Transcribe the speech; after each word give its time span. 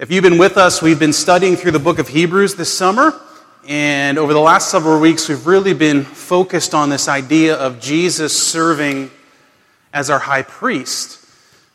If 0.00 0.10
you've 0.10 0.22
been 0.22 0.38
with 0.38 0.56
us, 0.56 0.80
we've 0.80 0.98
been 0.98 1.12
studying 1.12 1.56
through 1.56 1.72
the 1.72 1.78
book 1.78 1.98
of 1.98 2.08
Hebrews 2.08 2.54
this 2.54 2.72
summer. 2.72 3.12
And 3.68 4.16
over 4.16 4.32
the 4.32 4.40
last 4.40 4.70
several 4.70 4.98
weeks, 4.98 5.28
we've 5.28 5.46
really 5.46 5.74
been 5.74 6.04
focused 6.04 6.72
on 6.72 6.88
this 6.88 7.06
idea 7.06 7.54
of 7.54 7.80
Jesus 7.80 8.34
serving 8.34 9.10
as 9.92 10.08
our 10.08 10.18
high 10.18 10.40
priest 10.40 11.22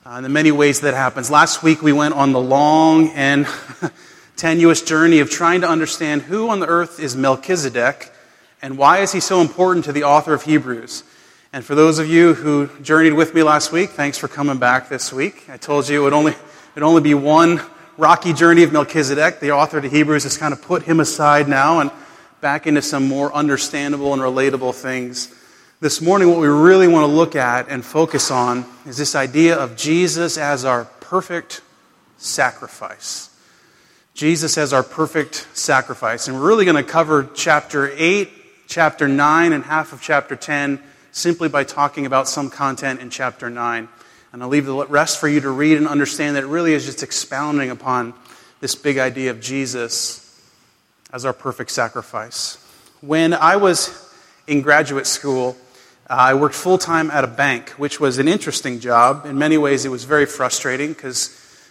uh, 0.08 0.14
and 0.14 0.26
the 0.26 0.30
many 0.30 0.52
ways 0.52 0.82
that 0.82 0.96
happens. 0.96 1.30
Last 1.30 1.62
week, 1.62 1.84
we 1.84 1.94
went 1.94 2.16
on 2.16 2.32
the 2.32 2.42
long 2.42 3.10
and 3.10 3.46
tenuous 4.38 4.82
journey 4.82 5.20
of 5.20 5.30
trying 5.30 5.62
to 5.62 5.70
understand 5.70 6.24
who 6.24 6.50
on 6.50 6.60
the 6.60 6.68
earth 6.68 7.00
is 7.00 7.16
Melchizedek 7.16 8.12
and 8.60 8.76
why 8.76 9.02
is 9.02 9.12
he 9.12 9.20
so 9.20 9.40
important 9.40 9.86
to 9.86 9.92
the 9.92 10.04
author 10.04 10.34
of 10.34 10.42
Hebrews. 10.42 11.04
And 11.54 11.64
for 11.64 11.76
those 11.76 12.00
of 12.00 12.10
you 12.10 12.34
who 12.34 12.72
journeyed 12.82 13.14
with 13.14 13.36
me 13.36 13.44
last 13.44 13.72
week, 13.72 13.92
thanks 13.92 14.18
for 14.18 14.28
coming 14.28 14.58
back 14.58 14.90
this 14.90 15.14
week. 15.14 15.48
I 15.48 15.58
told 15.58 15.88
you 15.88 16.02
it 16.02 16.04
would 16.06 16.14
only, 16.14 16.32
it 16.32 16.40
would 16.74 16.82
only 16.82 17.04
be 17.04 17.14
one 17.14 17.62
rocky 17.98 18.34
journey 18.34 18.64
of 18.64 18.74
Melchizedek. 18.74 19.40
The 19.40 19.52
author 19.52 19.80
to 19.80 19.88
Hebrews 19.88 20.24
has 20.24 20.38
kind 20.38 20.54
of 20.54 20.62
put 20.62 20.84
him 20.84 21.00
aside 21.00 21.48
now 21.48 21.80
and 21.80 21.92
back 22.42 22.68
into 22.68 22.82
some 22.82 23.08
more 23.08 23.34
understandable 23.34 24.14
and 24.14 24.22
relatable 24.22 24.76
things. 24.76 25.34
This 25.80 26.02
morning, 26.02 26.30
what 26.30 26.40
we 26.40 26.48
really 26.48 26.88
want 26.88 27.04
to 27.04 27.14
look 27.14 27.36
at 27.36 27.70
and 27.70 27.84
focus 27.84 28.32
on 28.32 28.66
is 28.86 28.98
this 28.98 29.16
idea 29.16 29.56
of 29.56 29.76
Jesus 29.76 30.38
as 30.38 30.66
our 30.66 30.86
perfect 31.00 31.62
sacrifice. 32.18 33.30
Jesus 34.14 34.58
as 34.58 34.74
our 34.74 34.84
perfect 34.84 35.48
sacrifice. 35.54 36.28
And 36.28 36.40
we're 36.40 36.48
really 36.48 36.66
going 36.66 36.84
to 36.84 36.90
cover 36.90 37.30
chapter 37.34 37.92
8, 37.96 38.30
chapter 38.68 39.08
9, 39.08 39.54
and 39.54 39.64
half 39.64 39.94
of 39.94 40.02
chapter 40.02 40.36
10 40.36 40.82
simply 41.12 41.48
by 41.48 41.64
talking 41.64 42.06
about 42.06 42.28
some 42.28 42.50
content 42.50 43.00
in 43.00 43.10
chapter 43.10 43.50
9. 43.50 43.88
And 44.36 44.44
I'll 44.44 44.50
leave 44.50 44.66
the 44.66 44.86
rest 44.88 45.22
for 45.22 45.30
you 45.30 45.40
to 45.40 45.50
read 45.50 45.78
and 45.78 45.88
understand 45.88 46.36
that 46.36 46.44
it 46.44 46.48
really 46.48 46.74
is 46.74 46.86
just 46.86 47.04
expounding 47.04 47.70
upon 47.70 48.14
this 48.60 48.76
big 48.76 48.98
idea 48.98 49.32
of 49.32 49.40
Jesus 49.40 50.22
as 51.14 51.24
our 51.24 51.32
perfect 51.32 51.72
sacrifice. 51.72 52.58
When 53.00 53.34
I 53.34 53.56
was 53.56 54.14
in 54.46 54.60
graduate 54.62 55.08
school, 55.08 55.56
uh, 56.10 56.16
I 56.16 56.34
worked 56.34 56.54
full 56.54 56.78
time 56.78 57.12
at 57.12 57.24
a 57.24 57.28
bank, 57.28 57.70
which 57.78 58.02
was 58.02 58.18
an 58.18 58.28
interesting 58.28 58.82
job. 58.82 59.26
In 59.26 59.38
many 59.38 59.58
ways, 59.58 59.86
it 59.86 59.90
was 59.90 60.04
very 60.04 60.26
frustrating 60.26 60.90
because 60.90 61.30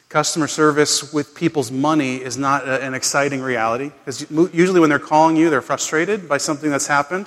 customer 0.08 0.46
service 0.46 1.12
with 1.12 1.34
people's 1.34 1.70
money 1.70 2.16
is 2.16 2.38
not 2.38 2.66
a, 2.66 2.82
an 2.82 2.94
exciting 2.94 3.42
reality. 3.42 3.92
Because 4.06 4.22
usually, 4.54 4.80
when 4.80 4.88
they're 4.88 4.98
calling 4.98 5.36
you, 5.36 5.50
they're 5.50 5.60
frustrated 5.60 6.30
by 6.30 6.38
something 6.38 6.70
that's 6.70 6.86
happened. 6.86 7.26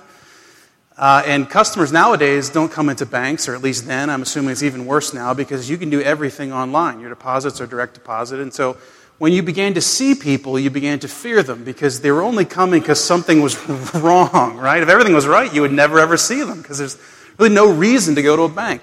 Uh, 0.97 1.21
and 1.27 1.47
customers 1.47 1.91
nowadays 1.91 2.49
don't 2.49 2.71
come 2.71 2.89
into 2.89 3.05
banks, 3.05 3.47
or 3.47 3.53
at 3.53 3.61
least 3.61 3.85
then, 3.85 4.09
I'm 4.09 4.23
assuming 4.23 4.51
it's 4.51 4.63
even 4.63 4.87
worse 4.87 5.13
now, 5.13 5.33
because 5.33 5.69
you 5.69 5.77
can 5.77 5.91
do 5.91 6.01
everything 6.01 6.51
online. 6.51 6.99
Your 6.99 7.09
deposits 7.09 7.61
are 7.61 7.67
direct 7.67 7.93
deposit. 7.93 8.39
And 8.39 8.51
so 8.51 8.77
when 9.19 9.31
you 9.31 9.43
began 9.43 9.75
to 9.75 9.81
see 9.81 10.15
people, 10.15 10.59
you 10.59 10.71
began 10.71 10.99
to 10.99 11.07
fear 11.07 11.43
them 11.43 11.63
because 11.63 12.01
they 12.01 12.11
were 12.11 12.23
only 12.23 12.45
coming 12.45 12.81
because 12.81 13.03
something 13.03 13.41
was 13.41 13.57
wrong, 13.95 14.57
right? 14.57 14.81
If 14.81 14.89
everything 14.89 15.13
was 15.13 15.27
right, 15.27 15.53
you 15.53 15.61
would 15.61 15.71
never 15.71 15.99
ever 15.99 16.17
see 16.17 16.43
them 16.43 16.61
because 16.61 16.79
there's 16.79 16.97
really 17.37 17.53
no 17.53 17.71
reason 17.71 18.15
to 18.15 18.23
go 18.23 18.35
to 18.35 18.43
a 18.43 18.49
bank 18.49 18.81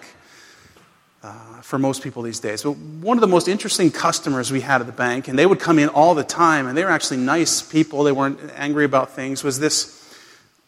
uh, 1.23 1.33
for 1.63 1.79
most 1.79 2.03
people 2.03 2.23
these 2.23 2.41
days. 2.41 2.63
But 2.63 2.77
one 2.77 3.17
of 3.17 3.23
the 3.23 3.29
most 3.29 3.49
interesting 3.49 3.91
customers 3.91 4.53
we 4.53 4.61
had 4.61 4.81
at 4.81 4.87
the 4.87 4.93
bank, 4.93 5.27
and 5.27 5.39
they 5.39 5.47
would 5.47 5.61
come 5.61 5.79
in 5.81 5.89
all 5.89 6.15
the 6.15 6.25
time, 6.25 6.67
and 6.67 6.77
they 6.77 6.85
were 6.85 6.91
actually 6.91 7.19
nice 7.19 7.63
people, 7.63 8.05
they 8.05 8.13
weren't 8.13 8.39
angry 8.57 8.85
about 8.85 9.13
things, 9.13 9.45
was 9.45 9.59
this 9.59 10.04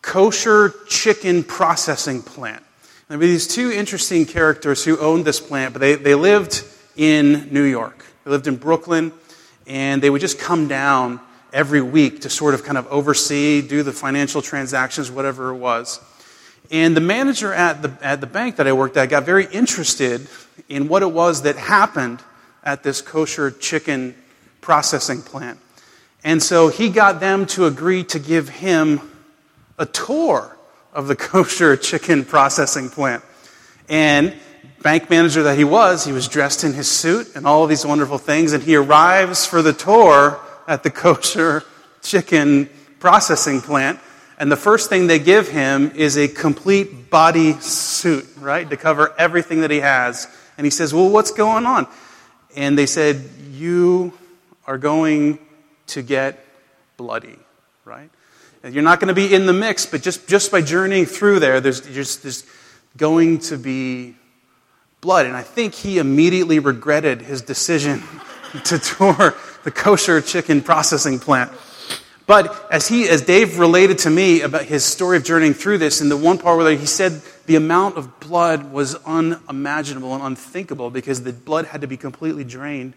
kosher 0.06 0.72
chicken 0.86 1.42
processing 1.42 2.22
plant. 2.22 2.62
There 3.08 3.18
were 3.18 3.26
these 3.26 3.48
two 3.48 3.72
interesting 3.72 4.24
characters 4.24 4.84
who 4.84 4.96
owned 4.98 5.24
this 5.24 5.40
plant, 5.40 5.74
but 5.74 5.80
they, 5.80 5.96
they 5.96 6.14
lived 6.14 6.64
in 6.96 7.48
New 7.52 7.64
York. 7.64 8.06
They 8.24 8.30
lived 8.30 8.46
in 8.46 8.56
Brooklyn, 8.56 9.12
and 9.66 10.00
they 10.00 10.08
would 10.08 10.20
just 10.20 10.38
come 10.38 10.68
down 10.68 11.20
every 11.52 11.82
week 11.82 12.20
to 12.20 12.30
sort 12.30 12.54
of 12.54 12.62
kind 12.62 12.78
of 12.78 12.86
oversee, 12.86 13.60
do 13.60 13.82
the 13.82 13.92
financial 13.92 14.40
transactions, 14.40 15.10
whatever 15.10 15.50
it 15.50 15.56
was. 15.56 16.00
And 16.70 16.96
the 16.96 17.00
manager 17.00 17.52
at 17.52 17.82
the, 17.82 17.98
at 18.00 18.20
the 18.20 18.26
bank 18.28 18.56
that 18.56 18.68
I 18.68 18.72
worked 18.72 18.96
at 18.96 19.08
got 19.08 19.24
very 19.24 19.46
interested 19.46 20.28
in 20.68 20.86
what 20.86 21.02
it 21.02 21.10
was 21.10 21.42
that 21.42 21.56
happened 21.56 22.22
at 22.62 22.84
this 22.84 23.02
kosher 23.02 23.50
chicken 23.50 24.14
processing 24.60 25.22
plant. 25.22 25.58
And 26.22 26.40
so 26.40 26.68
he 26.68 26.90
got 26.90 27.18
them 27.18 27.46
to 27.46 27.66
agree 27.66 28.04
to 28.04 28.20
give 28.20 28.48
him 28.48 29.00
a 29.78 29.86
tour 29.86 30.56
of 30.92 31.08
the 31.08 31.16
kosher 31.30 31.76
chicken 31.76 32.24
processing 32.24 32.88
plant. 32.88 33.22
And 33.88 34.34
bank 34.82 35.10
manager 35.10 35.44
that 35.44 35.58
he 35.58 35.64
was, 35.64 36.04
he 36.04 36.12
was 36.12 36.28
dressed 36.28 36.64
in 36.64 36.72
his 36.72 36.90
suit 36.90 37.34
and 37.34 37.46
all 37.46 37.66
these 37.66 37.84
wonderful 37.86 38.18
things, 38.18 38.52
and 38.52 38.62
he 38.62 38.76
arrives 38.76 39.46
for 39.46 39.62
the 39.62 39.72
tour 39.72 40.40
at 40.66 40.82
the 40.82 40.90
kosher 41.02 41.64
chicken 42.02 42.68
processing 42.98 43.60
plant. 43.60 44.00
And 44.38 44.52
the 44.52 44.56
first 44.56 44.90
thing 44.90 45.06
they 45.06 45.18
give 45.18 45.48
him 45.48 45.92
is 45.94 46.18
a 46.18 46.28
complete 46.28 47.10
body 47.10 47.54
suit, 47.54 48.26
right, 48.38 48.68
to 48.68 48.76
cover 48.76 49.14
everything 49.18 49.62
that 49.62 49.70
he 49.70 49.80
has. 49.80 50.28
And 50.58 50.66
he 50.66 50.70
says, 50.70 50.92
Well, 50.92 51.08
what's 51.08 51.30
going 51.30 51.64
on? 51.64 51.86
And 52.54 52.76
they 52.76 52.86
said, 52.86 53.22
You 53.50 54.12
are 54.66 54.78
going 54.78 55.38
to 55.88 56.02
get 56.02 56.44
bloody, 56.96 57.38
right? 57.84 58.10
You're 58.70 58.82
not 58.82 58.98
going 58.98 59.08
to 59.08 59.14
be 59.14 59.32
in 59.32 59.46
the 59.46 59.52
mix, 59.52 59.86
but 59.86 60.02
just, 60.02 60.26
just 60.26 60.50
by 60.50 60.60
journeying 60.60 61.06
through 61.06 61.38
there, 61.38 61.60
there's, 61.60 61.82
there's, 61.82 62.16
there's 62.18 62.44
going 62.96 63.38
to 63.38 63.56
be 63.56 64.16
blood. 65.00 65.26
And 65.26 65.36
I 65.36 65.42
think 65.42 65.74
he 65.74 65.98
immediately 65.98 66.58
regretted 66.58 67.22
his 67.22 67.42
decision 67.42 68.02
to 68.64 68.78
tour 68.78 69.34
the 69.62 69.70
kosher 69.70 70.20
chicken 70.20 70.62
processing 70.62 71.20
plant. 71.20 71.52
But 72.26 72.66
as 72.72 72.88
he, 72.88 73.08
as 73.08 73.22
Dave 73.22 73.60
related 73.60 73.98
to 73.98 74.10
me 74.10 74.40
about 74.40 74.64
his 74.64 74.84
story 74.84 75.16
of 75.16 75.22
journeying 75.22 75.54
through 75.54 75.78
this, 75.78 76.00
in 76.00 76.08
the 76.08 76.16
one 76.16 76.38
part 76.38 76.58
where 76.58 76.76
he 76.76 76.86
said 76.86 77.22
the 77.46 77.54
amount 77.54 77.96
of 77.96 78.18
blood 78.18 78.72
was 78.72 78.96
unimaginable 79.04 80.12
and 80.12 80.24
unthinkable 80.24 80.90
because 80.90 81.22
the 81.22 81.32
blood 81.32 81.66
had 81.66 81.82
to 81.82 81.86
be 81.86 81.96
completely 81.96 82.42
drained 82.42 82.94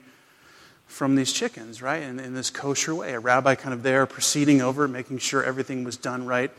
from 0.89 1.15
these 1.15 1.31
chickens, 1.31 1.81
right? 1.81 2.01
In, 2.01 2.19
in 2.19 2.33
this 2.33 2.49
kosher 2.49 2.93
way. 2.93 3.13
A 3.13 3.19
rabbi 3.19 3.55
kind 3.55 3.73
of 3.73 3.83
there 3.83 4.05
proceeding 4.05 4.59
over, 4.59 4.87
making 4.87 5.19
sure 5.19 5.43
everything 5.43 5.83
was 5.83 5.95
done 5.95 6.25
right. 6.25 6.51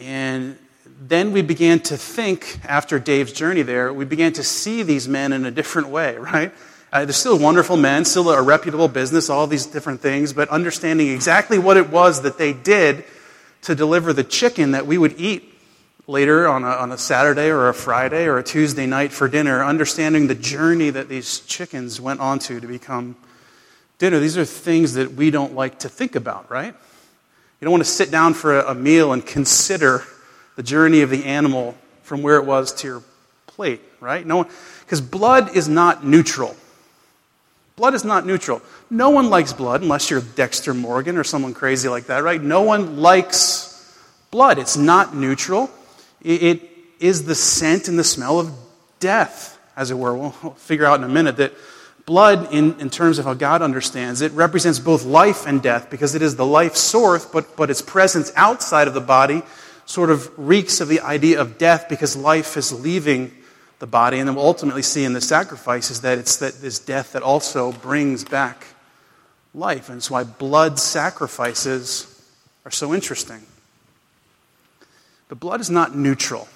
And 0.00 0.58
then 0.98 1.30
we 1.32 1.42
began 1.42 1.78
to 1.80 1.96
think, 1.96 2.58
after 2.64 2.98
Dave's 2.98 3.32
journey 3.32 3.62
there, 3.62 3.92
we 3.92 4.06
began 4.06 4.32
to 4.32 4.42
see 4.42 4.82
these 4.82 5.06
men 5.06 5.32
in 5.32 5.44
a 5.44 5.50
different 5.50 5.88
way, 5.88 6.16
right? 6.18 6.52
Uh, 6.92 7.04
they're 7.04 7.12
still 7.12 7.38
wonderful 7.38 7.76
men, 7.76 8.04
still 8.04 8.30
a 8.30 8.42
reputable 8.42 8.88
business, 8.88 9.30
all 9.30 9.46
these 9.46 9.66
different 9.66 10.00
things, 10.00 10.32
but 10.32 10.48
understanding 10.48 11.08
exactly 11.08 11.58
what 11.58 11.76
it 11.76 11.90
was 11.90 12.22
that 12.22 12.38
they 12.38 12.52
did 12.52 13.04
to 13.62 13.74
deliver 13.74 14.12
the 14.12 14.24
chicken 14.24 14.72
that 14.72 14.86
we 14.86 14.96
would 14.96 15.20
eat 15.20 15.54
later 16.06 16.48
on 16.48 16.64
a, 16.64 16.68
on 16.70 16.90
a 16.90 16.98
Saturday 16.98 17.50
or 17.50 17.68
a 17.68 17.74
Friday 17.74 18.24
or 18.24 18.38
a 18.38 18.42
Tuesday 18.42 18.86
night 18.86 19.12
for 19.12 19.28
dinner, 19.28 19.62
understanding 19.62 20.26
the 20.26 20.34
journey 20.34 20.90
that 20.90 21.10
these 21.10 21.40
chickens 21.40 22.00
went 22.00 22.18
on 22.20 22.38
to 22.38 22.58
to 22.58 22.66
become 22.66 23.14
dinner, 24.00 24.18
these 24.18 24.36
are 24.36 24.44
things 24.46 24.94
that 24.94 25.12
we 25.12 25.30
don't 25.30 25.54
like 25.54 25.80
to 25.80 25.88
think 25.88 26.16
about, 26.16 26.50
right? 26.50 26.74
You 26.74 27.64
don't 27.64 27.70
want 27.70 27.84
to 27.84 27.90
sit 27.90 28.10
down 28.10 28.34
for 28.34 28.58
a, 28.58 28.74
meal 28.74 29.12
and 29.12 29.24
consider 29.24 30.02
the 30.56 30.62
journey 30.62 31.02
of 31.02 31.10
the 31.10 31.26
animal 31.26 31.76
from 32.02 32.22
where 32.22 32.36
it 32.36 32.46
was 32.46 32.72
to 32.76 32.86
your 32.88 33.02
plate, 33.46 33.82
right? 34.00 34.26
No 34.26 34.38
one, 34.38 34.48
because 34.80 35.02
blood 35.02 35.54
is 35.54 35.68
not 35.68 36.04
neutral. 36.04 36.56
Blood 37.76 37.92
is 37.92 38.02
not 38.02 38.26
neutral. 38.26 38.62
No 38.88 39.10
one 39.10 39.28
likes 39.28 39.52
blood 39.52 39.82
unless 39.82 40.10
you're 40.10 40.22
Dexter 40.22 40.72
Morgan 40.72 41.18
or 41.18 41.24
someone 41.24 41.52
crazy 41.52 41.88
like 41.88 42.06
that, 42.06 42.24
right? 42.24 42.42
No 42.42 42.62
one 42.62 42.96
likes 42.96 44.00
blood. 44.30 44.58
It's 44.58 44.78
not 44.78 45.14
neutral. 45.14 45.70
It, 46.22 46.42
it 46.42 46.70
is 47.00 47.24
the 47.24 47.34
scent 47.34 47.88
and 47.88 47.98
the 47.98 48.04
smell 48.04 48.40
of 48.40 48.50
death, 48.98 49.58
as 49.76 49.90
it 49.90 49.98
were. 49.98 50.16
We'll 50.16 50.30
figure 50.56 50.86
out 50.86 50.98
in 50.98 51.04
a 51.04 51.08
minute 51.08 51.36
that 51.36 51.52
Blood, 52.06 52.52
in, 52.52 52.78
in 52.80 52.90
terms 52.90 53.18
of 53.18 53.24
how 53.24 53.34
God 53.34 53.62
understands 53.62 54.20
it, 54.20 54.32
represents 54.32 54.78
both 54.78 55.04
life 55.04 55.46
and 55.46 55.62
death 55.62 55.90
because 55.90 56.14
it 56.14 56.22
is 56.22 56.36
the 56.36 56.46
life 56.46 56.76
source, 56.76 57.26
but, 57.26 57.56
but 57.56 57.70
its 57.70 57.82
presence 57.82 58.32
outside 58.36 58.88
of 58.88 58.94
the 58.94 59.00
body 59.00 59.42
sort 59.86 60.10
of 60.10 60.30
reeks 60.38 60.80
of 60.80 60.88
the 60.88 61.00
idea 61.00 61.40
of 61.40 61.58
death 61.58 61.88
because 61.88 62.16
life 62.16 62.56
is 62.56 62.72
leaving 62.72 63.32
the 63.80 63.86
body. 63.86 64.18
And 64.18 64.28
then 64.28 64.36
we'll 64.36 64.46
ultimately 64.46 64.82
see 64.82 65.04
in 65.04 65.12
the 65.12 65.20
sacrifice 65.20 65.90
is 65.90 66.02
that 66.02 66.18
it's 66.18 66.36
that 66.36 66.60
this 66.60 66.78
death 66.78 67.12
that 67.12 67.22
also 67.22 67.72
brings 67.72 68.24
back 68.24 68.66
life. 69.52 69.88
And 69.88 69.98
it's 69.98 70.10
why 70.10 70.24
blood 70.24 70.78
sacrifices 70.78 72.06
are 72.64 72.70
so 72.70 72.94
interesting. 72.94 73.42
But 75.28 75.40
blood 75.40 75.60
is 75.60 75.70
not 75.70 75.96
neutral. 75.96 76.48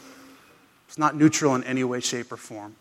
It's 0.89 0.99
not 0.99 1.17
neutral 1.17 1.55
in 1.55 1.65
any 1.65 1.83
way, 1.83 2.01
shape, 2.01 2.31
or 2.31 2.37
form. 2.37 2.77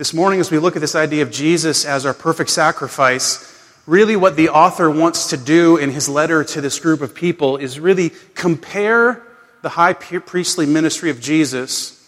This 0.00 0.14
morning, 0.14 0.40
as 0.40 0.50
we 0.50 0.58
look 0.58 0.76
at 0.76 0.80
this 0.80 0.94
idea 0.94 1.22
of 1.22 1.30
Jesus 1.30 1.84
as 1.84 2.06
our 2.06 2.14
perfect 2.14 2.48
sacrifice, 2.48 3.54
really 3.86 4.16
what 4.16 4.34
the 4.34 4.48
author 4.48 4.90
wants 4.90 5.28
to 5.28 5.36
do 5.36 5.76
in 5.76 5.90
his 5.90 6.08
letter 6.08 6.42
to 6.42 6.62
this 6.62 6.78
group 6.78 7.02
of 7.02 7.14
people 7.14 7.58
is 7.58 7.78
really 7.78 8.12
compare 8.34 9.22
the 9.60 9.68
high 9.68 9.92
priestly 9.92 10.64
ministry 10.64 11.10
of 11.10 11.20
Jesus 11.20 12.02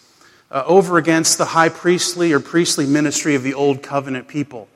uh, 0.51 0.63
over 0.65 0.97
against 0.97 1.37
the 1.37 1.45
high 1.45 1.69
priestly 1.69 2.33
or 2.33 2.41
priestly 2.41 2.87
ministry 2.87 3.35
of 3.35 3.43
the 3.43 3.53
old 3.53 3.83
covenant 3.83 4.27
people. 4.27 4.69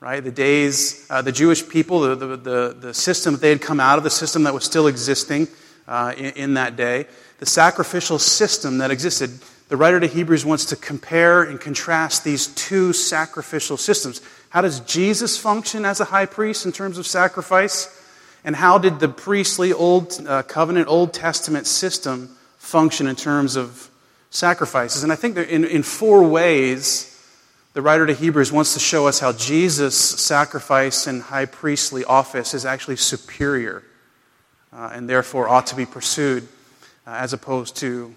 right? 0.00 0.24
The 0.24 0.32
days, 0.32 1.06
uh, 1.08 1.22
the 1.22 1.30
Jewish 1.30 1.68
people, 1.68 2.00
the, 2.00 2.16
the, 2.16 2.36
the, 2.36 2.76
the, 2.80 2.92
system, 2.92 3.34
that 3.34 3.40
they 3.40 3.50
had 3.50 3.62
come 3.62 3.78
out 3.78 3.98
of 3.98 4.02
the 4.02 4.10
system 4.10 4.42
that 4.42 4.52
was 4.52 4.64
still 4.64 4.88
existing 4.88 5.46
uh, 5.86 6.12
in, 6.16 6.32
in 6.32 6.54
that 6.54 6.74
day, 6.74 7.06
the 7.38 7.46
sacrificial 7.46 8.18
system 8.18 8.78
that 8.78 8.90
existed. 8.90 9.30
The 9.68 9.76
writer 9.76 9.98
to 9.98 10.06
Hebrews 10.06 10.44
wants 10.44 10.66
to 10.66 10.76
compare 10.76 11.42
and 11.42 11.60
contrast 11.60 12.22
these 12.22 12.48
two 12.48 12.92
sacrificial 12.92 13.76
systems. 13.76 14.20
How 14.50 14.60
does 14.60 14.80
Jesus 14.80 15.38
function 15.38 15.84
as 15.84 16.00
a 16.00 16.04
high 16.04 16.26
priest 16.26 16.66
in 16.66 16.72
terms 16.72 16.98
of 16.98 17.06
sacrifice? 17.06 18.02
And 18.44 18.54
how 18.54 18.76
did 18.76 19.00
the 19.00 19.08
priestly 19.08 19.72
Old 19.72 20.20
uh, 20.26 20.42
Covenant, 20.42 20.88
Old 20.88 21.14
Testament 21.14 21.66
system 21.66 22.36
function 22.58 23.06
in 23.06 23.16
terms 23.16 23.56
of 23.56 23.90
sacrifices? 24.28 25.02
And 25.02 25.10
I 25.10 25.16
think 25.16 25.38
in, 25.38 25.64
in 25.64 25.82
four 25.82 26.22
ways, 26.28 27.10
the 27.72 27.80
writer 27.80 28.06
to 28.06 28.12
Hebrews 28.12 28.52
wants 28.52 28.74
to 28.74 28.80
show 28.80 29.08
us 29.08 29.18
how 29.18 29.32
Jesus' 29.32 29.96
sacrifice 29.96 31.06
and 31.06 31.22
high 31.22 31.46
priestly 31.46 32.04
office 32.04 32.52
is 32.52 32.66
actually 32.66 32.96
superior 32.96 33.82
uh, 34.72 34.90
and 34.92 35.08
therefore 35.08 35.48
ought 35.48 35.66
to 35.68 35.74
be 35.74 35.86
pursued 35.86 36.46
uh, 37.06 37.12
as 37.12 37.32
opposed 37.32 37.76
to 37.78 38.14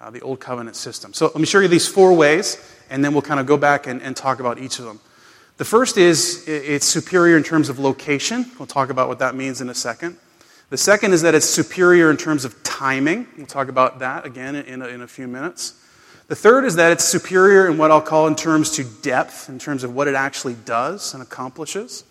uh, 0.00 0.10
the 0.10 0.20
Old 0.20 0.40
Covenant 0.40 0.76
system. 0.76 1.12
So 1.12 1.26
let 1.26 1.36
me 1.36 1.46
show 1.46 1.60
you 1.60 1.68
these 1.68 1.88
four 1.88 2.12
ways, 2.12 2.56
and 2.90 3.04
then 3.04 3.12
we'll 3.12 3.22
kind 3.22 3.40
of 3.40 3.46
go 3.46 3.56
back 3.56 3.86
and, 3.86 4.00
and 4.02 4.16
talk 4.16 4.40
about 4.40 4.58
each 4.58 4.78
of 4.78 4.84
them. 4.84 5.00
The 5.56 5.64
first 5.64 5.96
is 5.96 6.46
it's 6.46 6.86
superior 6.86 7.36
in 7.36 7.42
terms 7.42 7.68
of 7.68 7.80
location. 7.80 8.46
We'll 8.58 8.66
talk 8.66 8.90
about 8.90 9.08
what 9.08 9.18
that 9.18 9.34
means 9.34 9.60
in 9.60 9.68
a 9.68 9.74
second. 9.74 10.16
The 10.70 10.76
second 10.76 11.14
is 11.14 11.22
that 11.22 11.34
it's 11.34 11.46
superior 11.46 12.10
in 12.10 12.16
terms 12.16 12.44
of 12.44 12.62
timing. 12.62 13.26
We'll 13.36 13.46
talk 13.46 13.68
about 13.68 13.98
that 13.98 14.24
again 14.24 14.54
in 14.54 14.82
a, 14.82 14.86
in 14.86 15.00
a 15.00 15.08
few 15.08 15.26
minutes. 15.26 15.74
The 16.28 16.36
third 16.36 16.64
is 16.64 16.76
that 16.76 16.92
it's 16.92 17.04
superior 17.04 17.68
in 17.68 17.78
what 17.78 17.90
I'll 17.90 18.02
call 18.02 18.26
in 18.28 18.36
terms 18.36 18.72
to 18.72 18.84
depth, 18.84 19.48
in 19.48 19.58
terms 19.58 19.82
of 19.82 19.94
what 19.94 20.06
it 20.08 20.14
actually 20.14 20.56
does 20.64 21.14
and 21.14 21.22
accomplishes. 21.22 22.04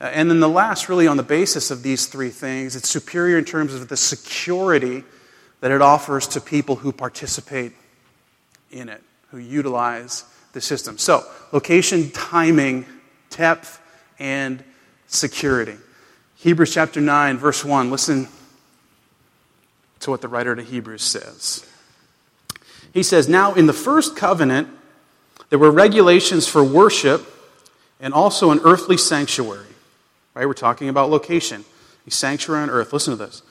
Uh, 0.00 0.04
and 0.04 0.30
then 0.30 0.40
the 0.40 0.48
last, 0.48 0.88
really 0.88 1.06
on 1.06 1.18
the 1.18 1.22
basis 1.22 1.70
of 1.70 1.82
these 1.82 2.06
three 2.06 2.30
things, 2.30 2.74
it's 2.74 2.88
superior 2.88 3.36
in 3.36 3.44
terms 3.44 3.74
of 3.74 3.86
the 3.88 3.98
security 3.98 5.04
that 5.60 5.70
it 5.70 5.82
offers 5.82 6.26
to 6.28 6.40
people 6.40 6.76
who 6.76 6.92
participate 6.92 7.72
in 8.70 8.88
it, 8.88 9.02
who 9.30 9.38
utilize 9.38 10.24
the 10.52 10.60
system. 10.60 10.98
So, 10.98 11.24
location, 11.52 12.10
timing, 12.10 12.86
depth, 13.30 13.80
and 14.18 14.62
security. 15.06 15.76
Hebrews 16.36 16.72
chapter 16.72 17.00
9, 17.00 17.38
verse 17.38 17.64
1. 17.64 17.90
Listen 17.90 18.28
to 20.00 20.10
what 20.10 20.22
the 20.22 20.28
writer 20.28 20.56
to 20.56 20.62
Hebrews 20.62 21.02
says. 21.02 21.66
He 22.92 23.02
says, 23.02 23.28
Now 23.28 23.54
in 23.54 23.66
the 23.66 23.72
first 23.72 24.16
covenant, 24.16 24.68
there 25.50 25.58
were 25.58 25.70
regulations 25.70 26.46
for 26.46 26.64
worship 26.64 27.26
and 28.00 28.14
also 28.14 28.50
an 28.50 28.60
earthly 28.64 28.96
sanctuary. 28.96 29.66
Right? 30.34 30.46
We're 30.46 30.54
talking 30.54 30.88
about 30.88 31.10
location, 31.10 31.64
a 32.06 32.10
sanctuary 32.10 32.62
on 32.62 32.70
earth. 32.70 32.92
Listen 32.92 33.16
to 33.16 33.24
this. 33.24 33.42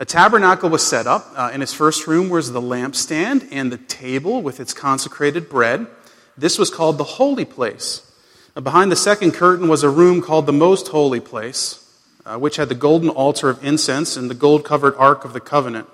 A 0.00 0.04
tabernacle 0.04 0.70
was 0.70 0.86
set 0.86 1.08
up. 1.08 1.32
Uh, 1.34 1.50
in 1.52 1.60
its 1.60 1.72
first 1.72 2.06
room 2.06 2.28
was 2.28 2.52
the 2.52 2.60
lampstand 2.60 3.48
and 3.50 3.72
the 3.72 3.78
table 3.78 4.42
with 4.42 4.60
its 4.60 4.72
consecrated 4.72 5.48
bread. 5.48 5.88
This 6.36 6.56
was 6.56 6.70
called 6.70 6.98
the 6.98 7.04
holy 7.04 7.44
place. 7.44 8.08
Now, 8.54 8.62
behind 8.62 8.92
the 8.92 8.96
second 8.96 9.32
curtain 9.32 9.66
was 9.66 9.82
a 9.82 9.90
room 9.90 10.22
called 10.22 10.46
the 10.46 10.52
most 10.52 10.88
holy 10.88 11.18
place, 11.18 11.84
uh, 12.24 12.38
which 12.38 12.56
had 12.56 12.68
the 12.68 12.76
golden 12.76 13.08
altar 13.08 13.48
of 13.48 13.64
incense 13.64 14.16
and 14.16 14.30
the 14.30 14.34
gold 14.34 14.64
covered 14.64 14.94
ark 14.94 15.24
of 15.24 15.32
the 15.32 15.40
covenant. 15.40 15.88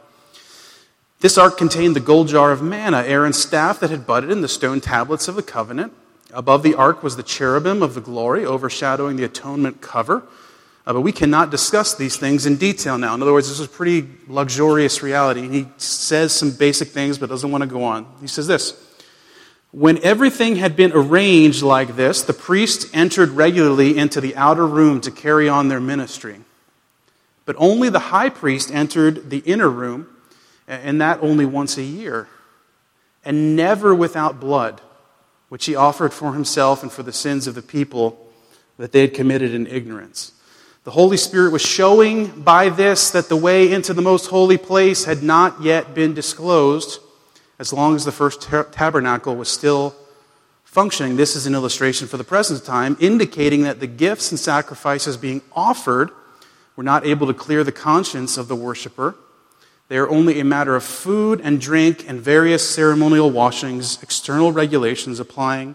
This 1.20 1.38
ark 1.38 1.56
contained 1.56 1.96
the 1.96 2.00
gold 2.00 2.28
jar 2.28 2.52
of 2.52 2.60
manna, 2.60 2.98
Aaron's 3.06 3.38
staff 3.38 3.80
that 3.80 3.88
had 3.88 4.06
budded 4.06 4.30
in 4.30 4.42
the 4.42 4.48
stone 4.48 4.82
tablets 4.82 5.28
of 5.28 5.34
the 5.34 5.42
covenant. 5.42 5.94
Above 6.34 6.62
the 6.62 6.74
ark 6.74 7.02
was 7.02 7.16
the 7.16 7.22
cherubim 7.22 7.82
of 7.82 7.94
the 7.94 8.02
glory, 8.02 8.44
overshadowing 8.44 9.16
the 9.16 9.24
atonement 9.24 9.80
cover. 9.80 10.24
Uh, 10.86 10.92
but 10.92 11.00
we 11.00 11.12
cannot 11.12 11.50
discuss 11.50 11.94
these 11.94 12.16
things 12.16 12.44
in 12.44 12.56
detail 12.56 12.98
now. 12.98 13.14
In 13.14 13.22
other 13.22 13.32
words, 13.32 13.48
this 13.48 13.58
is 13.58 13.66
a 13.66 13.70
pretty 13.70 14.06
luxurious 14.28 15.02
reality. 15.02 15.48
He 15.48 15.68
says 15.78 16.32
some 16.32 16.50
basic 16.50 16.88
things, 16.88 17.16
but 17.16 17.30
doesn't 17.30 17.50
want 17.50 17.62
to 17.62 17.68
go 17.68 17.84
on. 17.84 18.06
He 18.20 18.26
says 18.26 18.46
this 18.46 18.74
When 19.70 20.02
everything 20.04 20.56
had 20.56 20.76
been 20.76 20.92
arranged 20.92 21.62
like 21.62 21.96
this, 21.96 22.22
the 22.22 22.34
priests 22.34 22.90
entered 22.92 23.30
regularly 23.30 23.96
into 23.96 24.20
the 24.20 24.36
outer 24.36 24.66
room 24.66 25.00
to 25.02 25.10
carry 25.10 25.48
on 25.48 25.68
their 25.68 25.80
ministry. 25.80 26.40
But 27.46 27.56
only 27.58 27.88
the 27.88 27.98
high 27.98 28.30
priest 28.30 28.70
entered 28.70 29.30
the 29.30 29.38
inner 29.38 29.68
room 29.68 30.08
and 30.66 31.00
that 31.00 31.22
only 31.22 31.44
once 31.44 31.76
a 31.76 31.82
year, 31.82 32.28
and 33.24 33.56
never 33.56 33.94
without 33.94 34.40
blood, 34.40 34.80
which 35.48 35.66
he 35.66 35.74
offered 35.74 36.12
for 36.12 36.32
himself 36.32 36.82
and 36.82 36.90
for 36.90 37.02
the 37.02 37.12
sins 37.12 37.46
of 37.46 37.54
the 37.54 37.62
people 37.62 38.30
that 38.78 38.92
they 38.92 39.02
had 39.02 39.14
committed 39.14 39.54
in 39.54 39.66
ignorance. 39.66 40.32
The 40.84 40.90
Holy 40.90 41.16
Spirit 41.16 41.52
was 41.52 41.62
showing 41.62 42.42
by 42.42 42.68
this 42.68 43.10
that 43.10 43.28
the 43.28 43.36
way 43.36 43.72
into 43.72 43.94
the 43.94 44.02
most 44.02 44.26
holy 44.26 44.58
place 44.58 45.04
had 45.04 45.22
not 45.22 45.62
yet 45.62 45.94
been 45.94 46.14
disclosed 46.14 47.00
as 47.58 47.72
long 47.72 47.94
as 47.94 48.04
the 48.04 48.12
first 48.12 48.42
tabernacle 48.72 49.34
was 49.34 49.48
still 49.48 49.94
functioning. 50.64 51.16
This 51.16 51.36
is 51.36 51.46
an 51.46 51.54
illustration 51.54 52.06
for 52.06 52.16
the 52.16 52.24
present 52.24 52.64
time, 52.64 52.96
indicating 53.00 53.62
that 53.62 53.80
the 53.80 53.86
gifts 53.86 54.30
and 54.30 54.38
sacrifices 54.38 55.16
being 55.16 55.40
offered 55.52 56.10
were 56.76 56.84
not 56.84 57.06
able 57.06 57.26
to 57.26 57.34
clear 57.34 57.64
the 57.64 57.72
conscience 57.72 58.36
of 58.36 58.48
the 58.48 58.56
worshiper 58.56 59.14
they 59.88 59.98
are 59.98 60.08
only 60.08 60.40
a 60.40 60.44
matter 60.44 60.74
of 60.76 60.82
food 60.82 61.40
and 61.42 61.60
drink 61.60 62.08
and 62.08 62.20
various 62.20 62.68
ceremonial 62.68 63.30
washings, 63.30 64.02
external 64.02 64.50
regulations 64.50 65.20
applying 65.20 65.74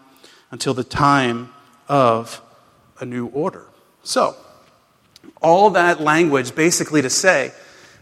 until 0.51 0.73
the 0.73 0.83
time 0.83 1.53
of 1.87 2.41
a 2.99 3.05
new 3.05 3.27
order. 3.27 3.67
So, 4.03 4.35
all 5.41 5.71
that 5.71 6.01
language 6.01 6.55
basically 6.55 7.01
to 7.01 7.09
say 7.09 7.51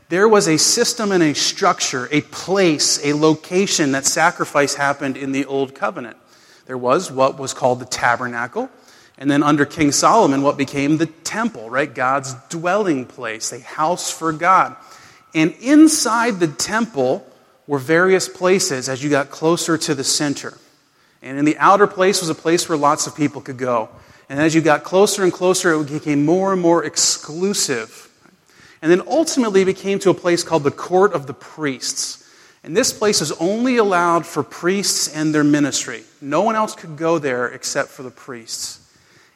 there 0.09 0.27
was 0.27 0.47
a 0.47 0.57
system 0.57 1.11
and 1.11 1.21
a 1.21 1.33
structure, 1.33 2.07
a 2.11 2.21
place, 2.21 3.03
a 3.05 3.13
location 3.13 3.91
that 3.91 4.05
sacrifice 4.05 4.75
happened 4.75 5.17
in 5.17 5.33
the 5.33 5.45
Old 5.45 5.75
Covenant. 5.75 6.17
There 6.65 6.77
was 6.77 7.11
what 7.11 7.37
was 7.37 7.53
called 7.53 7.79
the 7.79 7.85
tabernacle, 7.85 8.69
and 9.17 9.29
then 9.29 9.43
under 9.43 9.65
King 9.65 9.91
Solomon, 9.91 10.43
what 10.43 10.57
became 10.57 10.97
the 10.97 11.07
temple, 11.07 11.69
right? 11.69 11.93
God's 11.93 12.35
dwelling 12.49 13.05
place, 13.05 13.51
a 13.51 13.59
house 13.59 14.11
for 14.11 14.31
God. 14.31 14.75
And 15.33 15.53
inside 15.59 16.39
the 16.39 16.47
temple 16.47 17.27
were 17.65 17.79
various 17.79 18.29
places 18.29 18.87
as 18.87 19.03
you 19.03 19.09
got 19.09 19.29
closer 19.29 19.77
to 19.77 19.95
the 19.95 20.03
center. 20.03 20.57
And 21.21 21.37
in 21.37 21.45
the 21.45 21.57
outer 21.57 21.87
place 21.87 22.21
was 22.21 22.29
a 22.29 22.35
place 22.35 22.69
where 22.69 22.77
lots 22.77 23.07
of 23.07 23.15
people 23.15 23.41
could 23.41 23.57
go. 23.57 23.89
And 24.29 24.39
as 24.39 24.53
you 24.53 24.62
got 24.62 24.83
closer 24.83 25.24
and 25.24 25.31
closer, 25.31 25.74
it 25.74 25.89
became 25.89 26.25
more 26.25 26.53
and 26.53 26.62
more 26.62 26.83
exclusive. 26.83 28.04
And 28.81 28.92
then 28.92 29.01
ultimately 29.07 29.63
became 29.63 29.99
to 29.99 30.09
a 30.09 30.13
place 30.13 30.44
called 30.44 30.63
the 30.63 30.71
court 30.71 31.13
of 31.13 31.28
the 31.28 31.33
priests. 31.33 32.30
And 32.63 32.75
this 32.75 32.92
place 32.92 33.21
is 33.21 33.31
only 33.33 33.78
allowed 33.78 34.25
for 34.25 34.44
priests 34.44 35.07
and 35.07 35.33
their 35.33 35.44
ministry. 35.44 36.04
No 36.19 36.42
one 36.42 36.56
else 36.56 36.75
could 36.75 36.97
go 36.97 37.18
there 37.18 37.47
except 37.47 37.90
for 37.90 38.04
the 38.04 38.11
priests. 38.11 38.83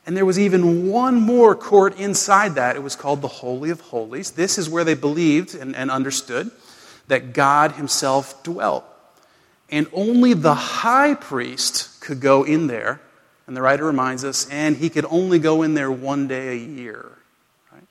And 0.05 0.17
there 0.17 0.25
was 0.25 0.39
even 0.39 0.89
one 0.89 1.15
more 1.15 1.55
court 1.55 1.97
inside 1.97 2.55
that. 2.55 2.75
It 2.75 2.83
was 2.83 2.95
called 2.95 3.21
the 3.21 3.27
Holy 3.27 3.69
of 3.69 3.79
Holies. 3.79 4.31
This 4.31 4.57
is 4.57 4.69
where 4.69 4.83
they 4.83 4.95
believed 4.95 5.55
and, 5.55 5.75
and 5.75 5.89
understood 5.91 6.51
that 7.07 7.33
God 7.33 7.73
Himself 7.73 8.43
dwelt. 8.43 8.83
And 9.69 9.87
only 9.93 10.33
the 10.33 10.55
high 10.55 11.13
priest 11.13 12.01
could 12.01 12.19
go 12.19 12.43
in 12.43 12.67
there. 12.67 12.99
And 13.47 13.57
the 13.57 13.61
writer 13.61 13.85
reminds 13.85 14.23
us, 14.23 14.47
and 14.49 14.77
he 14.77 14.89
could 14.89 15.05
only 15.09 15.39
go 15.39 15.63
in 15.63 15.73
there 15.73 15.91
one 15.91 16.27
day 16.27 16.49
a 16.49 16.55
year. 16.55 17.11
Right? 17.71 17.83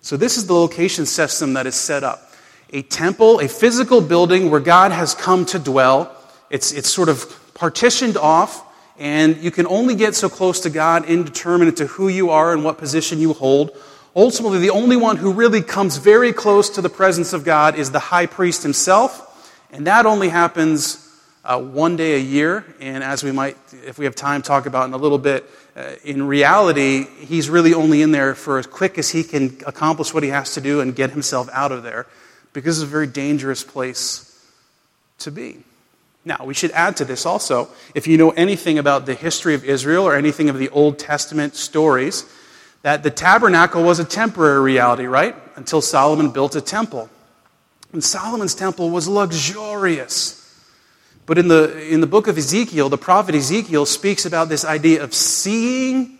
So, 0.00 0.16
this 0.16 0.36
is 0.36 0.46
the 0.46 0.54
location 0.54 1.06
system 1.06 1.54
that 1.54 1.66
is 1.66 1.74
set 1.74 2.04
up 2.04 2.30
a 2.72 2.82
temple, 2.82 3.40
a 3.40 3.48
physical 3.48 4.00
building 4.00 4.50
where 4.50 4.60
God 4.60 4.92
has 4.92 5.14
come 5.14 5.44
to 5.46 5.58
dwell. 5.58 6.14
It's, 6.50 6.72
it's 6.72 6.88
sort 6.88 7.08
of 7.08 7.54
partitioned 7.54 8.16
off 8.16 8.64
and 8.98 9.38
you 9.38 9.50
can 9.50 9.66
only 9.66 9.94
get 9.94 10.14
so 10.14 10.28
close 10.28 10.60
to 10.60 10.70
God 10.70 11.06
indeterminate 11.06 11.76
to 11.78 11.86
who 11.86 12.08
you 12.08 12.30
are 12.30 12.52
and 12.52 12.64
what 12.64 12.78
position 12.78 13.18
you 13.18 13.32
hold. 13.32 13.76
Ultimately, 14.14 14.58
the 14.58 14.70
only 14.70 14.96
one 14.96 15.16
who 15.16 15.32
really 15.32 15.62
comes 15.62 15.96
very 15.96 16.32
close 16.32 16.70
to 16.70 16.82
the 16.82 16.90
presence 16.90 17.32
of 17.32 17.44
God 17.44 17.76
is 17.76 17.90
the 17.90 17.98
high 17.98 18.26
priest 18.26 18.62
himself, 18.62 19.58
and 19.72 19.86
that 19.86 20.04
only 20.04 20.28
happens 20.28 21.11
uh, 21.44 21.60
one 21.60 21.96
day 21.96 22.14
a 22.14 22.18
year. 22.18 22.64
And 22.80 23.02
as 23.02 23.24
we 23.24 23.32
might, 23.32 23.56
if 23.84 23.98
we 23.98 24.04
have 24.04 24.14
time, 24.14 24.42
talk 24.42 24.66
about 24.66 24.86
in 24.86 24.94
a 24.94 24.96
little 24.96 25.18
bit, 25.18 25.44
uh, 25.76 25.92
in 26.04 26.26
reality, 26.26 27.04
he's 27.04 27.48
really 27.50 27.74
only 27.74 28.02
in 28.02 28.12
there 28.12 28.34
for 28.34 28.58
as 28.58 28.66
quick 28.66 28.98
as 28.98 29.10
he 29.10 29.24
can 29.24 29.58
accomplish 29.66 30.12
what 30.12 30.22
he 30.22 30.28
has 30.28 30.54
to 30.54 30.60
do 30.60 30.80
and 30.80 30.94
get 30.94 31.10
himself 31.10 31.48
out 31.52 31.72
of 31.72 31.82
there, 31.82 32.06
because 32.52 32.78
it's 32.78 32.88
a 32.88 32.90
very 32.90 33.06
dangerous 33.06 33.64
place 33.64 34.28
to 35.18 35.30
be. 35.30 35.64
Now, 36.24 36.44
we 36.44 36.54
should 36.54 36.70
add 36.70 36.96
to 36.98 37.04
this 37.04 37.26
also, 37.26 37.68
if 37.94 38.06
you 38.06 38.16
know 38.16 38.30
anything 38.30 38.78
about 38.78 39.06
the 39.06 39.14
history 39.14 39.54
of 39.54 39.64
Israel 39.64 40.04
or 40.04 40.14
anything 40.14 40.48
of 40.48 40.58
the 40.58 40.68
Old 40.68 40.98
Testament 40.98 41.56
stories, 41.56 42.24
that 42.82 43.02
the 43.02 43.10
tabernacle 43.10 43.82
was 43.82 43.98
a 43.98 44.04
temporary 44.04 44.60
reality, 44.60 45.06
right? 45.06 45.34
Until 45.56 45.80
Solomon 45.80 46.30
built 46.30 46.54
a 46.54 46.60
temple. 46.60 47.08
And 47.92 48.04
Solomon's 48.04 48.54
temple 48.54 48.90
was 48.90 49.08
luxurious. 49.08 50.41
But 51.26 51.38
in 51.38 51.48
the, 51.48 51.88
in 51.88 52.00
the 52.00 52.06
book 52.06 52.26
of 52.26 52.36
Ezekiel, 52.36 52.88
the 52.88 52.98
prophet 52.98 53.34
Ezekiel 53.34 53.86
speaks 53.86 54.26
about 54.26 54.48
this 54.48 54.64
idea 54.64 55.02
of 55.02 55.14
seeing 55.14 56.18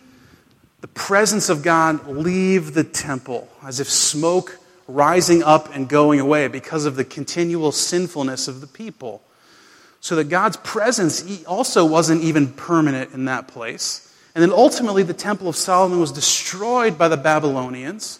the 0.81 0.87
presence 0.87 1.49
of 1.49 1.61
God 1.61 2.07
leave 2.07 2.73
the 2.73 2.83
temple 2.83 3.47
as 3.63 3.79
if 3.79 3.89
smoke 3.89 4.59
rising 4.87 5.43
up 5.43 5.73
and 5.73 5.87
going 5.87 6.19
away 6.19 6.47
because 6.47 6.85
of 6.85 6.95
the 6.95 7.05
continual 7.05 7.71
sinfulness 7.71 8.47
of 8.47 8.61
the 8.61 8.67
people. 8.67 9.21
So 10.01 10.17
that 10.17 10.25
God's 10.25 10.57
presence 10.57 11.45
also 11.45 11.85
wasn't 11.85 12.23
even 12.23 12.51
permanent 12.51 13.13
in 13.13 13.25
that 13.25 13.47
place. 13.47 14.13
And 14.35 14.41
then 14.41 14.51
ultimately, 14.51 15.03
the 15.03 15.13
Temple 15.13 15.47
of 15.47 15.55
Solomon 15.55 15.99
was 15.99 16.11
destroyed 16.11 16.97
by 16.97 17.07
the 17.07 17.17
Babylonians, 17.17 18.19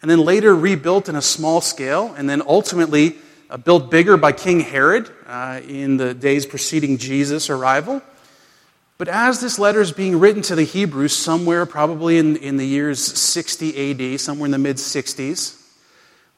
and 0.00 0.10
then 0.10 0.20
later 0.20 0.54
rebuilt 0.54 1.08
in 1.08 1.16
a 1.16 1.22
small 1.22 1.60
scale, 1.60 2.14
and 2.16 2.30
then 2.30 2.40
ultimately 2.46 3.16
uh, 3.52 3.58
built 3.58 3.90
bigger 3.90 4.16
by 4.16 4.32
King 4.32 4.60
Herod 4.60 5.10
uh, 5.26 5.60
in 5.68 5.98
the 5.98 6.14
days 6.14 6.46
preceding 6.46 6.96
Jesus' 6.96 7.50
arrival. 7.50 8.00
But 8.96 9.08
as 9.08 9.42
this 9.42 9.58
letter 9.58 9.82
is 9.82 9.92
being 9.92 10.18
written 10.18 10.40
to 10.42 10.54
the 10.54 10.64
Hebrews, 10.64 11.14
somewhere 11.14 11.66
probably 11.66 12.16
in, 12.16 12.36
in 12.36 12.56
the 12.56 12.66
years 12.66 12.98
60 13.04 14.14
AD, 14.14 14.20
somewhere 14.20 14.46
in 14.46 14.52
the 14.52 14.58
mid 14.58 14.76
60s, 14.76 15.60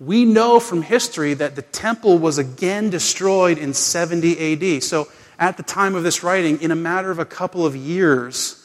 we 0.00 0.24
know 0.24 0.58
from 0.58 0.82
history 0.82 1.34
that 1.34 1.54
the 1.54 1.62
temple 1.62 2.18
was 2.18 2.38
again 2.38 2.90
destroyed 2.90 3.58
in 3.58 3.74
70 3.74 4.76
AD. 4.76 4.82
So 4.82 5.06
at 5.38 5.56
the 5.56 5.62
time 5.62 5.94
of 5.94 6.02
this 6.02 6.24
writing, 6.24 6.60
in 6.62 6.72
a 6.72 6.76
matter 6.76 7.12
of 7.12 7.20
a 7.20 7.24
couple 7.24 7.64
of 7.64 7.76
years, 7.76 8.60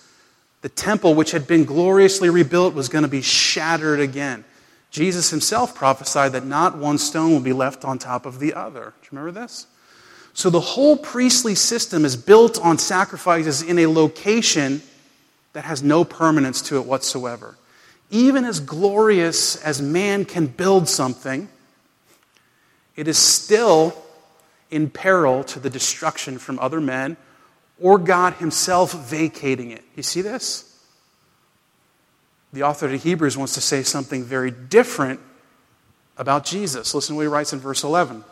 the 0.62 0.70
temple, 0.70 1.14
which 1.14 1.32
had 1.32 1.46
been 1.46 1.66
gloriously 1.66 2.32
rebuilt, 2.32 2.74
was 2.74 2.90
going 2.90 3.04
to 3.04 3.10
be 3.10 3.22
shattered 3.22 4.00
again. 4.00 4.44
Jesus 4.92 5.30
himself 5.30 5.76
prophesied 5.76 6.32
that 6.32 6.46
not 6.46 6.78
one 6.78 6.98
stone 6.98 7.32
will 7.32 7.40
be 7.40 7.54
left 7.54 7.86
on 7.86 8.00
top 8.00 8.26
of 8.26 8.40
the 8.40 8.54
other. 8.54 8.94
Do 9.02 9.06
you 9.06 9.18
remember 9.18 9.40
this? 9.40 9.68
So 10.34 10.50
the 10.50 10.60
whole 10.60 10.98
priestly 10.98 11.56
system 11.56 12.06
is 12.06 12.16
built 12.16 12.60
on 12.60 12.78
sacrifices 12.78 13.62
in 13.62 13.78
a 13.80 13.88
location 13.88 14.82
that 15.54 15.66
has 15.66 15.84
no 15.84 16.04
permanence 16.04 16.62
to 16.64 16.78
it 16.78 16.86
whatsoever. 16.86 17.56
Even 18.10 18.46
as 18.46 18.60
glorious 18.60 19.56
as 19.58 19.82
man 19.82 20.26
can 20.26 20.48
build 20.48 20.88
something, 20.88 21.50
it 22.96 23.08
is 23.08 23.18
still 23.18 23.96
in 24.72 24.90
peril 24.90 25.44
to 25.44 25.60
the 25.60 25.70
destruction 25.70 26.38
from 26.38 26.60
other 26.60 26.82
men 26.82 27.18
or 27.80 27.98
God 27.98 28.34
Himself 28.36 28.94
vacating 28.94 29.72
it. 29.72 29.84
You 29.96 30.04
see 30.04 30.22
this? 30.22 30.69
The 32.54 32.64
author 32.64 32.88
of 32.88 33.04
Hebrews 33.04 33.38
wants 33.38 33.54
to 33.54 33.62
say 33.62 33.84
something 33.84 34.24
very 34.24 34.52
different 34.52 35.20
about 36.18 36.46
Jesus. 36.46 36.94
Listen 36.94 37.14
to 37.14 37.18
what 37.18 37.24
he 37.24 37.28
writes 37.28 37.54
in 37.54 37.60
verse 37.60 37.84
11. 37.84 38.24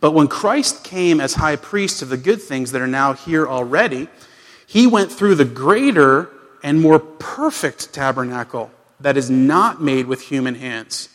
But 0.00 0.12
when 0.12 0.28
Christ 0.28 0.84
came 0.84 1.20
as 1.20 1.34
high 1.34 1.56
priest 1.56 2.02
of 2.02 2.08
the 2.08 2.16
good 2.16 2.42
things 2.42 2.72
that 2.72 2.82
are 2.82 2.86
now 2.86 3.14
here 3.14 3.46
already, 3.46 4.08
he 4.66 4.86
went 4.86 5.10
through 5.10 5.36
the 5.36 5.44
greater 5.44 6.30
and 6.62 6.80
more 6.80 6.98
perfect 6.98 7.92
tabernacle 7.92 8.70
that 9.00 9.16
is 9.16 9.30
not 9.30 9.80
made 9.80 10.06
with 10.06 10.22
human 10.22 10.56
hands 10.56 11.08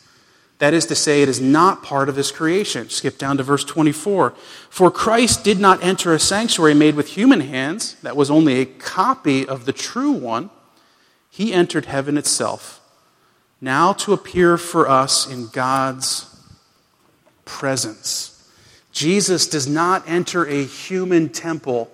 that 0.62 0.74
is 0.74 0.86
to 0.86 0.94
say, 0.94 1.22
it 1.22 1.28
is 1.28 1.40
not 1.40 1.82
part 1.82 2.08
of 2.08 2.14
his 2.14 2.30
creation. 2.30 2.88
Skip 2.88 3.18
down 3.18 3.36
to 3.38 3.42
verse 3.42 3.64
24. 3.64 4.32
For 4.70 4.92
Christ 4.92 5.42
did 5.42 5.58
not 5.58 5.82
enter 5.82 6.14
a 6.14 6.20
sanctuary 6.20 6.72
made 6.72 6.94
with 6.94 7.08
human 7.08 7.40
hands, 7.40 7.96
that 8.02 8.16
was 8.16 8.30
only 8.30 8.60
a 8.60 8.64
copy 8.64 9.44
of 9.44 9.64
the 9.64 9.72
true 9.72 10.12
one. 10.12 10.50
He 11.32 11.54
entered 11.54 11.86
heaven 11.86 12.18
itself, 12.18 12.78
now 13.58 13.94
to 13.94 14.12
appear 14.12 14.58
for 14.58 14.86
us 14.86 15.26
in 15.26 15.46
God's 15.46 16.28
presence. 17.46 18.46
Jesus 18.92 19.46
does 19.46 19.66
not 19.66 20.06
enter 20.06 20.44
a 20.44 20.62
human 20.62 21.30
temple 21.30 21.90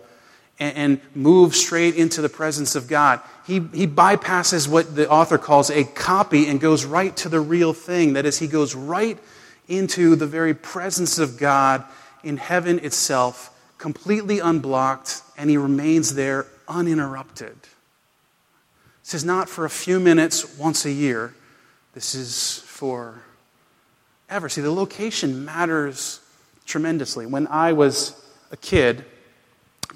and, 0.58 1.00
move 1.14 1.54
straight 1.54 1.94
into 1.94 2.20
the 2.20 2.28
presence 2.28 2.74
of 2.74 2.88
God. 2.88 3.20
He, 3.46 3.60
he 3.72 3.86
bypasses 3.86 4.66
what 4.66 4.96
the 4.96 5.08
author 5.08 5.38
calls 5.38 5.70
a 5.70 5.84
copy 5.84 6.48
and 6.48 6.60
goes 6.60 6.84
right 6.84 7.16
to 7.18 7.28
the 7.28 7.38
real 7.38 7.72
thing. 7.72 8.14
That 8.14 8.26
is, 8.26 8.40
he 8.40 8.48
goes 8.48 8.74
right 8.74 9.20
into 9.68 10.16
the 10.16 10.26
very 10.26 10.54
presence 10.54 11.20
of 11.20 11.38
God 11.38 11.84
in 12.24 12.38
heaven 12.38 12.80
itself, 12.80 13.56
completely 13.78 14.40
unblocked, 14.40 15.22
and 15.36 15.48
he 15.48 15.56
remains 15.56 16.14
there 16.14 16.46
uninterrupted. 16.66 17.56
This 19.08 19.14
is 19.14 19.24
not 19.24 19.48
for 19.48 19.64
a 19.64 19.70
few 19.70 20.00
minutes 20.00 20.58
once 20.58 20.84
a 20.84 20.92
year. 20.92 21.32
This 21.94 22.14
is 22.14 22.58
for 22.66 23.22
ever. 24.28 24.50
See, 24.50 24.60
the 24.60 24.70
location 24.70 25.46
matters 25.46 26.20
tremendously. 26.66 27.24
When 27.24 27.46
I 27.46 27.72
was 27.72 28.22
a 28.52 28.58
kid, 28.58 29.06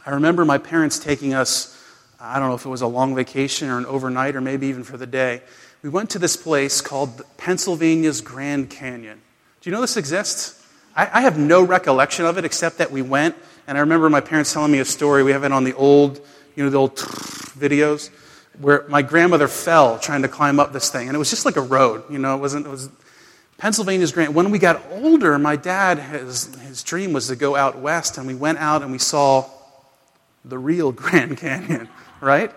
I 0.06 0.12
remember 0.12 0.46
my 0.46 0.56
parents 0.56 0.98
taking 0.98 1.34
us, 1.34 1.78
I 2.18 2.38
don't 2.38 2.48
know 2.48 2.54
if 2.54 2.64
it 2.64 2.70
was 2.70 2.80
a 2.80 2.86
long 2.86 3.14
vacation 3.14 3.68
or 3.68 3.76
an 3.76 3.84
overnight 3.84 4.34
or 4.34 4.40
maybe 4.40 4.68
even 4.68 4.82
for 4.82 4.96
the 4.96 5.06
day. 5.06 5.42
We 5.82 5.90
went 5.90 6.08
to 6.08 6.18
this 6.18 6.34
place 6.34 6.80
called 6.80 7.20
Pennsylvania's 7.36 8.22
Grand 8.22 8.70
Canyon. 8.70 9.20
Do 9.60 9.68
you 9.68 9.76
know 9.76 9.82
this 9.82 9.98
exists? 9.98 10.66
I, 10.96 11.18
I 11.18 11.20
have 11.20 11.36
no 11.38 11.62
recollection 11.62 12.24
of 12.24 12.38
it 12.38 12.46
except 12.46 12.78
that 12.78 12.90
we 12.90 13.02
went, 13.02 13.36
and 13.66 13.76
I 13.76 13.82
remember 13.82 14.08
my 14.08 14.22
parents 14.22 14.54
telling 14.54 14.72
me 14.72 14.78
a 14.78 14.86
story. 14.86 15.22
We 15.22 15.32
have 15.32 15.44
it 15.44 15.52
on 15.52 15.64
the 15.64 15.74
old, 15.74 16.18
you 16.56 16.64
know, 16.64 16.70
the 16.70 16.78
old 16.78 16.96
videos 16.96 18.08
where 18.60 18.84
my 18.88 19.02
grandmother 19.02 19.48
fell 19.48 19.98
trying 19.98 20.22
to 20.22 20.28
climb 20.28 20.60
up 20.60 20.72
this 20.72 20.90
thing, 20.90 21.08
and 21.08 21.14
it 21.14 21.18
was 21.18 21.30
just 21.30 21.44
like 21.44 21.56
a 21.56 21.62
road. 21.62 22.04
You 22.10 22.18
know, 22.18 22.36
it 22.36 22.40
wasn't. 22.40 22.66
It 22.66 22.70
was 22.70 22.88
Pennsylvania's 23.58 24.12
Grand. 24.12 24.34
When 24.34 24.50
we 24.50 24.58
got 24.58 24.82
older, 24.90 25.38
my 25.38 25.56
dad 25.56 25.98
his 25.98 26.54
his 26.56 26.82
dream 26.82 27.12
was 27.12 27.28
to 27.28 27.36
go 27.36 27.56
out 27.56 27.78
west, 27.78 28.18
and 28.18 28.26
we 28.26 28.34
went 28.34 28.58
out 28.58 28.82
and 28.82 28.92
we 28.92 28.98
saw 28.98 29.48
the 30.44 30.58
real 30.58 30.92
Grand 30.92 31.38
Canyon, 31.38 31.88
right? 32.20 32.52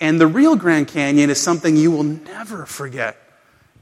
And 0.00 0.20
the 0.20 0.26
real 0.26 0.56
Grand 0.56 0.88
Canyon 0.88 1.30
is 1.30 1.40
something 1.40 1.76
you 1.76 1.90
will 1.90 2.04
never 2.04 2.66
forget. 2.66 3.16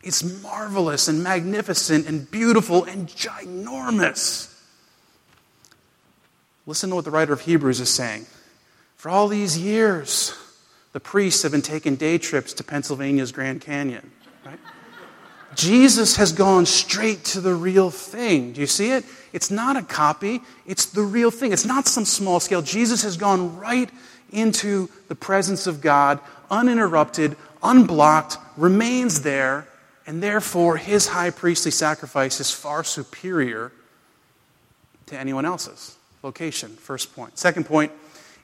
It's 0.02 0.22
marvelous 0.42 1.08
and 1.08 1.22
magnificent 1.22 2.06
and 2.06 2.30
beautiful 2.30 2.84
and 2.84 3.08
ginormous. 3.08 4.52
Listen 6.64 6.90
to 6.90 6.96
what 6.96 7.04
the 7.04 7.10
writer 7.10 7.32
of 7.32 7.40
Hebrews 7.40 7.80
is 7.80 7.88
saying. 7.88 8.26
For 8.96 9.08
all 9.10 9.28
these 9.28 9.58
years, 9.58 10.32
the 10.96 11.00
priests 11.00 11.42
have 11.42 11.52
been 11.52 11.60
taking 11.60 11.94
day 11.94 12.16
trips 12.16 12.54
to 12.54 12.64
Pennsylvania's 12.64 13.30
Grand 13.30 13.60
Canyon. 13.60 14.10
Right? 14.46 14.58
Jesus 15.54 16.16
has 16.16 16.32
gone 16.32 16.64
straight 16.64 17.22
to 17.26 17.42
the 17.42 17.54
real 17.54 17.90
thing. 17.90 18.54
Do 18.54 18.62
you 18.62 18.66
see 18.66 18.92
it? 18.92 19.04
It's 19.34 19.50
not 19.50 19.76
a 19.76 19.82
copy, 19.82 20.40
it's 20.64 20.86
the 20.86 21.02
real 21.02 21.30
thing. 21.30 21.52
It's 21.52 21.66
not 21.66 21.86
some 21.86 22.06
small 22.06 22.40
scale. 22.40 22.62
Jesus 22.62 23.02
has 23.02 23.18
gone 23.18 23.58
right 23.58 23.90
into 24.32 24.88
the 25.08 25.14
presence 25.14 25.66
of 25.66 25.82
God, 25.82 26.18
uninterrupted, 26.50 27.36
unblocked, 27.62 28.38
remains 28.56 29.20
there, 29.20 29.68
and 30.06 30.22
therefore 30.22 30.78
his 30.78 31.08
high 31.08 31.28
priestly 31.28 31.72
sacrifice 31.72 32.40
is 32.40 32.50
far 32.50 32.82
superior 32.82 33.70
to 35.04 35.18
anyone 35.18 35.44
else's. 35.44 35.98
Location, 36.22 36.70
first 36.70 37.14
point. 37.14 37.38
Second 37.38 37.66
point 37.66 37.92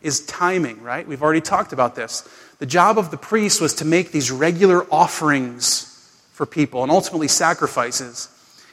is 0.03 0.25
timing, 0.27 0.83
right? 0.83 1.07
We've 1.07 1.23
already 1.23 1.41
talked 1.41 1.73
about 1.73 1.95
this. 1.95 2.29
The 2.59 2.67
job 2.67 2.99
of 2.99 3.11
the 3.11 3.17
priest 3.17 3.61
was 3.61 3.75
to 3.75 3.85
make 3.85 4.13
these 4.13 4.31
regular 4.31 4.85
offerings 4.93 5.89
for 6.33 6.47
people 6.47 6.83
and 6.83 6.91
ultimately 6.91 7.29
sacrifices. 7.29 8.29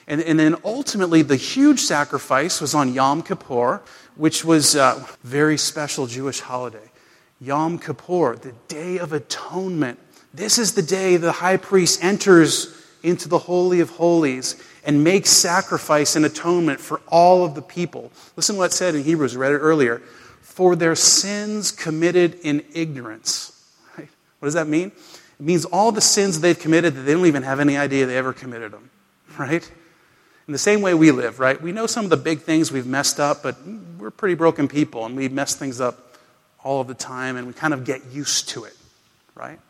And, 0.07 0.21
and 0.21 0.39
then 0.39 0.55
ultimately, 0.65 1.21
the 1.21 1.35
huge 1.35 1.81
sacrifice 1.81 2.61
was 2.61 2.73
on 2.73 2.93
Yom 2.93 3.21
Kippur, 3.21 3.81
which 4.15 4.43
was 4.43 4.75
a 4.75 5.05
very 5.23 5.57
special 5.57 6.07
Jewish 6.07 6.39
holiday. 6.39 6.89
Yom 7.39 7.79
Kippur, 7.79 8.35
the 8.35 8.53
Day 8.67 8.97
of 8.97 9.13
Atonement. 9.13 9.99
This 10.33 10.57
is 10.57 10.73
the 10.73 10.81
day 10.81 11.17
the 11.17 11.31
high 11.31 11.57
priest 11.57 12.03
enters 12.03 12.75
into 13.01 13.29
the 13.29 13.37
Holy 13.37 13.79
of 13.79 13.91
Holies 13.91 14.61
and 14.83 15.03
makes 15.03 15.29
sacrifice 15.29 16.15
and 16.15 16.25
atonement 16.25 16.79
for 16.79 17.01
all 17.07 17.45
of 17.45 17.55
the 17.55 17.61
people. 17.61 18.11
Listen 18.35 18.55
to 18.55 18.59
what 18.59 18.71
it 18.71 18.73
said 18.73 18.95
in 18.95 19.03
Hebrews, 19.03 19.35
we 19.35 19.41
read 19.41 19.53
it 19.53 19.59
earlier. 19.59 20.01
For 20.59 20.75
their 20.75 20.93
sins 20.93 21.71
committed 21.71 22.37
in 22.43 22.65
ignorance. 22.73 23.65
Right? 23.97 24.09
What 24.39 24.47
does 24.47 24.55
that 24.55 24.67
mean? 24.67 24.91
It 25.39 25.45
means 25.45 25.63
all 25.63 25.93
the 25.93 26.01
sins 26.01 26.41
they've 26.41 26.59
committed 26.59 26.95
that 26.95 27.01
they 27.03 27.13
don't 27.13 27.25
even 27.27 27.43
have 27.43 27.61
any 27.61 27.77
idea 27.77 28.05
they 28.05 28.17
ever 28.17 28.33
committed 28.33 28.73
them. 28.73 28.89
Right? 29.37 29.65
In 30.47 30.51
the 30.51 30.57
same 30.57 30.81
way 30.81 30.93
we 30.93 31.11
live, 31.11 31.39
right? 31.39 31.61
We 31.61 31.71
know 31.71 31.87
some 31.87 32.03
of 32.03 32.09
the 32.09 32.17
big 32.17 32.41
things 32.41 32.73
we've 32.73 32.85
messed 32.85 33.21
up, 33.21 33.41
but 33.41 33.55
we're 33.97 34.11
pretty 34.11 34.35
broken 34.35 34.67
people 34.67 35.05
and 35.05 35.15
we 35.15 35.29
mess 35.29 35.55
things 35.55 35.79
up 35.79 36.17
all 36.61 36.81
of 36.81 36.87
the 36.87 36.93
time 36.93 37.37
and 37.37 37.47
we 37.47 37.53
kind 37.53 37.73
of 37.73 37.85
get 37.85 38.07
used 38.07 38.49
to 38.49 38.65
it, 38.65 38.75
right? 39.35 39.61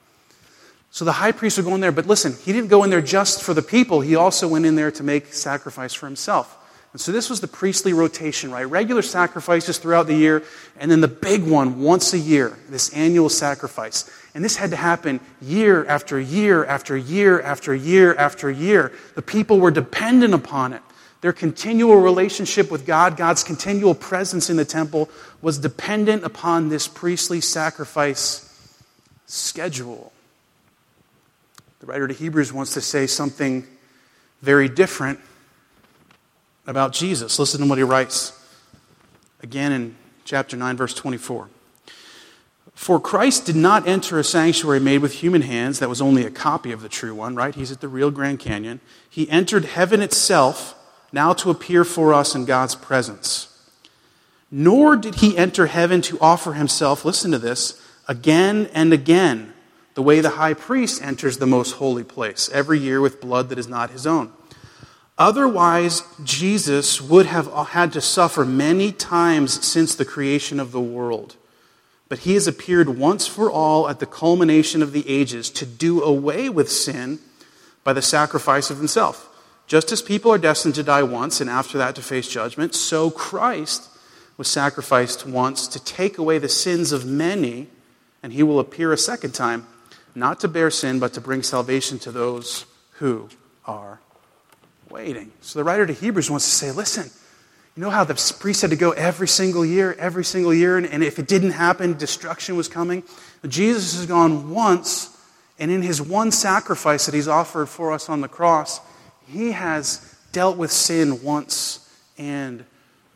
So 0.90 1.06
the 1.06 1.12
high 1.12 1.34
priest 1.34 1.58
would 1.58 1.68
go 1.68 1.76
in 1.76 1.82
there, 1.82 1.92
but 1.92 2.08
listen, 2.08 2.34
he 2.44 2.52
didn't 2.52 2.72
go 2.72 2.84
in 2.84 2.90
there 2.90 3.00
just 3.00 3.44
for 3.44 3.54
the 3.54 3.62
people, 3.62 4.02
he 4.02 4.16
also 4.16 4.48
went 4.48 4.66
in 4.66 4.76
there 4.76 4.90
to 4.90 5.04
make 5.04 5.36
sacrifice 5.36 5.94
for 5.94 6.08
himself. 6.08 6.56
And 6.92 7.00
so 7.00 7.12
this 7.12 7.30
was 7.30 7.40
the 7.40 7.48
priestly 7.48 7.94
rotation, 7.94 8.52
right? 8.52 8.64
Regular 8.64 9.04
sacrifices 9.04 9.78
throughout 9.78 10.08
the 10.08 10.16
year, 10.16 10.44
and 10.80 10.90
then 10.90 11.02
the 11.02 11.08
big 11.08 11.44
one 11.44 11.82
once 11.82 12.14
a 12.14 12.18
year, 12.18 12.58
this 12.70 12.92
annual 12.94 13.30
sacrifice. 13.30 14.10
And 14.34 14.44
this 14.44 14.56
had 14.56 14.72
to 14.72 14.76
happen 14.76 15.20
year 15.40 15.86
after 15.86 16.20
year 16.20 16.66
after 16.66 16.98
year 16.98 17.40
after 17.42 17.76
year 17.76 18.16
after 18.16 18.50
year. 18.50 18.92
The 19.14 19.22
people 19.22 19.60
were 19.60 19.70
dependent 19.70 20.34
upon 20.34 20.74
it. 20.74 20.82
Their 21.22 21.34
continual 21.34 21.98
relationship 21.98 22.72
with 22.72 22.88
God, 22.88 23.18
God's 23.18 23.44
continual 23.44 23.94
presence 23.94 24.50
in 24.50 24.58
the 24.58 24.66
temple, 24.66 25.10
was 25.42 25.60
dependent 25.60 26.24
upon 26.24 26.70
this 26.70 26.88
priestly 26.88 27.42
sacrifice 27.42 28.46
schedule. 29.28 30.12
The 31.82 31.86
writer 31.86 32.08
to 32.08 32.14
Hebrews 32.14 32.52
wants 32.52 32.74
to 32.74 32.82
say 32.82 33.06
something 33.06 33.68
very 34.42 34.70
different 34.70 35.20
about 36.70 36.94
Jesus. 36.94 37.40
Listen 37.40 37.62
to 37.62 37.68
what 37.68 37.80
he 37.80 37.84
writes 37.84 38.32
again 39.42 39.72
in 39.72 39.96
chapter 40.24 40.56
9, 40.56 40.78
verse 40.78 40.94
24. 40.94 41.50
For 42.76 43.00
Christ 43.00 43.46
did 43.46 43.56
not 43.56 43.88
enter 43.88 44.20
a 44.20 44.24
sanctuary 44.24 44.80
made 44.80 45.00
with 45.00 45.16
human 45.16 45.42
hands 45.42 45.80
that 45.80 45.90
was 45.90 46.02
only 46.02 46.26
a 46.26 46.30
copy 46.30 46.72
of 46.72 46.82
the 46.82 46.88
true 46.88 47.16
one, 47.16 47.36
right? 47.36 47.56
He's 47.56 47.72
at 47.72 47.82
the 47.82 47.88
real 47.88 48.12
Grand 48.12 48.40
Canyon. 48.40 48.80
He 49.10 49.30
entered 49.30 49.66
heaven 49.66 50.02
itself 50.02 50.76
now 51.12 51.34
to 51.34 51.50
appear 51.50 51.84
for 51.84 52.14
us 52.14 52.36
in 52.36 52.46
God's 52.46 52.76
presence. 52.76 53.48
Nor 54.52 54.96
did 54.96 55.16
he 55.16 55.38
enter 55.38 55.66
heaven 55.66 56.02
to 56.04 56.20
offer 56.22 56.54
himself, 56.54 57.04
listen 57.04 57.32
to 57.32 57.40
this, 57.40 57.84
again 58.08 58.70
and 58.74 58.94
again, 58.94 59.54
the 59.96 60.02
way 60.04 60.22
the 60.22 60.32
high 60.32 60.54
priest 60.54 61.02
enters 61.02 61.40
the 61.40 61.48
most 61.48 61.74
holy 61.74 62.04
place 62.04 62.50
every 62.54 62.80
year 62.80 63.02
with 63.02 63.20
blood 63.20 63.50
that 63.50 63.60
is 63.60 63.68
not 63.68 63.90
his 63.90 64.08
own. 64.08 64.32
Otherwise, 65.20 66.04
Jesus 66.24 67.02
would 67.02 67.26
have 67.26 67.52
had 67.52 67.92
to 67.92 68.00
suffer 68.00 68.46
many 68.46 68.94
times 68.94 69.66
since 69.68 69.94
the 69.94 70.06
creation 70.06 70.62
of 70.62 70.72
the 70.72 70.80
world. 70.80 71.36
But 72.08 72.20
he 72.20 72.36
has 72.36 72.48
appeared 72.48 72.98
once 72.98 73.28
for 73.28 73.52
all 73.52 73.90
at 73.90 74.00
the 74.00 74.06
culmination 74.06 74.82
of 74.82 74.94
the 74.94 75.08
ages 75.10 75.50
to 75.52 75.66
do 75.66 76.02
away 76.02 76.48
with 76.48 76.72
sin 76.72 77.20
by 77.84 77.92
the 77.92 78.02
sacrifice 78.02 78.70
of 78.70 78.78
himself. 78.78 79.26
Just 79.68 79.92
as 79.92 80.02
people 80.02 80.32
are 80.32 80.38
destined 80.38 80.76
to 80.76 80.84
die 80.84 81.04
once 81.04 81.42
and 81.42 81.50
after 81.50 81.78
that 81.78 81.96
to 81.96 82.02
face 82.02 82.30
judgment, 82.30 82.74
so 82.74 83.12
Christ 83.12 83.90
was 84.38 84.48
sacrificed 84.48 85.28
once 85.28 85.68
to 85.68 85.84
take 85.84 86.18
away 86.18 86.38
the 86.38 86.48
sins 86.48 86.94
of 86.94 87.06
many, 87.06 87.68
and 88.24 88.32
he 88.32 88.42
will 88.42 88.60
appear 88.60 88.94
a 88.94 88.98
second 88.98 89.34
time, 89.34 89.68
not 90.16 90.40
to 90.40 90.48
bear 90.48 90.72
sin, 90.72 90.98
but 90.98 91.14
to 91.14 91.22
bring 91.22 91.44
salvation 91.44 92.00
to 92.00 92.12
those 92.12 92.66
who 92.94 93.28
are 93.66 94.00
waiting. 94.90 95.32
So 95.42 95.60
the 95.60 95.64
writer 95.64 95.86
to 95.86 95.94
Hebrews 95.94 96.30
wants 96.30 96.46
to 96.46 96.52
say, 96.52 96.72
listen, 96.72 97.10
you 97.76 97.84
know 97.84 97.90
how 97.90 98.04
the 98.04 98.16
priest 98.40 98.62
had 98.62 98.72
to 98.72 98.76
go 98.76 98.92
every 98.92 99.28
single 99.28 99.66
year, 99.66 99.96
every 100.00 100.26
single 100.26 100.54
year, 100.54 100.78
and, 100.78 100.86
and 100.86 101.04
if 101.04 101.20
it 101.20 101.28
didn't 101.28 101.52
happen, 101.52 101.98
destruction 101.98 102.58
was 102.58 102.68
coming? 102.68 103.04
Jesus 103.48 103.96
has 103.96 104.06
gone 104.06 104.50
once, 104.50 105.16
and 105.60 105.72
in 105.72 105.82
his 105.82 106.02
one 106.02 106.32
sacrifice 106.32 107.06
that 107.06 107.16
he's 107.16 107.28
offered 107.28 107.68
for 107.68 107.92
us 107.92 108.10
on 108.10 108.22
the 108.22 108.28
cross, 108.28 108.82
he 109.28 109.52
has 109.52 110.16
dealt 110.32 110.58
with 110.58 110.72
sin 110.72 111.24
once 111.24 111.90
and 112.18 112.66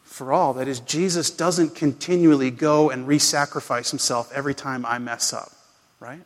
for 0.04 0.32
all. 0.32 0.54
That 0.54 0.68
is, 0.68 0.80
Jesus 0.80 1.32
doesn't 1.32 1.76
continually 1.76 2.52
go 2.52 2.90
and 2.90 3.08
re 3.08 3.20
sacrifice 3.20 3.90
himself 3.90 4.32
every 4.32 4.54
time 4.54 4.86
I 4.86 5.00
mess 5.00 5.34
up, 5.34 5.52
right? 6.00 6.22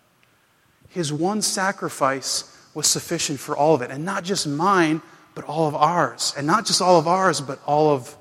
His 0.90 1.12
one 1.12 1.42
sacrifice 1.42 2.54
was 2.74 2.86
sufficient 2.86 3.40
for 3.40 3.58
all 3.58 3.74
of 3.74 3.82
it. 3.82 3.90
And 3.90 4.06
not 4.06 4.24
just 4.24 4.46
mine, 4.46 5.02
but 5.38 5.46
all 5.46 5.68
of 5.70 5.76
ours. 5.76 6.34
And 6.36 6.46
not 6.46 6.66
just 6.66 6.82
all 6.82 7.00
of 7.00 7.08
ours, 7.08 7.40
but 7.40 7.60
all 7.66 7.92
of 7.92 8.14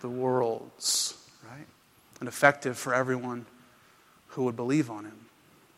the 0.00 0.08
world's, 0.08 1.16
right? 1.48 1.66
And 2.18 2.28
effective 2.28 2.76
for 2.76 2.92
everyone 2.92 3.46
who 4.28 4.44
would 4.44 4.56
believe 4.56 4.90
on 4.90 5.04
him. 5.04 5.26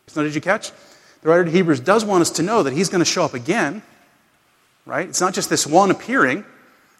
So, 0.07 0.23
did 0.23 0.33
you 0.33 0.41
catch? 0.41 0.71
The 1.21 1.29
writer 1.29 1.43
of 1.43 1.53
Hebrews 1.53 1.81
does 1.81 2.03
want 2.03 2.21
us 2.21 2.31
to 2.31 2.41
know 2.41 2.63
that 2.63 2.73
he's 2.73 2.89
going 2.89 2.99
to 2.99 3.05
show 3.05 3.23
up 3.23 3.35
again 3.35 3.83
right? 4.85 5.07
It's 5.07 5.21
not 5.21 5.33
just 5.33 5.49
this 5.49 5.67
one 5.67 5.91
appearing 5.91 6.45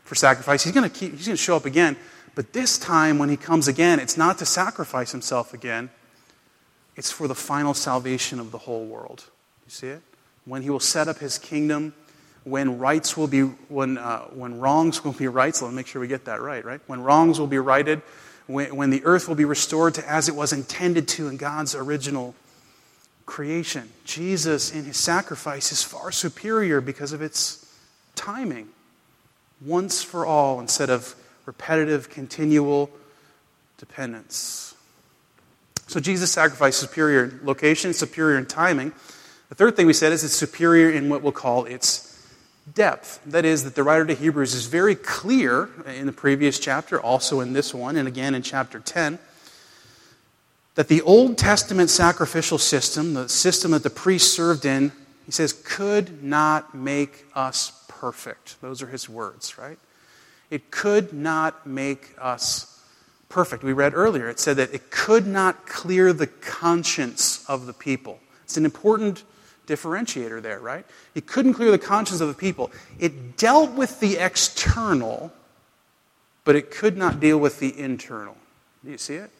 for 0.04 0.16
sacrifice. 0.16 0.64
He's 0.64 0.74
going 0.74 0.90
to 0.90 0.96
keep, 0.96 1.12
he's 1.16 1.28
going 1.28 1.38
to 1.38 1.42
show 1.42 1.56
up 1.56 1.66
again. 1.66 1.98
But 2.36 2.54
this 2.54 2.78
time, 2.78 3.20
when 3.20 3.30
he 3.30 3.38
comes 3.38 3.68
again, 3.68 4.00
it's 4.00 4.18
not 4.18 4.38
to 4.40 4.46
sacrifice 4.46 5.12
himself 5.12 5.54
again. 5.54 5.90
It's 6.96 7.12
for 7.12 7.28
the 7.28 7.36
final 7.36 7.74
salvation 7.74 8.40
of 8.40 8.52
the 8.52 8.60
whole 8.60 8.86
world. 8.86 9.26
You 9.66 9.72
see 9.72 9.88
it? 9.88 10.02
When 10.46 10.62
he 10.62 10.70
will 10.70 10.80
set 10.80 11.08
up 11.08 11.20
his 11.20 11.38
kingdom, 11.38 11.94
when 12.44 12.80
rights 12.80 13.16
will 13.16 13.28
be, 13.28 13.42
when, 13.42 13.98
uh, 13.98 14.22
when 14.26 14.60
wrongs 14.60 15.04
will 15.04 15.12
be 15.12 15.28
rights. 15.28 15.62
Let 15.62 15.70
me 15.70 15.76
make 15.76 15.88
sure 15.88 16.02
we 16.02 16.08
get 16.08 16.26
that 16.26 16.42
right, 16.42 16.64
right? 16.66 16.82
When 16.88 17.02
wrongs 17.02 17.40
will 17.40 17.48
be 17.48 17.60
righted, 17.60 18.02
when, 18.48 18.76
when 18.76 18.90
the 18.90 19.04
earth 19.06 19.28
will 19.28 19.36
be 19.36 19.46
restored 19.46 19.94
to 19.96 20.10
as 20.10 20.28
it 20.28 20.36
was 20.36 20.52
intended 20.52 21.08
to 21.10 21.28
in 21.28 21.38
God's 21.38 21.76
original 21.76 22.36
creation. 23.26 23.90
Jesus, 24.06 24.74
in 24.74 24.86
his 24.86 24.98
sacrifice, 24.98 25.72
is 25.72 25.84
far 25.84 26.12
superior 26.12 26.82
because 26.82 27.14
of 27.14 27.22
its 27.22 27.66
timing, 28.16 28.70
once 29.64 30.04
for 30.04 30.26
all, 30.26 30.60
instead 30.60 30.90
of 30.90 31.16
repetitive, 31.46 32.10
continual 32.10 32.90
dependence. 33.78 34.76
So 35.88 36.00
Jesus' 36.00 36.32
sacrifice 36.32 36.76
superior 36.76 37.26
in 37.26 37.40
location, 37.44 37.94
superior 37.94 38.38
in 38.38 38.46
timing. 38.46 38.92
The 39.50 39.56
third 39.56 39.76
thing 39.76 39.88
we 39.88 39.94
said 39.94 40.12
is 40.14 40.24
it's 40.24 40.34
superior 40.34 40.90
in 40.90 41.10
what 41.10 41.22
we'll 41.22 41.32
call 41.32 41.66
its 41.66 42.11
depth. 42.74 43.20
That 43.26 43.46
is, 43.46 43.64
that 43.64 43.76
the 43.76 43.84
writer 43.84 44.06
to 44.06 44.14
Hebrews 44.14 44.54
is 44.54 44.66
very 44.66 44.96
clear 44.96 45.70
in 45.86 46.06
the 46.06 46.12
previous 46.12 46.60
chapter, 46.60 47.00
also 47.00 47.40
in 47.40 47.54
this 47.54 47.74
one, 47.74 47.98
and 47.98 48.08
again 48.08 48.36
in 48.36 48.42
chapter 48.42 48.80
10, 48.80 49.20
that 50.76 50.88
the 50.88 51.02
Old 51.02 51.38
Testament 51.38 51.90
sacrificial 51.90 52.58
system, 52.58 53.14
the 53.14 53.28
system 53.30 53.72
that 53.72 53.84
the 53.84 53.90
priest 53.90 54.34
served 54.34 54.66
in, 54.66 54.92
he 55.26 55.32
says, 55.32 55.54
could 55.54 56.24
not 56.24 56.74
make 56.74 57.26
us 57.36 57.86
perfect. 57.88 58.60
Those 58.62 58.82
are 58.82 58.88
his 58.88 59.08
words, 59.08 59.58
right? 59.58 59.78
It 60.50 60.72
could 60.72 61.14
not 61.14 61.66
make 61.68 62.16
us 62.20 62.84
perfect. 63.30 63.64
We 63.64 63.74
read 63.74 63.94
earlier, 63.94 64.30
it 64.30 64.40
said 64.40 64.58
that 64.58 64.74
it 64.74 64.92
could 64.92 65.26
not 65.26 65.66
clear 65.66 66.12
the 66.14 66.28
conscience 66.28 67.46
of 67.48 67.66
the 67.66 67.74
people. 67.74 68.20
It's 68.44 68.58
an 68.58 68.66
important 68.66 69.24
differentiator 69.68 70.42
there, 70.42 70.60
right? 70.60 70.86
It 71.16 71.28
couldn't 71.28 71.54
clear 71.54 71.72
the 71.72 71.78
conscience 71.78 72.22
of 72.22 72.28
the 72.28 72.34
people. 72.34 72.72
It 73.00 73.38
dealt 73.38 73.72
with 73.72 74.00
the 74.00 74.18
external, 74.18 75.32
but 76.44 76.56
it 76.56 76.72
could 76.72 76.98
not 76.98 77.20
deal 77.20 77.38
with 77.38 77.60
the 77.60 77.78
internal. 77.78 78.36
Do 78.84 78.92
you 78.92 78.98
see 78.98 79.16
it? 79.16 79.32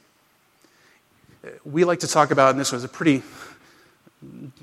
Uh, 1.44 1.50
we 1.66 1.84
like 1.84 2.00
to 2.00 2.08
talk 2.08 2.32
about, 2.32 2.52
and 2.52 2.60
this 2.60 2.72
was 2.72 2.84
a 2.84 2.88
pretty 2.88 3.24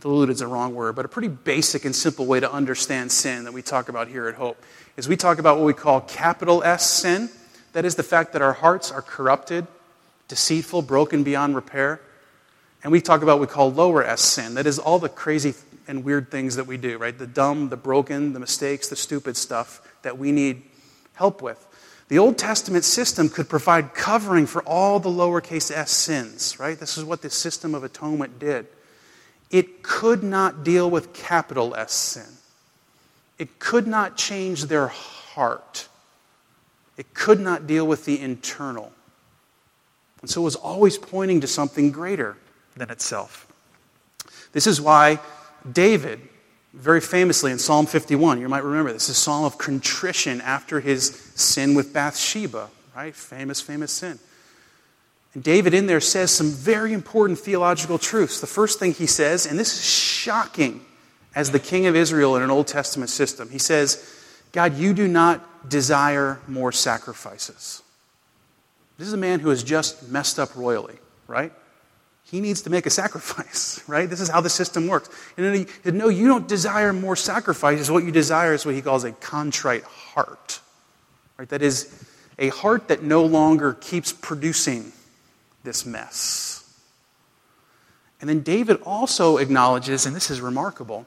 diluted 0.00 0.34
is 0.34 0.40
a 0.40 0.46
wrong 0.46 0.74
word, 0.74 0.94
but 0.94 1.04
a 1.04 1.08
pretty 1.08 1.28
basic 1.28 1.84
and 1.84 1.94
simple 1.94 2.26
way 2.26 2.40
to 2.40 2.50
understand 2.50 3.10
sin 3.10 3.44
that 3.44 3.52
we 3.52 3.62
talk 3.62 3.88
about 3.88 4.08
here 4.08 4.28
at 4.28 4.36
Hope 4.36 4.62
is 4.96 5.08
we 5.08 5.16
talk 5.16 5.38
about 5.38 5.56
what 5.56 5.66
we 5.66 5.72
call 5.72 6.00
capital 6.00 6.62
S 6.62 6.88
sin. 6.88 7.28
That 7.72 7.84
is 7.84 7.96
the 7.96 8.02
fact 8.02 8.32
that 8.32 8.42
our 8.42 8.52
hearts 8.52 8.90
are 8.90 9.02
corrupted, 9.02 9.66
deceitful, 10.28 10.82
broken 10.82 11.22
beyond 11.22 11.54
repair. 11.54 12.00
And 12.82 12.92
we 12.92 13.00
talk 13.00 13.22
about 13.22 13.38
what 13.38 13.48
we 13.48 13.52
call 13.52 13.72
lower 13.72 14.04
S 14.04 14.20
sin. 14.20 14.54
That 14.54 14.66
is 14.66 14.78
all 14.78 14.98
the 14.98 15.08
crazy 15.08 15.54
and 15.88 16.04
weird 16.04 16.30
things 16.30 16.56
that 16.56 16.66
we 16.66 16.76
do, 16.76 16.98
right? 16.98 17.16
The 17.16 17.26
dumb, 17.26 17.70
the 17.70 17.76
broken, 17.76 18.34
the 18.34 18.40
mistakes, 18.40 18.88
the 18.88 18.96
stupid 18.96 19.36
stuff 19.36 19.80
that 20.02 20.18
we 20.18 20.32
need 20.32 20.62
help 21.14 21.42
with. 21.42 21.64
The 22.08 22.18
Old 22.18 22.38
Testament 22.38 22.84
system 22.84 23.28
could 23.28 23.48
provide 23.48 23.94
covering 23.94 24.46
for 24.46 24.62
all 24.62 25.00
the 25.00 25.10
lowercase 25.10 25.70
s 25.70 25.90
sins, 25.90 26.58
right? 26.58 26.78
This 26.78 26.96
is 26.96 27.04
what 27.04 27.22
the 27.22 27.30
system 27.30 27.74
of 27.74 27.84
atonement 27.84 28.38
did. 28.38 28.66
It 29.50 29.82
could 29.82 30.22
not 30.22 30.62
deal 30.62 30.90
with 30.90 31.12
capital 31.12 31.74
S 31.74 31.92
sin. 31.92 32.26
It 33.38 33.58
could 33.58 33.86
not 33.86 34.16
change 34.16 34.64
their 34.64 34.88
heart. 34.88 35.88
It 36.96 37.14
could 37.14 37.40
not 37.40 37.66
deal 37.66 37.86
with 37.86 38.04
the 38.04 38.20
internal. 38.20 38.92
And 40.20 40.28
so 40.30 40.40
it 40.42 40.44
was 40.44 40.56
always 40.56 40.98
pointing 40.98 41.40
to 41.42 41.46
something 41.46 41.90
greater 41.90 42.36
than 42.78 42.90
itself. 42.90 43.46
This 44.52 44.66
is 44.66 44.80
why 44.80 45.20
David, 45.70 46.20
very 46.72 47.00
famously 47.00 47.52
in 47.52 47.58
Psalm 47.58 47.86
51, 47.86 48.40
you 48.40 48.48
might 48.48 48.64
remember 48.64 48.92
this, 48.92 49.04
is 49.04 49.10
a 49.10 49.14
psalm 49.14 49.44
of 49.44 49.58
contrition 49.58 50.40
after 50.40 50.80
his 50.80 51.08
sin 51.34 51.74
with 51.74 51.92
Bathsheba, 51.92 52.70
right? 52.96 53.14
Famous, 53.14 53.60
famous 53.60 53.92
sin. 53.92 54.18
And 55.34 55.44
David 55.44 55.74
in 55.74 55.86
there 55.86 56.00
says 56.00 56.30
some 56.30 56.50
very 56.50 56.92
important 56.92 57.38
theological 57.38 57.98
truths. 57.98 58.40
The 58.40 58.46
first 58.46 58.78
thing 58.78 58.92
he 58.92 59.06
says, 59.06 59.46
and 59.46 59.58
this 59.58 59.74
is 59.74 59.84
shocking 59.84 60.80
as 61.34 61.50
the 61.50 61.60
king 61.60 61.86
of 61.86 61.94
Israel 61.94 62.36
in 62.36 62.42
an 62.42 62.50
Old 62.50 62.66
Testament 62.66 63.10
system, 63.10 63.50
he 63.50 63.58
says, 63.58 64.04
God, 64.52 64.76
you 64.76 64.94
do 64.94 65.06
not 65.06 65.68
desire 65.68 66.40
more 66.48 66.72
sacrifices. 66.72 67.82
This 68.96 69.06
is 69.06 69.12
a 69.12 69.18
man 69.18 69.40
who 69.40 69.50
has 69.50 69.62
just 69.62 70.08
messed 70.08 70.38
up 70.38 70.56
royally, 70.56 70.96
right? 71.26 71.52
He 72.30 72.40
needs 72.40 72.62
to 72.62 72.70
make 72.70 72.84
a 72.84 72.90
sacrifice, 72.90 73.82
right? 73.88 74.08
This 74.08 74.20
is 74.20 74.28
how 74.28 74.40
the 74.40 74.50
system 74.50 74.86
works. 74.86 75.08
And 75.36 75.46
then 75.46 75.54
he 75.54 75.66
said, 75.82 75.94
No, 75.94 76.08
you 76.08 76.28
don't 76.28 76.46
desire 76.46 76.92
more 76.92 77.16
sacrifices. 77.16 77.90
What 77.90 78.04
you 78.04 78.12
desire 78.12 78.52
is 78.52 78.66
what 78.66 78.74
he 78.74 78.82
calls 78.82 79.04
a 79.04 79.12
contrite 79.12 79.84
heart, 79.84 80.60
right? 81.38 81.48
That 81.48 81.62
is 81.62 82.06
a 82.38 82.48
heart 82.50 82.88
that 82.88 83.02
no 83.02 83.24
longer 83.24 83.72
keeps 83.74 84.12
producing 84.12 84.92
this 85.64 85.86
mess. 85.86 86.54
And 88.20 88.28
then 88.28 88.40
David 88.40 88.80
also 88.82 89.38
acknowledges, 89.38 90.04
and 90.04 90.14
this 90.14 90.30
is 90.30 90.40
remarkable, 90.40 91.06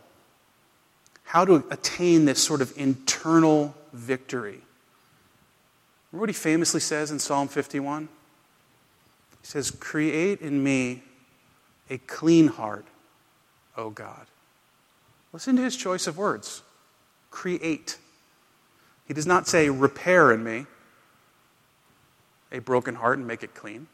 how 1.24 1.46
to 1.46 1.64
attain 1.70 2.26
this 2.26 2.42
sort 2.42 2.62
of 2.62 2.74
internal 2.78 3.76
victory. 3.94 4.62
Remember 6.12 6.22
what 6.22 6.30
he 6.30 6.34
famously 6.34 6.80
says 6.80 7.12
in 7.12 7.20
Psalm 7.20 7.48
51? 7.48 8.08
He 9.42 9.48
says, 9.48 9.72
Create 9.72 10.42
in 10.42 10.64
me 10.64 11.04
a 11.92 12.00
clean 12.00 12.48
heart, 12.48 12.86
O 13.78 13.92
God, 13.92 14.26
Listen 15.34 15.56
to 15.56 15.62
his 15.62 15.76
choice 15.76 16.08
of 16.08 16.18
words 16.18 16.62
create. 17.30 17.98
He 19.08 19.14
does 19.14 19.26
not 19.26 19.48
say 19.48 19.70
repair 19.70 20.32
in 20.32 20.44
me 20.44 20.66
a 22.52 22.60
broken 22.60 22.96
heart 22.96 23.18
and 23.18 23.26
make 23.26 23.44
it 23.44 23.54
clean. 23.54 23.88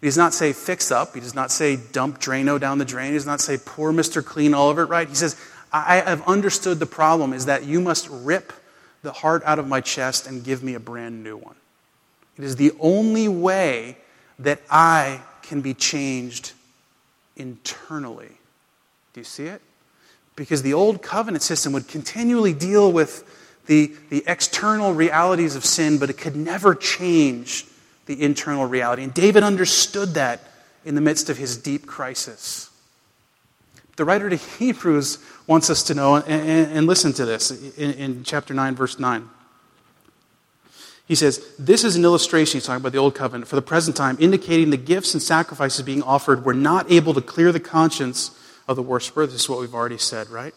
He 0.00 0.08
does 0.08 0.16
not 0.16 0.34
say 0.34 0.52
fix 0.52 0.90
up. 0.90 1.14
He 1.14 1.20
does 1.20 1.34
not 1.34 1.52
say 1.52 1.76
dump 1.76 2.20
Drano 2.20 2.58
down 2.58 2.78
the 2.78 2.84
drain. 2.84 3.08
He 3.08 3.12
does 3.12 3.26
not 3.26 3.40
say 3.40 3.56
pour 3.56 3.92
Mr. 3.92 4.24
Clean 4.24 4.52
all 4.52 4.68
over 4.68 4.82
it, 4.82 4.86
right? 4.86 5.08
He 5.08 5.14
says, 5.14 5.36
I 5.72 6.00
have 6.00 6.26
understood 6.26 6.80
the 6.80 6.86
problem 6.86 7.32
is 7.32 7.46
that 7.46 7.64
you 7.64 7.80
must 7.80 8.08
rip 8.10 8.52
the 9.02 9.12
heart 9.12 9.42
out 9.46 9.60
of 9.60 9.68
my 9.68 9.80
chest 9.80 10.26
and 10.26 10.42
give 10.42 10.64
me 10.64 10.74
a 10.74 10.80
brand 10.80 11.22
new 11.22 11.36
one. 11.36 11.54
It 12.36 12.42
is 12.42 12.56
the 12.56 12.72
only 12.80 13.28
way 13.28 13.96
that 14.40 14.60
I 14.68 15.20
can 15.42 15.60
be 15.60 15.74
changed 15.74 16.52
internally. 17.36 18.30
Do 19.12 19.20
you 19.20 19.24
see 19.24 19.44
it? 19.44 19.60
Because 20.36 20.62
the 20.62 20.74
old 20.74 21.02
covenant 21.02 21.42
system 21.42 21.72
would 21.72 21.88
continually 21.88 22.52
deal 22.52 22.90
with 22.90 23.24
the, 23.66 23.92
the 24.10 24.24
external 24.26 24.92
realities 24.92 25.56
of 25.56 25.64
sin, 25.64 25.98
but 25.98 26.10
it 26.10 26.18
could 26.18 26.36
never 26.36 26.74
change 26.74 27.66
the 28.06 28.22
internal 28.22 28.66
reality. 28.66 29.02
And 29.04 29.14
David 29.14 29.42
understood 29.42 30.14
that 30.14 30.40
in 30.84 30.94
the 30.94 31.00
midst 31.00 31.30
of 31.30 31.36
his 31.36 31.56
deep 31.56 31.86
crisis. 31.86 32.70
The 33.96 34.04
writer 34.04 34.30
to 34.30 34.36
Hebrews 34.36 35.18
wants 35.46 35.70
us 35.70 35.82
to 35.84 35.94
know, 35.94 36.16
and, 36.16 36.26
and, 36.26 36.72
and 36.78 36.86
listen 36.86 37.12
to 37.14 37.24
this 37.24 37.50
in, 37.76 37.92
in 37.92 38.24
chapter 38.24 38.54
9, 38.54 38.74
verse 38.74 38.98
9. 38.98 39.28
He 41.06 41.14
says, 41.14 41.44
This 41.58 41.84
is 41.84 41.96
an 41.96 42.04
illustration, 42.04 42.58
he's 42.58 42.66
talking 42.66 42.80
about 42.80 42.92
the 42.92 42.98
Old 42.98 43.14
Covenant, 43.14 43.48
for 43.48 43.56
the 43.56 43.62
present 43.62 43.96
time, 43.96 44.16
indicating 44.20 44.70
the 44.70 44.76
gifts 44.76 45.14
and 45.14 45.22
sacrifices 45.22 45.84
being 45.84 46.02
offered 46.02 46.44
were 46.44 46.54
not 46.54 46.90
able 46.90 47.14
to 47.14 47.20
clear 47.20 47.52
the 47.52 47.60
conscience 47.60 48.30
of 48.68 48.76
the 48.76 48.82
worshiper. 48.82 49.26
This 49.26 49.42
is 49.42 49.48
what 49.48 49.60
we've 49.60 49.74
already 49.74 49.98
said, 49.98 50.28
right? 50.30 50.54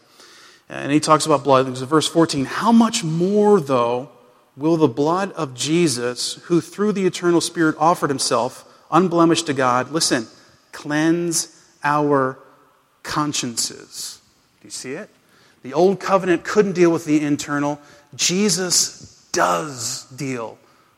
And 0.68 0.90
he 0.90 1.00
talks 1.00 1.26
about 1.26 1.44
blood. 1.44 1.66
There's 1.66 1.82
verse 1.82 2.08
14. 2.08 2.44
How 2.44 2.72
much 2.72 3.04
more, 3.04 3.60
though, 3.60 4.10
will 4.56 4.76
the 4.76 4.88
blood 4.88 5.32
of 5.32 5.54
Jesus, 5.54 6.34
who 6.44 6.60
through 6.60 6.92
the 6.92 7.06
eternal 7.06 7.40
Spirit 7.40 7.76
offered 7.78 8.10
himself 8.10 8.64
unblemished 8.90 9.46
to 9.46 9.52
God, 9.52 9.90
listen, 9.90 10.26
cleanse 10.72 11.64
our 11.84 12.38
consciences? 13.02 14.20
Do 14.60 14.66
you 14.66 14.70
see 14.70 14.92
it? 14.92 15.10
The 15.62 15.74
old 15.74 16.00
covenant 16.00 16.44
couldn't 16.44 16.72
deal 16.72 16.90
with 16.90 17.04
the 17.04 17.20
internal. 17.20 17.80
Jesus 18.14 19.15
does 19.36 20.04
deal 20.16 20.56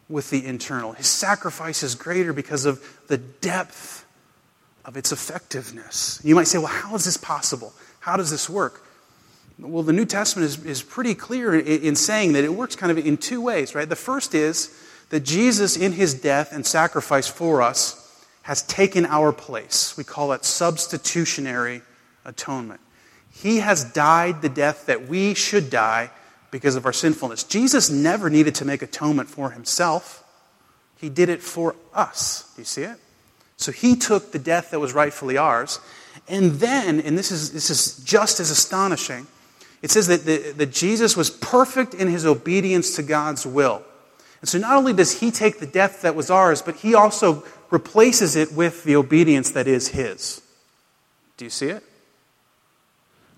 with 0.08 0.30
the 0.30 0.46
internal. 0.46 0.92
His 0.92 1.08
sacrifice 1.08 1.82
is 1.82 1.96
greater 1.96 2.32
because 2.32 2.66
of 2.66 2.80
the 3.08 3.18
depth 3.18 4.06
of 4.84 4.96
its 4.96 5.10
effectiveness. 5.10 6.20
You 6.22 6.36
might 6.36 6.46
say, 6.46 6.58
well, 6.58 6.68
how 6.68 6.94
is 6.94 7.04
this 7.04 7.16
possible? 7.16 7.72
How 7.98 8.16
does 8.16 8.30
this 8.30 8.48
work? 8.48 8.86
Well, 9.58 9.82
the 9.82 9.92
New 9.92 10.04
Testament 10.04 10.46
is, 10.46 10.64
is 10.64 10.82
pretty 10.82 11.16
clear 11.16 11.52
in, 11.52 11.82
in 11.82 11.96
saying 11.96 12.34
that 12.34 12.44
it 12.44 12.54
works 12.54 12.76
kind 12.76 12.96
of 12.96 13.04
in 13.04 13.16
two 13.16 13.40
ways, 13.40 13.74
right? 13.74 13.88
The 13.88 13.96
first 13.96 14.36
is 14.36 14.72
that 15.10 15.24
Jesus, 15.24 15.76
in 15.76 15.90
his 15.90 16.14
death 16.14 16.52
and 16.52 16.64
sacrifice 16.64 17.26
for 17.26 17.60
us, 17.60 18.24
has 18.42 18.62
taken 18.62 19.04
our 19.04 19.32
place. 19.32 19.96
We 19.96 20.04
call 20.04 20.32
it 20.32 20.44
substitutionary 20.44 21.82
atonement. 22.24 22.80
He 23.32 23.56
has 23.56 23.82
died 23.92 24.42
the 24.42 24.48
death 24.48 24.86
that 24.86 25.08
we 25.08 25.34
should 25.34 25.70
die 25.70 26.10
because 26.50 26.76
of 26.76 26.86
our 26.86 26.92
sinfulness. 26.92 27.44
Jesus 27.44 27.90
never 27.90 28.30
needed 28.30 28.54
to 28.56 28.64
make 28.64 28.82
atonement 28.82 29.28
for 29.28 29.50
himself, 29.50 30.24
he 30.96 31.08
did 31.08 31.28
it 31.28 31.42
for 31.42 31.76
us. 31.94 32.52
Do 32.56 32.62
you 32.62 32.66
see 32.66 32.82
it? 32.82 32.98
So 33.56 33.72
he 33.72 33.96
took 33.96 34.32
the 34.32 34.38
death 34.38 34.70
that 34.70 34.80
was 34.80 34.92
rightfully 34.92 35.36
ours. 35.36 35.80
And 36.28 36.52
then, 36.52 37.00
and 37.00 37.16
this 37.16 37.30
is, 37.30 37.52
this 37.52 37.70
is 37.70 38.02
just 38.04 38.40
as 38.40 38.50
astonishing, 38.50 39.26
it 39.82 39.90
says 39.90 40.08
that, 40.08 40.24
the, 40.24 40.52
that 40.52 40.72
Jesus 40.72 41.16
was 41.16 41.30
perfect 41.30 41.94
in 41.94 42.08
his 42.08 42.26
obedience 42.26 42.96
to 42.96 43.02
God's 43.02 43.46
will. 43.46 43.82
And 44.40 44.48
so 44.48 44.58
not 44.58 44.76
only 44.76 44.92
does 44.92 45.20
he 45.20 45.30
take 45.30 45.58
the 45.58 45.66
death 45.66 46.02
that 46.02 46.14
was 46.14 46.30
ours, 46.30 46.62
but 46.62 46.76
he 46.76 46.94
also 46.94 47.44
replaces 47.70 48.36
it 48.36 48.52
with 48.52 48.84
the 48.84 48.96
obedience 48.96 49.50
that 49.50 49.66
is 49.66 49.88
his. 49.88 50.42
Do 51.36 51.44
you 51.44 51.50
see 51.50 51.68
it? 51.68 51.84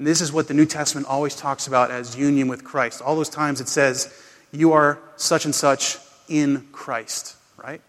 And 0.00 0.06
this 0.06 0.22
is 0.22 0.32
what 0.32 0.48
the 0.48 0.54
New 0.54 0.64
Testament 0.64 1.06
always 1.08 1.36
talks 1.36 1.66
about 1.66 1.90
as 1.90 2.16
union 2.16 2.48
with 2.48 2.64
Christ. 2.64 3.02
All 3.02 3.14
those 3.14 3.28
times 3.28 3.60
it 3.60 3.68
says, 3.68 4.10
you 4.50 4.72
are 4.72 4.98
such 5.16 5.44
and 5.44 5.54
such 5.54 5.98
in 6.26 6.66
Christ, 6.72 7.36
right? 7.62 7.82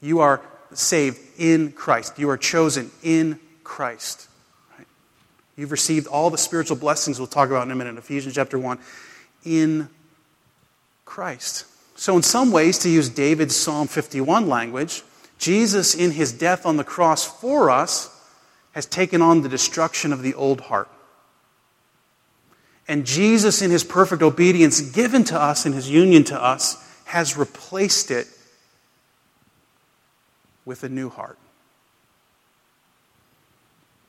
You 0.00 0.18
are 0.18 0.40
saved 0.72 1.20
in 1.38 1.70
Christ. 1.70 2.18
You 2.18 2.30
are 2.30 2.36
chosen 2.36 2.90
in 3.04 3.38
Christ. 3.62 4.26
You've 5.54 5.70
received 5.70 6.08
all 6.08 6.30
the 6.30 6.36
spiritual 6.36 6.78
blessings 6.78 7.20
we'll 7.20 7.28
talk 7.28 7.48
about 7.48 7.64
in 7.68 7.70
a 7.70 7.76
minute, 7.76 7.96
Ephesians 7.96 8.34
chapter 8.34 8.58
1, 8.58 8.80
in 9.44 9.88
Christ. 11.04 11.66
So, 11.94 12.16
in 12.16 12.24
some 12.24 12.50
ways, 12.50 12.80
to 12.80 12.88
use 12.88 13.08
David's 13.08 13.54
Psalm 13.54 13.86
51 13.86 14.48
language, 14.48 15.04
Jesus, 15.38 15.94
in 15.94 16.10
his 16.10 16.32
death 16.32 16.66
on 16.66 16.76
the 16.76 16.82
cross 16.82 17.24
for 17.24 17.70
us, 17.70 18.10
has 18.72 18.84
taken 18.84 19.22
on 19.22 19.42
the 19.42 19.48
destruction 19.48 20.12
of 20.12 20.22
the 20.22 20.34
old 20.34 20.62
heart. 20.62 20.88
And 22.92 23.06
Jesus, 23.06 23.62
in 23.62 23.70
his 23.70 23.84
perfect 23.84 24.20
obedience 24.20 24.82
given 24.82 25.24
to 25.24 25.40
us 25.40 25.64
in 25.64 25.72
his 25.72 25.88
union 25.88 26.24
to 26.24 26.38
us, 26.38 26.76
has 27.06 27.38
replaced 27.38 28.10
it 28.10 28.26
with 30.66 30.84
a 30.84 30.90
new 30.90 31.08
heart. 31.08 31.38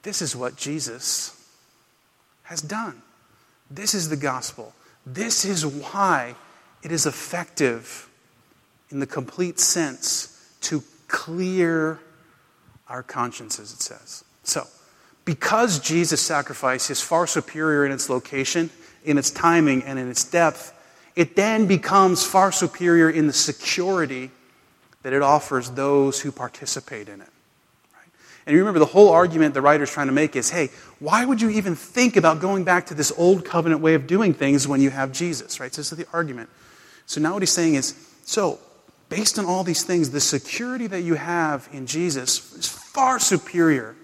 This 0.02 0.22
is 0.22 0.36
what 0.36 0.58
Jesus 0.58 1.50
has 2.44 2.62
done. 2.62 3.02
This 3.72 3.94
is 3.94 4.10
the 4.10 4.18
gospel. 4.18 4.74
This 5.06 5.46
is 5.46 5.66
why 5.66 6.36
it 6.84 6.92
is 6.92 7.06
effective 7.06 8.10
in 8.90 9.00
the 9.00 9.08
complete 9.08 9.62
sense 9.62 10.58
to 10.60 10.84
clear 11.08 12.02
our 12.90 13.02
consciences, 13.02 13.72
it 13.72 13.82
says. 13.82 14.26
So, 14.44 14.68
because 15.26 15.80
Jesus' 15.80 16.22
sacrifice 16.22 16.90
is 16.90 17.02
far 17.02 17.28
superior 17.28 17.86
in 17.86 17.92
its 17.92 18.10
location, 18.10 18.70
in 19.06 19.18
its 19.18 19.32
timing, 19.32 19.84
and 19.84 19.98
in 19.98 20.10
its 20.10 20.24
depth, 20.24 20.74
it 21.16 21.36
then 21.36 21.68
becomes 21.68 22.26
far 22.26 22.52
superior 22.52 23.10
in 23.10 23.28
the 23.28 23.34
security 23.34 24.32
that 25.04 25.14
it 25.14 25.22
offers 25.22 25.70
those 25.72 26.22
who 26.22 26.32
participate 26.32 27.08
in 27.08 27.22
it. 27.22 27.28
And 28.46 28.54
you 28.54 28.60
remember 28.60 28.80
the 28.80 28.86
whole 28.86 29.10
argument 29.10 29.54
the 29.54 29.62
writer's 29.62 29.92
trying 29.92 30.08
to 30.08 30.14
make 30.14 30.36
is 30.36 30.50
hey, 30.50 30.70
why 31.00 31.24
would 31.24 31.42
you 31.42 31.50
even 31.50 31.76
think 31.76 32.18
about 32.18 32.42
going 32.42 32.64
back 32.66 32.88
to 32.88 32.94
this 32.94 33.12
old 33.18 33.46
covenant 33.46 33.82
way 33.82 33.94
of 33.94 34.06
doing 34.06 34.34
things 34.34 34.68
when 34.68 34.82
you 34.82 34.90
have 34.90 35.14
Jesus, 35.14 35.60
right? 35.60 35.74
So 35.74 35.80
this 35.80 35.92
is 35.92 35.98
the 35.98 36.08
argument. 36.12 36.50
So 37.06 37.22
now 37.22 37.34
what 37.34 37.42
he's 37.42 37.52
saying 37.52 37.76
is 37.76 37.96
so, 38.26 38.60
based 39.10 39.40
on 39.40 39.46
all 39.46 39.64
these 39.64 39.84
things, 39.84 40.10
the 40.10 40.20
security 40.20 40.88
that 40.88 41.02
you 41.02 41.16
have 41.16 41.70
in 41.72 41.86
Jesus 41.86 42.54
is 42.54 42.68
far 42.68 43.20
superior 43.20 43.96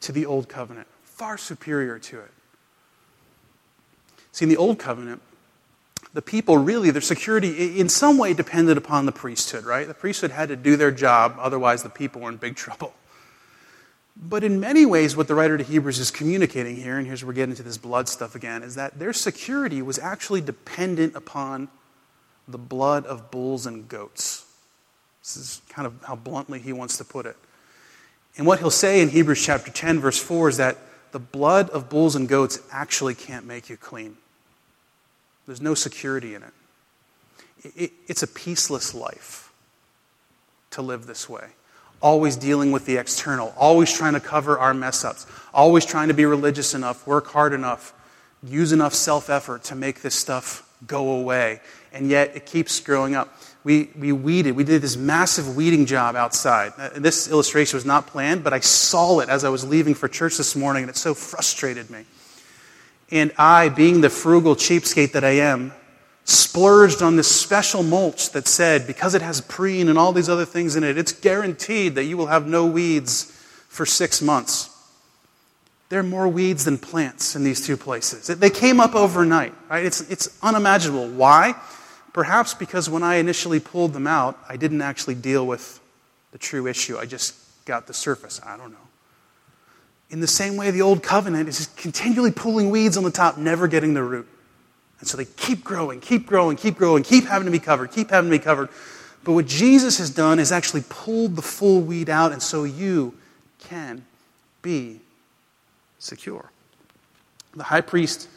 to 0.00 0.12
the 0.12 0.26
old 0.26 0.48
covenant, 0.48 0.86
far 1.02 1.38
superior 1.38 1.98
to 1.98 2.20
it. 2.20 2.30
See, 4.32 4.44
in 4.44 4.48
the 4.48 4.56
old 4.56 4.78
covenant, 4.78 5.22
the 6.12 6.22
people 6.22 6.58
really, 6.58 6.90
their 6.90 7.00
security 7.02 7.78
in 7.78 7.88
some 7.88 8.18
way 8.18 8.34
depended 8.34 8.76
upon 8.76 9.06
the 9.06 9.12
priesthood, 9.12 9.64
right? 9.64 9.86
The 9.86 9.94
priesthood 9.94 10.30
had 10.30 10.48
to 10.48 10.56
do 10.56 10.76
their 10.76 10.90
job, 10.90 11.36
otherwise, 11.38 11.82
the 11.82 11.90
people 11.90 12.22
were 12.22 12.30
in 12.30 12.36
big 12.36 12.56
trouble. 12.64 12.94
But 14.20 14.42
in 14.42 14.58
many 14.58 14.84
ways, 14.84 15.16
what 15.16 15.28
the 15.28 15.34
writer 15.34 15.56
to 15.56 15.62
Hebrews 15.62 16.00
is 16.00 16.10
communicating 16.10 16.76
here, 16.76 16.98
and 16.98 17.06
here's 17.06 17.22
where 17.22 17.28
we're 17.28 17.34
getting 17.34 17.52
into 17.52 17.62
this 17.62 17.78
blood 17.78 18.08
stuff 18.08 18.34
again, 18.34 18.62
is 18.62 18.74
that 18.74 18.98
their 18.98 19.12
security 19.12 19.80
was 19.80 19.98
actually 19.98 20.40
dependent 20.40 21.14
upon 21.14 21.68
the 22.48 22.58
blood 22.58 23.06
of 23.06 23.30
bulls 23.30 23.66
and 23.66 23.88
goats. 23.88 24.44
This 25.22 25.36
is 25.36 25.62
kind 25.68 25.86
of 25.86 26.02
how 26.02 26.16
bluntly 26.16 26.58
he 26.58 26.72
wants 26.72 26.96
to 26.98 27.04
put 27.04 27.26
it. 27.26 27.36
And 28.38 28.46
what 28.46 28.60
he'll 28.60 28.70
say 28.70 29.02
in 29.02 29.10
Hebrews 29.10 29.44
chapter 29.44 29.70
10, 29.70 30.00
verse 30.00 30.18
4, 30.18 30.48
is 30.48 30.56
that 30.56 30.78
the 31.12 31.18
blood 31.18 31.68
of 31.70 31.90
bulls 31.90 32.16
and 32.16 32.28
goats 32.28 32.60
actually 32.72 33.14
can't 33.14 33.44
make 33.44 33.68
you 33.68 33.76
clean. 33.76 34.16
There's 35.46 35.60
no 35.60 35.74
security 35.74 36.34
in 36.34 36.42
it. 36.42 36.52
it 37.74 37.92
it's 38.06 38.22
a 38.22 38.26
peaceless 38.26 38.94
life 38.94 39.52
to 40.70 40.82
live 40.82 41.06
this 41.06 41.28
way 41.28 41.48
always 42.00 42.36
dealing 42.36 42.72
with 42.72 42.86
the 42.86 42.96
external, 42.96 43.52
always 43.56 43.92
trying 43.92 44.14
to 44.14 44.20
cover 44.20 44.58
our 44.58 44.74
mess 44.74 45.04
ups, 45.04 45.26
always 45.52 45.84
trying 45.84 46.08
to 46.08 46.14
be 46.14 46.24
religious 46.24 46.74
enough, 46.74 47.06
work 47.06 47.26
hard 47.28 47.52
enough, 47.52 47.92
use 48.42 48.72
enough 48.72 48.94
self 48.94 49.28
effort 49.28 49.64
to 49.64 49.74
make 49.74 50.02
this 50.02 50.14
stuff 50.14 50.64
go 50.86 51.10
away. 51.10 51.60
And 51.92 52.08
yet 52.08 52.36
it 52.36 52.46
keeps 52.46 52.78
growing 52.80 53.14
up. 53.14 53.36
We, 53.68 53.90
we 53.98 54.12
weeded. 54.12 54.56
We 54.56 54.64
did 54.64 54.80
this 54.80 54.96
massive 54.96 55.54
weeding 55.54 55.84
job 55.84 56.16
outside. 56.16 56.72
Uh, 56.78 56.88
this 56.94 57.30
illustration 57.30 57.76
was 57.76 57.84
not 57.84 58.06
planned, 58.06 58.42
but 58.42 58.54
I 58.54 58.60
saw 58.60 59.20
it 59.20 59.28
as 59.28 59.44
I 59.44 59.50
was 59.50 59.62
leaving 59.62 59.94
for 59.94 60.08
church 60.08 60.38
this 60.38 60.56
morning, 60.56 60.84
and 60.84 60.90
it 60.90 60.96
so 60.96 61.12
frustrated 61.12 61.90
me. 61.90 62.06
And 63.10 63.30
I, 63.36 63.68
being 63.68 64.00
the 64.00 64.08
frugal 64.08 64.56
cheapskate 64.56 65.12
that 65.12 65.22
I 65.22 65.32
am, 65.32 65.74
splurged 66.24 67.02
on 67.02 67.16
this 67.16 67.28
special 67.28 67.82
mulch 67.82 68.30
that 68.30 68.48
said, 68.48 68.86
because 68.86 69.14
it 69.14 69.20
has 69.20 69.42
preen 69.42 69.90
and 69.90 69.98
all 69.98 70.14
these 70.14 70.30
other 70.30 70.46
things 70.46 70.74
in 70.74 70.82
it, 70.82 70.96
it's 70.96 71.12
guaranteed 71.12 71.96
that 71.96 72.04
you 72.04 72.16
will 72.16 72.28
have 72.28 72.46
no 72.46 72.64
weeds 72.64 73.24
for 73.68 73.84
six 73.84 74.22
months. 74.22 74.74
There 75.90 76.00
are 76.00 76.02
more 76.02 76.26
weeds 76.26 76.64
than 76.64 76.78
plants 76.78 77.36
in 77.36 77.44
these 77.44 77.66
two 77.66 77.76
places. 77.76 78.28
They 78.28 78.48
came 78.48 78.80
up 78.80 78.94
overnight, 78.94 79.52
right? 79.68 79.84
It's, 79.84 80.00
it's 80.10 80.38
unimaginable. 80.42 81.08
Why? 81.08 81.54
Perhaps 82.18 82.54
because 82.54 82.90
when 82.90 83.04
I 83.04 83.18
initially 83.18 83.60
pulled 83.60 83.92
them 83.92 84.08
out, 84.08 84.36
I 84.48 84.56
didn't 84.56 84.82
actually 84.82 85.14
deal 85.14 85.46
with 85.46 85.78
the 86.32 86.38
true 86.38 86.66
issue. 86.66 86.98
I 86.98 87.06
just 87.06 87.36
got 87.64 87.86
the 87.86 87.94
surface. 87.94 88.40
I 88.44 88.56
don't 88.56 88.72
know. 88.72 88.88
In 90.10 90.18
the 90.18 90.26
same 90.26 90.56
way, 90.56 90.72
the 90.72 90.82
old 90.82 91.00
covenant 91.00 91.48
is 91.48 91.68
continually 91.76 92.32
pulling 92.32 92.70
weeds 92.70 92.96
on 92.96 93.04
the 93.04 93.12
top, 93.12 93.38
never 93.38 93.68
getting 93.68 93.94
the 93.94 94.02
root. 94.02 94.26
And 94.98 95.06
so 95.06 95.16
they 95.16 95.26
keep 95.26 95.62
growing, 95.62 96.00
keep 96.00 96.26
growing, 96.26 96.56
keep 96.56 96.74
growing, 96.74 97.04
keep 97.04 97.24
having 97.24 97.46
to 97.46 97.52
be 97.52 97.60
covered, 97.60 97.92
keep 97.92 98.10
having 98.10 98.32
to 98.32 98.36
be 98.36 98.42
covered. 98.42 98.68
But 99.22 99.34
what 99.34 99.46
Jesus 99.46 99.98
has 99.98 100.10
done 100.10 100.40
is 100.40 100.50
actually 100.50 100.82
pulled 100.88 101.36
the 101.36 101.42
full 101.42 101.82
weed 101.82 102.10
out, 102.10 102.32
and 102.32 102.42
so 102.42 102.64
you 102.64 103.14
can 103.60 104.04
be 104.60 104.98
secure. 106.00 106.50
The 107.54 107.62
high 107.62 107.80
priest 107.80 108.28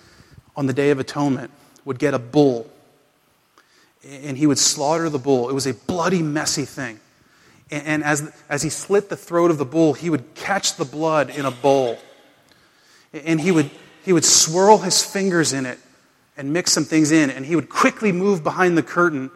on 0.56 0.68
the 0.68 0.74
Day 0.74 0.92
of 0.92 1.00
Atonement 1.00 1.50
would 1.84 1.98
get 1.98 2.14
a 2.14 2.20
bull, 2.20 2.70
and 4.08 4.38
he 4.38 4.48
would 4.48 4.58
slaughter 4.58 5.10
the 5.10 5.20
bull. 5.20 5.50
It 5.50 5.54
was 5.54 5.68
a 5.68 5.74
bloody, 5.74 6.22
messy 6.22 6.66
thing. 6.66 7.00
And 7.70 8.04
as, 8.04 8.30
as 8.50 8.64
he 8.64 8.70
slit 8.70 9.10
the 9.10 9.16
throat 9.16 9.50
of 9.50 9.58
the 9.58 9.66
bull, 9.66 9.94
he 9.94 10.10
would 10.10 10.36
catch 10.36 10.76
the 10.76 10.84
blood 10.84 11.30
in 11.30 11.46
a 11.46 11.52
bowl. 11.52 11.98
And 13.14 13.40
he 13.40 13.52
would, 13.52 13.70
he 14.04 14.12
would 14.12 14.26
swirl 14.26 14.80
his 14.80 15.04
fingers 15.04 15.54
in 15.54 15.66
it 15.66 15.80
and 16.36 16.52
mix 16.52 16.74
some 16.74 16.84
things 16.84 17.12
in. 17.12 17.30
And 17.30 17.46
he 17.46 17.56
would 17.56 17.70
quickly 17.70 18.12
move 18.12 18.44
behind 18.44 18.78
the 18.78 18.84
curtain 18.84 19.32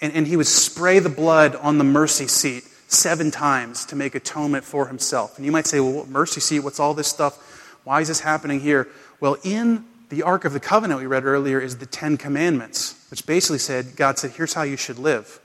and, 0.00 0.12
and 0.12 0.26
he 0.26 0.36
would 0.36 0.46
spray 0.46 0.98
the 0.98 1.08
blood 1.08 1.56
on 1.56 1.78
the 1.78 1.84
mercy 1.84 2.26
seat 2.26 2.64
seven 2.88 3.30
times 3.30 3.86
to 3.86 3.96
make 3.96 4.14
atonement 4.14 4.64
for 4.64 4.88
himself. 4.88 5.36
And 5.36 5.46
you 5.46 5.52
might 5.52 5.66
say, 5.66 5.80
well, 5.80 6.06
mercy 6.06 6.40
seat, 6.40 6.60
what's 6.60 6.78
all 6.78 6.92
this 6.92 7.08
stuff? 7.08 7.78
Why 7.84 8.00
is 8.00 8.08
this 8.08 8.20
happening 8.20 8.60
here? 8.60 8.88
Well, 9.18 9.38
in 9.42 9.84
the 10.08 10.22
Ark 10.22 10.44
of 10.44 10.52
the 10.52 10.60
Covenant 10.60 11.00
we 11.00 11.06
read 11.06 11.24
earlier 11.24 11.58
is 11.58 11.78
the 11.78 11.86
Ten 11.86 12.16
Commandments, 12.16 13.01
which 13.12 13.26
basically 13.26 13.58
said, 13.58 13.94
God 13.94 14.18
said, 14.18 14.30
here's 14.30 14.54
how 14.54 14.62
you 14.62 14.78
should 14.78 14.98
live. 14.98 15.38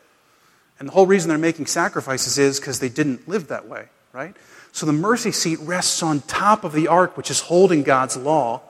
And 0.79 0.87
the 0.87 0.93
whole 0.93 1.05
reason 1.05 1.27
they're 1.27 1.37
making 1.37 1.65
sacrifices 1.65 2.37
is 2.37 2.61
because 2.61 2.79
they 2.79 2.87
didn't 2.87 3.27
live 3.27 3.49
that 3.49 3.67
way, 3.67 3.87
right? 4.13 4.33
So 4.71 4.85
the 4.85 4.93
mercy 4.93 5.33
seat 5.33 5.59
rests 5.59 6.01
on 6.01 6.21
top 6.21 6.63
of 6.63 6.71
the 6.71 6.87
ark, 6.87 7.17
which 7.17 7.29
is 7.29 7.41
holding 7.41 7.83
God's 7.83 8.15
law. 8.15 8.61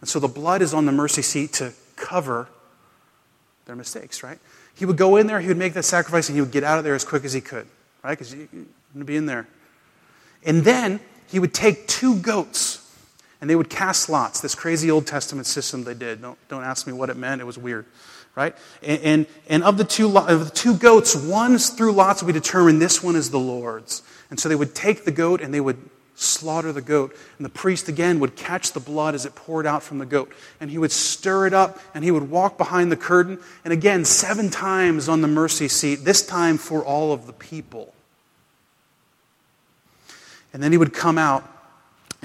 And 0.00 0.08
so 0.08 0.20
the 0.20 0.28
blood 0.28 0.62
is 0.62 0.72
on 0.74 0.86
the 0.86 0.92
mercy 0.92 1.22
seat 1.22 1.54
to 1.54 1.72
cover 1.96 2.46
their 3.64 3.74
mistakes, 3.74 4.22
right? 4.22 4.38
He 4.76 4.84
would 4.86 4.96
go 4.96 5.16
in 5.16 5.26
there, 5.26 5.40
he 5.40 5.48
would 5.48 5.56
make 5.56 5.74
that 5.74 5.84
sacrifice, 5.84 6.28
and 6.28 6.36
he 6.36 6.40
would 6.40 6.52
get 6.52 6.62
out 6.62 6.78
of 6.78 6.84
there 6.84 6.94
as 6.94 7.04
quick 7.04 7.24
as 7.24 7.32
he 7.32 7.40
could, 7.40 7.66
right? 8.04 8.16
Because 8.16 8.32
going 8.32 8.68
to 8.96 9.04
be 9.04 9.16
in 9.16 9.26
there. 9.26 9.48
And 10.44 10.62
then 10.62 11.00
he 11.26 11.40
would 11.40 11.52
take 11.52 11.88
two 11.88 12.20
goats 12.20 12.80
and 13.40 13.50
they 13.50 13.56
would 13.56 13.70
cast 13.70 14.08
lots. 14.08 14.40
This 14.40 14.54
crazy 14.54 14.88
Old 14.88 15.04
Testament 15.04 15.48
system 15.48 15.82
they 15.82 15.94
did. 15.94 16.22
Don't, 16.22 16.38
don't 16.46 16.62
ask 16.62 16.86
me 16.86 16.92
what 16.92 17.10
it 17.10 17.16
meant, 17.16 17.40
it 17.40 17.44
was 17.44 17.58
weird 17.58 17.86
right? 18.36 18.54
And, 18.82 19.00
and, 19.00 19.26
and, 19.48 19.64
of, 19.64 19.78
the 19.78 19.84
two, 19.84 20.16
of 20.16 20.44
the 20.44 20.50
two 20.50 20.76
goats, 20.76 21.16
one 21.16 21.58
through 21.58 21.92
lots 21.92 22.22
would 22.22 22.32
be 22.32 22.38
determined 22.38 22.80
this 22.80 23.02
one 23.02 23.16
is 23.16 23.30
the 23.30 23.40
Lord's. 23.40 24.02
And 24.30 24.38
so 24.38 24.48
they 24.48 24.54
would 24.54 24.74
take 24.74 25.04
the 25.04 25.10
goat 25.10 25.40
and 25.40 25.52
they 25.52 25.60
would 25.60 25.78
slaughter 26.14 26.72
the 26.72 26.82
goat. 26.82 27.16
And 27.38 27.44
the 27.44 27.50
priest 27.50 27.88
again 27.88 28.20
would 28.20 28.36
catch 28.36 28.72
the 28.72 28.80
blood 28.80 29.14
as 29.14 29.24
it 29.24 29.34
poured 29.34 29.66
out 29.66 29.82
from 29.82 29.98
the 29.98 30.06
goat. 30.06 30.32
And 30.60 30.70
he 30.70 30.78
would 30.78 30.92
stir 30.92 31.46
it 31.46 31.54
up 31.54 31.80
and 31.94 32.04
he 32.04 32.10
would 32.10 32.30
walk 32.30 32.58
behind 32.58 32.92
the 32.92 32.96
curtain. 32.96 33.38
And 33.64 33.72
again, 33.72 34.04
seven 34.04 34.50
times 34.50 35.08
on 35.08 35.22
the 35.22 35.28
mercy 35.28 35.68
seat, 35.68 36.04
this 36.04 36.24
time 36.24 36.58
for 36.58 36.84
all 36.84 37.12
of 37.12 37.26
the 37.26 37.32
people. 37.32 37.94
And 40.52 40.62
then 40.62 40.72
he 40.72 40.78
would 40.78 40.92
come 40.94 41.18
out, 41.18 41.46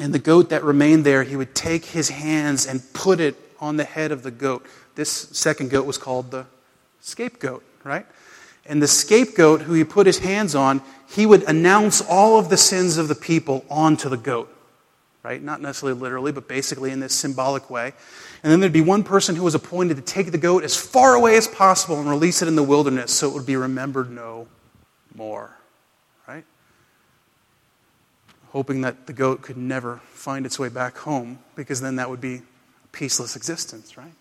and 0.02 0.14
the 0.14 0.20
goat 0.20 0.50
that 0.50 0.64
remained 0.64 1.06
there, 1.06 1.22
he 1.22 1.36
would 1.36 1.54
take 1.54 1.86
his 1.86 2.10
hands 2.10 2.66
and 2.66 2.82
put 2.94 3.20
it 3.20 3.36
on 3.60 3.78
the 3.78 3.84
head 3.84 4.12
of 4.12 4.24
the 4.24 4.32
goat. 4.32 4.66
This 4.96 5.12
second 5.12 5.70
goat 5.70 5.86
was 5.86 6.00
called 6.00 6.32
the 6.32 6.48
scapegoat, 7.02 7.64
right? 7.84 8.08
And 8.66 8.82
the 8.82 8.88
scapegoat, 8.88 9.62
who 9.62 9.74
he 9.74 9.84
put 9.84 10.08
his 10.08 10.18
hands 10.18 10.56
on, 10.56 10.82
he 11.08 11.28
would 11.28 11.44
announce 11.44 12.02
all 12.02 12.40
of 12.40 12.50
the 12.50 12.58
sins 12.58 12.98
of 12.98 13.10
the 13.10 13.16
people 13.16 13.64
onto 13.70 14.10
the 14.10 14.18
goat, 14.18 14.52
right? 15.22 15.42
Not 15.42 15.62
necessarily 15.62 16.00
literally, 16.00 16.32
but 16.32 16.48
basically 16.48 16.90
in 16.90 17.00
this 17.00 17.14
symbolic 17.14 17.70
way. 17.70 17.94
And 18.42 18.52
then 18.52 18.60
there'd 18.60 18.74
be 18.74 18.82
one 18.82 19.04
person 19.04 19.36
who 19.36 19.44
was 19.44 19.54
appointed 19.54 19.98
to 19.98 20.04
take 20.04 20.32
the 20.32 20.40
goat 20.40 20.64
as 20.64 20.76
far 20.76 21.14
away 21.14 21.38
as 21.38 21.48
possible 21.48 22.00
and 22.00 22.10
release 22.10 22.42
it 22.42 22.48
in 22.48 22.56
the 22.56 22.64
wilderness 22.64 23.12
so 23.12 23.30
it 23.30 23.36
would 23.36 23.46
be 23.46 23.56
remembered 23.56 24.10
no 24.10 24.48
more? 25.14 25.56
Hoping 28.52 28.82
that 28.82 29.08
the 29.08 29.14
goat 29.14 29.42
could 29.42 29.58
never 29.58 30.02
find 30.14 30.46
its 30.46 30.60
way 30.60 30.70
back 30.70 30.98
home 30.98 31.40
because 31.56 31.82
then 31.82 31.96
that 31.98 32.10
would 32.10 32.22
be 32.22 32.36
a 32.36 32.88
peaceless 32.92 33.36
existence, 33.36 33.98
right? 33.98 34.14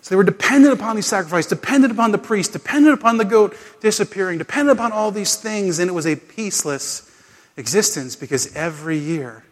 So 0.00 0.10
they 0.10 0.16
were 0.16 0.24
dependent 0.24 0.72
upon 0.72 0.96
these 0.96 1.06
sacrifices, 1.06 1.48
dependent 1.48 1.92
upon 1.92 2.12
the 2.12 2.18
priest, 2.18 2.52
dependent 2.52 2.94
upon 2.94 3.16
the 3.16 3.24
goat 3.24 3.56
disappearing, 3.80 4.38
dependent 4.38 4.78
upon 4.78 4.92
all 4.92 5.10
these 5.10 5.34
things, 5.36 5.80
and 5.80 5.90
it 5.90 5.92
was 5.92 6.06
a 6.06 6.14
peaceless 6.16 7.10
existence 7.56 8.14
because 8.14 8.54
every 8.54 8.96
year 8.96 9.44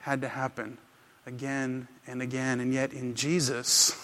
had 0.00 0.20
to 0.20 0.28
happen 0.28 0.76
again 1.26 1.88
and 2.06 2.20
again. 2.20 2.60
And 2.60 2.72
yet, 2.74 2.92
in 2.92 3.14
Jesus, 3.14 3.96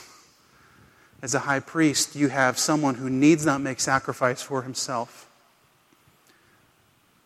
as 1.22 1.34
a 1.34 1.40
high 1.40 1.60
priest, 1.60 2.16
you 2.16 2.28
have 2.28 2.58
someone 2.58 2.94
who 2.94 3.10
needs 3.10 3.44
not 3.44 3.60
make 3.60 3.80
sacrifice 3.80 4.42
for 4.42 4.62
himself, 4.62 5.23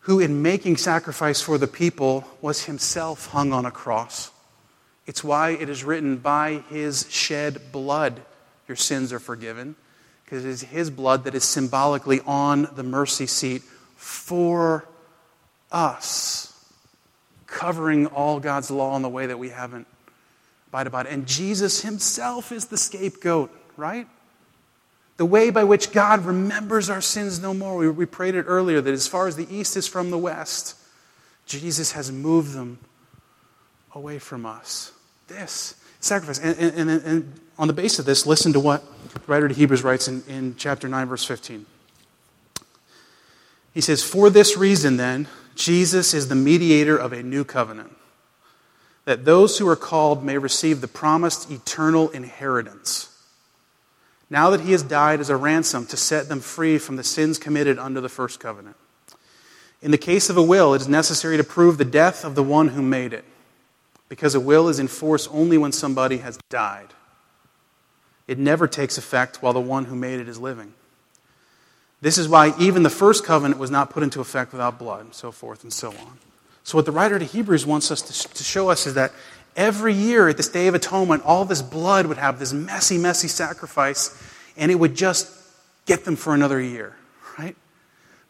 who, 0.01 0.19
in 0.19 0.41
making 0.41 0.77
sacrifice 0.77 1.41
for 1.41 1.57
the 1.57 1.67
people, 1.67 2.25
was 2.41 2.65
himself 2.65 3.27
hung 3.27 3.53
on 3.53 3.65
a 3.65 3.71
cross. 3.71 4.31
It's 5.05 5.23
why 5.23 5.51
it 5.51 5.69
is 5.69 5.83
written, 5.83 6.17
by 6.17 6.63
his 6.69 7.07
shed 7.09 7.71
blood 7.71 8.21
your 8.67 8.75
sins 8.75 9.11
are 9.11 9.19
forgiven. 9.19 9.75
Because 10.23 10.45
it 10.45 10.49
is 10.49 10.61
His 10.61 10.91
blood 10.91 11.23
that 11.23 11.33
is 11.33 11.43
symbolically 11.43 12.21
on 12.21 12.69
the 12.75 12.83
mercy 12.83 13.25
seat 13.25 13.63
for 13.95 14.87
us, 15.71 16.55
covering 17.47 18.05
all 18.05 18.39
God's 18.39 18.69
law 18.69 18.95
in 18.95 19.01
the 19.01 19.09
way 19.09 19.25
that 19.25 19.39
we 19.39 19.49
haven't 19.49 19.87
abided 20.67 20.91
by. 20.91 21.01
And 21.01 21.25
Jesus 21.25 21.81
Himself 21.81 22.51
is 22.51 22.65
the 22.65 22.77
scapegoat, 22.77 23.51
right? 23.75 24.07
The 25.19 25.25
way 25.25 25.49
by 25.49 25.65
which 25.65 25.91
God 25.91 26.23
remembers 26.23 26.89
our 26.89 27.01
sins 27.01 27.41
no 27.41 27.53
more. 27.53 27.75
We, 27.75 27.89
we 27.89 28.05
prayed 28.05 28.35
it 28.35 28.43
earlier 28.43 28.79
that 28.79 28.93
as 28.93 29.05
far 29.05 29.27
as 29.27 29.35
the 29.35 29.53
east 29.53 29.75
is 29.75 29.85
from 29.85 30.11
the 30.11 30.17
west, 30.17 30.77
Jesus 31.45 31.91
has 31.91 32.09
moved 32.09 32.53
them 32.53 32.79
away 33.93 34.17
from 34.17 34.45
us. 34.45 34.93
This 35.27 35.75
sacrifice. 35.99 36.39
And, 36.39 36.57
and, 36.57 36.89
and, 36.89 37.03
and 37.03 37.39
on 37.57 37.67
the 37.67 37.73
basis 37.73 37.99
of 37.99 38.05
this, 38.05 38.25
listen 38.25 38.53
to 38.53 38.61
what 38.61 38.81
the 39.13 39.19
writer 39.27 39.49
to 39.49 39.53
Hebrews 39.53 39.83
writes 39.83 40.07
in, 40.07 40.23
in 40.29 40.55
chapter 40.55 40.87
9, 40.87 41.07
verse 41.07 41.25
15. 41.25 41.65
He 43.73 43.81
says, 43.81 44.01
For 44.01 44.29
this 44.29 44.55
reason, 44.55 44.95
then, 44.95 45.27
Jesus 45.53 46.13
is 46.13 46.29
the 46.29 46.35
mediator 46.35 46.95
of 46.95 47.11
a 47.11 47.21
new 47.21 47.43
covenant, 47.43 47.91
that 49.03 49.25
those 49.25 49.57
who 49.57 49.67
are 49.67 49.75
called 49.75 50.23
may 50.23 50.37
receive 50.37 50.79
the 50.79 50.87
promised 50.87 51.51
eternal 51.51 52.07
inheritance. 52.11 53.09
Now 54.29 54.49
that 54.51 54.61
he 54.61 54.71
has 54.73 54.83
died 54.83 55.19
as 55.19 55.29
a 55.29 55.35
ransom 55.35 55.85
to 55.87 55.97
set 55.97 56.29
them 56.29 56.39
free 56.39 56.77
from 56.77 56.95
the 56.95 57.03
sins 57.03 57.37
committed 57.37 57.79
under 57.79 57.99
the 57.99 58.09
first 58.09 58.39
covenant. 58.39 58.75
In 59.81 59.91
the 59.91 59.97
case 59.97 60.29
of 60.29 60.37
a 60.37 60.43
will, 60.43 60.73
it 60.73 60.81
is 60.81 60.87
necessary 60.87 61.37
to 61.37 61.43
prove 61.43 61.77
the 61.77 61.85
death 61.85 62.23
of 62.23 62.35
the 62.35 62.43
one 62.43 62.69
who 62.69 62.81
made 62.81 63.13
it, 63.13 63.25
because 64.07 64.35
a 64.35 64.39
will 64.39 64.67
is 64.67 64.79
in 64.79 64.87
force 64.87 65.27
only 65.29 65.57
when 65.57 65.71
somebody 65.71 66.17
has 66.17 66.37
died. 66.49 66.89
It 68.27 68.37
never 68.37 68.67
takes 68.67 68.97
effect 68.97 69.41
while 69.41 69.53
the 69.53 69.61
one 69.61 69.85
who 69.85 69.95
made 69.95 70.19
it 70.19 70.27
is 70.27 70.37
living. 70.37 70.73
This 72.01 72.17
is 72.17 72.27
why 72.27 72.53
even 72.59 72.83
the 72.83 72.89
first 72.89 73.25
covenant 73.25 73.59
was 73.59 73.71
not 73.71 73.89
put 73.89 74.03
into 74.03 74.21
effect 74.21 74.51
without 74.51 74.77
blood, 74.77 75.05
and 75.05 75.13
so 75.13 75.31
forth 75.31 75.63
and 75.63 75.73
so 75.73 75.89
on. 75.89 76.19
So, 76.63 76.77
what 76.77 76.85
the 76.85 76.91
writer 76.91 77.17
to 77.17 77.25
Hebrews 77.25 77.65
wants 77.65 77.89
us 77.89 78.01
to, 78.03 78.33
to 78.33 78.43
show 78.43 78.69
us 78.69 78.85
is 78.85 78.93
that 78.93 79.11
every 79.59 79.93
year 79.93 80.29
at 80.29 80.37
this 80.37 80.47
Day 80.47 80.67
of 80.67 80.73
Atonement, 80.73 81.21
all 81.25 81.43
this 81.43 81.61
blood 81.61 82.07
would 82.07 82.17
have 82.17 82.39
this 82.39 82.53
messy, 82.53 82.97
messy 82.97 83.27
sacrifice, 83.27 84.17
and 84.55 84.71
it 84.71 84.75
would 84.75 84.95
just 84.95 85.29
get 85.85 86.05
them 86.05 86.15
for 86.15 86.33
another 86.33 86.61
year, 86.61 86.95
right? 87.37 87.57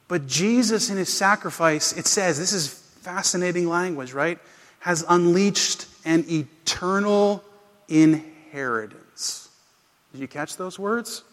But 0.08 0.26
Jesus, 0.26 0.90
in 0.90 0.98
his 0.98 1.14
sacrifice, 1.14 1.96
it 1.96 2.08
says, 2.08 2.40
this 2.40 2.52
is 2.52 2.74
fascinating 2.74 3.70
language, 3.70 4.12
right? 4.12 4.40
Has 4.80 5.06
unleashed 5.08 5.86
an 6.04 6.26
eternal 6.28 7.44
inheritance. 7.88 9.50
Did 10.12 10.22
you 10.22 10.28
catch 10.28 10.58
those 10.58 10.80
words? 10.80 11.24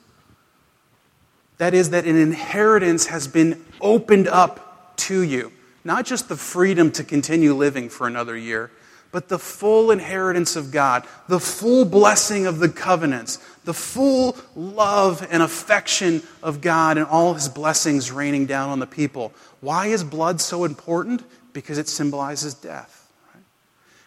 That 1.56 1.72
is, 1.72 1.90
that 1.90 2.04
an 2.04 2.16
inheritance 2.16 3.06
has 3.06 3.26
been 3.26 3.64
opened 3.80 4.28
up 4.28 4.94
to 4.98 5.22
you. 5.22 5.52
Not 5.84 6.04
just 6.04 6.28
the 6.28 6.36
freedom 6.36 6.90
to 6.92 7.04
continue 7.04 7.54
living 7.54 7.88
for 7.88 8.06
another 8.06 8.36
year, 8.36 8.70
but 9.12 9.28
the 9.28 9.38
full 9.38 9.90
inheritance 9.90 10.56
of 10.56 10.70
God, 10.70 11.06
the 11.28 11.40
full 11.40 11.84
blessing 11.84 12.46
of 12.46 12.58
the 12.58 12.68
covenants, 12.68 13.38
the 13.64 13.74
full 13.74 14.36
love 14.54 15.26
and 15.30 15.42
affection 15.42 16.22
of 16.42 16.60
God, 16.60 16.98
and 16.98 17.06
all 17.06 17.34
his 17.34 17.48
blessings 17.48 18.12
raining 18.12 18.46
down 18.46 18.70
on 18.70 18.78
the 18.78 18.86
people. 18.86 19.32
Why 19.60 19.86
is 19.86 20.04
blood 20.04 20.40
so 20.40 20.64
important? 20.64 21.22
Because 21.52 21.78
it 21.78 21.88
symbolizes 21.88 22.54
death. 22.54 23.10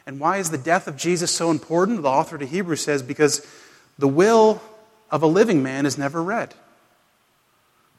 And 0.06 0.20
why 0.20 0.38
is 0.38 0.50
the 0.50 0.58
death 0.58 0.88
of 0.88 0.98
Jesus 0.98 1.30
so 1.30 1.52
important? 1.52 2.02
The 2.02 2.10
author 2.10 2.38
to 2.38 2.46
Hebrews 2.46 2.82
says, 2.82 3.04
because 3.04 3.46
the 3.98 4.08
will 4.08 4.62
of 5.12 5.24
a 5.24 5.28
living 5.28 5.62
man 5.62 5.86
is 5.86 5.98
never 5.98 6.24
read. 6.24 6.56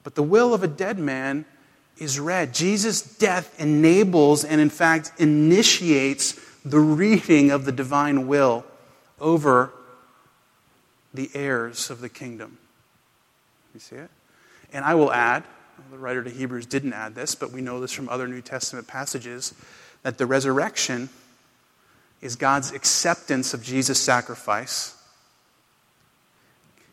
But 0.03 0.15
the 0.15 0.23
will 0.23 0.55
of 0.55 0.63
a 0.63 0.69
dead 0.69 0.99
man 0.99 1.45
is 1.99 2.19
read. 2.19 2.55
Jesus' 2.55 3.03
death 3.03 3.55
enables 3.61 4.45
and, 4.45 4.61
in 4.61 4.71
fact, 4.71 5.13
initiates 5.19 6.41
the 6.65 6.81
reading 6.81 7.51
of 7.51 7.65
the 7.65 7.73
divine 7.73 8.27
will 8.27 8.65
over 9.21 9.73
the 11.13 11.31
heirs 11.35 11.91
of 11.91 12.01
the 12.01 12.09
kingdom. 12.09 12.59
You 13.75 13.81
see 13.81 13.97
it? 13.97 14.11
And 14.73 14.85
I 14.85 14.95
will 14.95 15.13
add, 15.13 15.45
the 15.91 15.99
writer 15.99 16.23
to 16.23 16.31
Hebrews 16.31 16.67
didn't 16.67 16.93
add 16.93 17.15
this, 17.15 17.35
but 17.35 17.53
we 17.53 17.61
know 17.61 17.81
this 17.81 17.93
from 17.93 18.09
other 18.09 18.29
New 18.29 18.43
Testament 18.43 18.87
passages, 18.87 19.55
that 20.03 20.19
the 20.19 20.27
resurrection 20.27 21.09
is 22.21 22.37
God's 22.37 22.73
acceptance 22.73 23.55
of 23.55 23.63
Jesus' 23.63 23.99
sacrifice. 23.99 24.97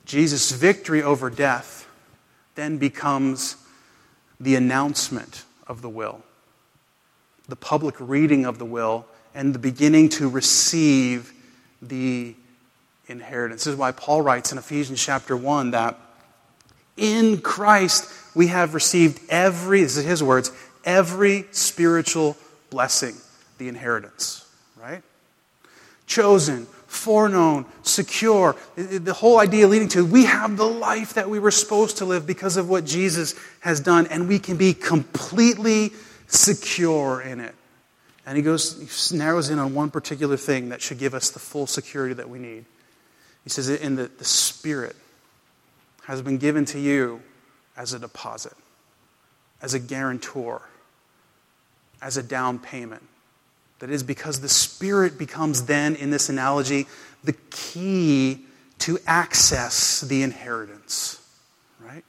Jesus' 0.06 0.52
victory 0.52 1.04
over 1.04 1.30
death 1.30 1.88
then 2.56 2.78
becomes 2.78 3.58
the 4.40 4.56
announcement 4.56 5.44
of 5.68 5.82
the 5.82 5.90
will, 5.90 6.22
the 7.48 7.56
public 7.56 7.96
reading 8.00 8.46
of 8.46 8.58
the 8.58 8.66
will, 8.66 9.06
and 9.38 9.54
the 9.54 9.60
beginning 9.60 10.10
to 10.10 10.28
receive 10.28 11.32
the 11.80 12.34
inheritance. 13.08 13.66
This 13.66 13.74
is 13.74 13.78
why 13.78 13.92
Paul 13.92 14.24
writes 14.24 14.52
in 14.52 14.58
Ephesians 14.58 15.02
chapter 15.02 15.38
1 15.38 15.72
that 15.72 15.96
in 16.98 17.40
Christ 17.42 18.12
we 18.36 18.48
have 18.48 18.74
received 18.74 19.22
every, 19.30 19.84
this 19.84 19.96
is 19.96 20.06
his 20.06 20.24
words, 20.24 20.52
every 20.84 21.46
spiritual 21.52 22.36
blessing, 22.72 23.16
the 23.60 23.68
inheritance, 23.68 24.44
right? 24.76 25.04
Chosen, 26.08 26.66
foreknown, 26.88 27.68
secure. 27.84 28.56
The 28.76 29.14
whole 29.14 29.40
idea 29.40 29.68
leading 29.68 29.90
to 29.90 30.04
we 30.04 30.26
have 30.26 30.58
the 30.58 30.66
life 30.66 31.14
that 31.14 31.30
we 31.30 31.38
were 31.38 31.52
supposed 31.52 31.98
to 31.98 32.06
live 32.06 32.26
because 32.26 32.58
of 32.58 32.70
what 32.70 32.86
Jesus 32.86 33.36
has 33.60 33.82
done, 33.82 34.08
and 34.08 34.28
we 34.28 34.40
can 34.40 34.58
be 34.58 34.74
completely 34.74 35.92
secure 36.26 37.22
in 37.22 37.40
it. 37.40 37.54
And 38.28 38.36
he 38.36 38.44
goes, 38.44 39.10
he 39.10 39.18
narrows 39.18 39.50
in 39.50 39.58
on 39.58 39.74
one 39.74 39.90
particular 39.90 40.36
thing 40.36 40.68
that 40.70 40.82
should 40.82 41.00
give 41.00 41.14
us 41.14 41.30
the 41.30 41.40
full 41.40 41.66
security 41.66 42.14
that 42.14 42.30
we 42.30 42.40
need. 42.40 42.66
He 43.46 43.50
says, 43.50 43.70
in 43.70 43.96
the, 43.96 44.12
the 44.18 44.26
Spirit 44.26 44.98
has 46.04 46.22
been 46.22 46.38
given 46.38 46.66
to 46.66 46.80
you 46.80 47.22
as 47.78 47.94
a 47.94 48.00
deposit, 48.00 48.52
as 49.62 49.74
a 49.74 49.80
guarantor, 49.80 50.62
as 52.02 52.18
a 52.18 52.24
down 52.24 52.60
payment. 52.60 53.04
That 53.80 53.90
is 53.90 54.04
because 54.04 54.42
the 54.42 54.50
Spirit 54.50 55.18
becomes 55.18 55.64
then, 55.64 55.96
in 55.96 56.10
this 56.10 56.28
analogy, 56.28 56.88
the 57.24 57.36
key 57.50 58.42
to 58.80 59.00
access 59.08 60.02
the 60.02 60.22
inheritance, 60.24 61.26
right? 61.80 62.04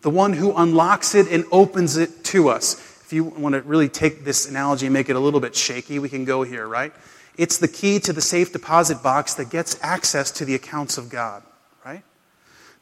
The 0.00 0.10
one 0.10 0.32
who 0.32 0.54
unlocks 0.54 1.14
it 1.14 1.30
and 1.30 1.44
opens 1.52 1.98
it 1.98 2.24
to 2.24 2.48
us. 2.48 2.89
If 3.10 3.14
you 3.14 3.24
want 3.24 3.56
to 3.56 3.62
really 3.62 3.88
take 3.88 4.22
this 4.22 4.48
analogy 4.48 4.86
and 4.86 4.92
make 4.92 5.08
it 5.08 5.16
a 5.16 5.18
little 5.18 5.40
bit 5.40 5.56
shaky, 5.56 5.98
we 5.98 6.08
can 6.08 6.24
go 6.24 6.44
here, 6.44 6.64
right? 6.64 6.92
It's 7.36 7.58
the 7.58 7.66
key 7.66 7.98
to 7.98 8.12
the 8.12 8.20
safe 8.20 8.52
deposit 8.52 9.02
box 9.02 9.34
that 9.34 9.50
gets 9.50 9.76
access 9.82 10.30
to 10.30 10.44
the 10.44 10.54
accounts 10.54 10.96
of 10.96 11.10
God, 11.10 11.42
right? 11.84 12.04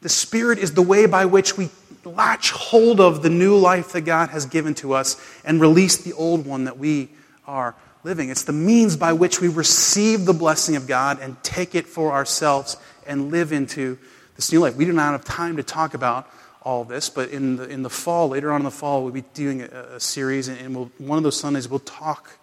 The 0.01 0.09
Spirit 0.09 0.59
is 0.59 0.75
the 0.75 0.83
way 0.83 1.07
by 1.07 1.25
which 1.25 1.57
we 1.57 1.71
latch 2.05 2.51
hold 2.51 3.01
of 3.01 3.23
the 3.23 3.31
new 3.31 3.57
life 3.57 3.93
that 3.93 4.01
God 4.01 4.29
has 4.29 4.45
given 4.45 4.75
to 4.75 4.93
us 4.93 5.19
and 5.43 5.59
release 5.59 5.97
the 5.97 6.13
old 6.13 6.45
one 6.45 6.65
that 6.65 6.77
we 6.77 7.09
are 7.47 7.73
living. 8.03 8.29
It's 8.29 8.43
the 8.43 8.53
means 8.53 8.97
by 8.97 9.13
which 9.13 9.41
we 9.41 9.47
receive 9.47 10.25
the 10.25 10.33
blessing 10.33 10.75
of 10.75 10.85
God 10.85 11.17
and 11.19 11.41
take 11.41 11.73
it 11.73 11.87
for 11.87 12.11
ourselves 12.11 12.77
and 13.07 13.31
live 13.31 13.51
into 13.51 13.97
this 14.35 14.51
new 14.51 14.59
life. 14.59 14.75
We 14.75 14.85
do 14.85 14.93
not 14.93 15.13
have 15.13 15.25
time 15.25 15.57
to 15.57 15.63
talk 15.63 15.95
about 15.95 16.29
all 16.69 16.83
this, 16.83 17.09
but 17.09 17.29
in 17.29 17.55
the, 17.55 17.67
in 17.67 17.81
the 17.81 17.89
fall, 17.89 18.29
later 18.29 18.51
on 18.51 18.61
in 18.61 18.65
the 18.65 18.71
fall, 18.71 19.03
we'll 19.03 19.11
be 19.11 19.23
doing 19.33 19.61
a, 19.61 19.95
a 19.95 19.99
series, 19.99 20.47
and 20.47 20.75
we'll, 20.75 20.91
one 20.99 21.17
of 21.17 21.23
those 21.23 21.39
Sundays 21.39 21.67
we'll 21.67 21.79
talk 21.79 22.37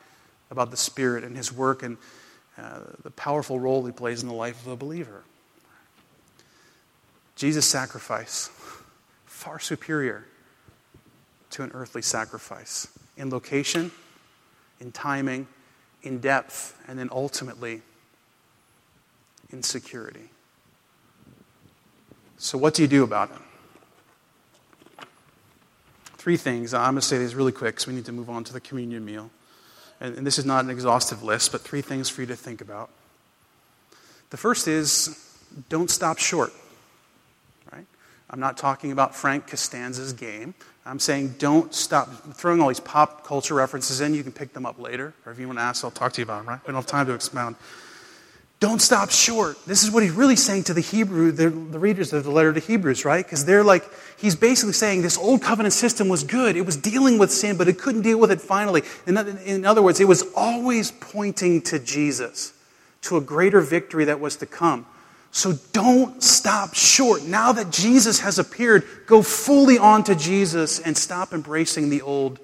about 0.50 0.72
the 0.72 0.76
Spirit 0.76 1.22
and 1.22 1.36
His 1.36 1.52
work 1.52 1.82
and 1.82 1.96
uh, 2.58 2.80
the 3.04 3.10
powerful 3.10 3.60
role 3.60 3.86
He 3.86 3.92
plays 3.92 4.22
in 4.22 4.28
the 4.28 4.34
life 4.34 4.66
of 4.66 4.72
a 4.72 4.76
believer. 4.76 5.22
Jesus' 7.36 7.66
sacrifice, 7.66 8.50
far 9.26 9.60
superior 9.60 10.24
to 11.50 11.62
an 11.62 11.70
earthly 11.72 12.02
sacrifice 12.02 12.88
in 13.16 13.30
location 13.30 13.92
in 14.80 14.92
timing, 14.92 15.46
in 16.02 16.18
depth, 16.18 16.78
and 16.86 16.98
then 16.98 17.08
ultimately 17.10 17.82
in 19.50 19.62
security. 19.62 20.30
So, 22.38 22.58
what 22.58 22.74
do 22.74 22.82
you 22.82 22.88
do 22.88 23.02
about 23.02 23.30
it? 23.30 23.45
Three 26.26 26.36
things. 26.36 26.74
I'm 26.74 26.94
going 26.94 26.96
to 26.96 27.02
say 27.02 27.18
these 27.18 27.36
really 27.36 27.52
quick 27.52 27.76
because 27.76 27.86
we 27.86 27.94
need 27.94 28.06
to 28.06 28.12
move 28.12 28.28
on 28.28 28.42
to 28.42 28.52
the 28.52 28.58
communion 28.58 29.04
meal. 29.04 29.30
And, 30.00 30.18
and 30.18 30.26
this 30.26 30.40
is 30.40 30.44
not 30.44 30.64
an 30.64 30.70
exhaustive 30.72 31.22
list, 31.22 31.52
but 31.52 31.60
three 31.60 31.82
things 31.82 32.08
for 32.08 32.22
you 32.22 32.26
to 32.26 32.34
think 32.34 32.60
about. 32.60 32.90
The 34.30 34.36
first 34.36 34.66
is 34.66 35.16
don't 35.68 35.88
stop 35.88 36.18
short. 36.18 36.52
Right? 37.72 37.86
I'm 38.28 38.40
not 38.40 38.56
talking 38.56 38.90
about 38.90 39.14
Frank 39.14 39.46
Costanza's 39.46 40.12
game. 40.12 40.54
I'm 40.84 40.98
saying 40.98 41.36
don't 41.38 41.72
stop 41.72 42.08
I'm 42.24 42.32
throwing 42.32 42.60
all 42.60 42.66
these 42.66 42.80
pop 42.80 43.24
culture 43.24 43.54
references 43.54 44.00
in. 44.00 44.12
You 44.12 44.24
can 44.24 44.32
pick 44.32 44.52
them 44.52 44.66
up 44.66 44.80
later, 44.80 45.14
or 45.26 45.30
if 45.30 45.38
you 45.38 45.46
want 45.46 45.60
to 45.60 45.62
ask, 45.62 45.84
I'll 45.84 45.92
talk 45.92 46.12
to 46.14 46.20
you 46.20 46.24
about 46.24 46.38
them, 46.38 46.48
right? 46.48 46.60
We 46.62 46.72
don't 46.72 46.74
have 46.74 46.86
time 46.86 47.06
to 47.06 47.14
expound. 47.14 47.54
Don't 48.58 48.80
stop 48.80 49.10
short. 49.10 49.62
This 49.66 49.84
is 49.84 49.90
what 49.90 50.02
he's 50.02 50.12
really 50.12 50.36
saying 50.36 50.64
to 50.64 50.74
the 50.74 50.80
Hebrew, 50.80 51.30
the, 51.30 51.50
the 51.50 51.78
readers 51.78 52.14
of 52.14 52.24
the 52.24 52.30
letter 52.30 52.54
to 52.54 52.60
Hebrews, 52.60 53.04
right? 53.04 53.22
Because 53.22 53.44
they're 53.44 53.62
like, 53.62 53.84
he's 54.16 54.34
basically 54.34 54.72
saying 54.72 55.02
this 55.02 55.18
old 55.18 55.42
covenant 55.42 55.74
system 55.74 56.08
was 56.08 56.24
good. 56.24 56.56
It 56.56 56.64
was 56.64 56.76
dealing 56.76 57.18
with 57.18 57.30
sin, 57.30 57.58
but 57.58 57.68
it 57.68 57.78
couldn't 57.78 58.00
deal 58.00 58.18
with 58.18 58.30
it 58.30 58.40
finally. 58.40 58.82
In, 59.06 59.18
in 59.18 59.66
other 59.66 59.82
words, 59.82 60.00
it 60.00 60.08
was 60.08 60.24
always 60.34 60.90
pointing 60.90 61.60
to 61.62 61.78
Jesus, 61.78 62.54
to 63.02 63.18
a 63.18 63.20
greater 63.20 63.60
victory 63.60 64.06
that 64.06 64.20
was 64.20 64.36
to 64.36 64.46
come. 64.46 64.86
So 65.32 65.52
don't 65.74 66.22
stop 66.22 66.72
short. 66.72 67.24
Now 67.24 67.52
that 67.52 67.70
Jesus 67.70 68.20
has 68.20 68.38
appeared, 68.38 68.84
go 69.06 69.20
fully 69.20 69.76
on 69.76 70.02
to 70.04 70.14
Jesus 70.14 70.80
and 70.80 70.96
stop 70.96 71.34
embracing 71.34 71.90
the 71.90 72.00
old 72.00 72.38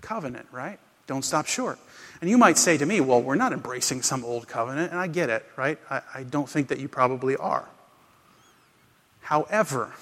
covenant, 0.00 0.46
right? 0.50 0.78
Don't 1.06 1.26
stop 1.26 1.44
short. 1.44 1.78
And 2.20 2.30
you 2.30 2.38
might 2.38 2.56
say 2.56 2.78
to 2.78 2.86
me, 2.86 3.00
well, 3.00 3.20
we're 3.22 3.34
not 3.34 3.52
embracing 3.52 4.02
some 4.02 4.24
old 4.24 4.48
covenant, 4.48 4.90
and 4.90 5.00
I 5.00 5.06
get 5.06 5.28
it, 5.28 5.44
right? 5.56 5.78
I, 5.90 6.02
I 6.14 6.22
don't 6.22 6.48
think 6.48 6.68
that 6.68 6.78
you 6.78 6.88
probably 6.88 7.36
are. 7.36 7.68
However, 9.20 9.92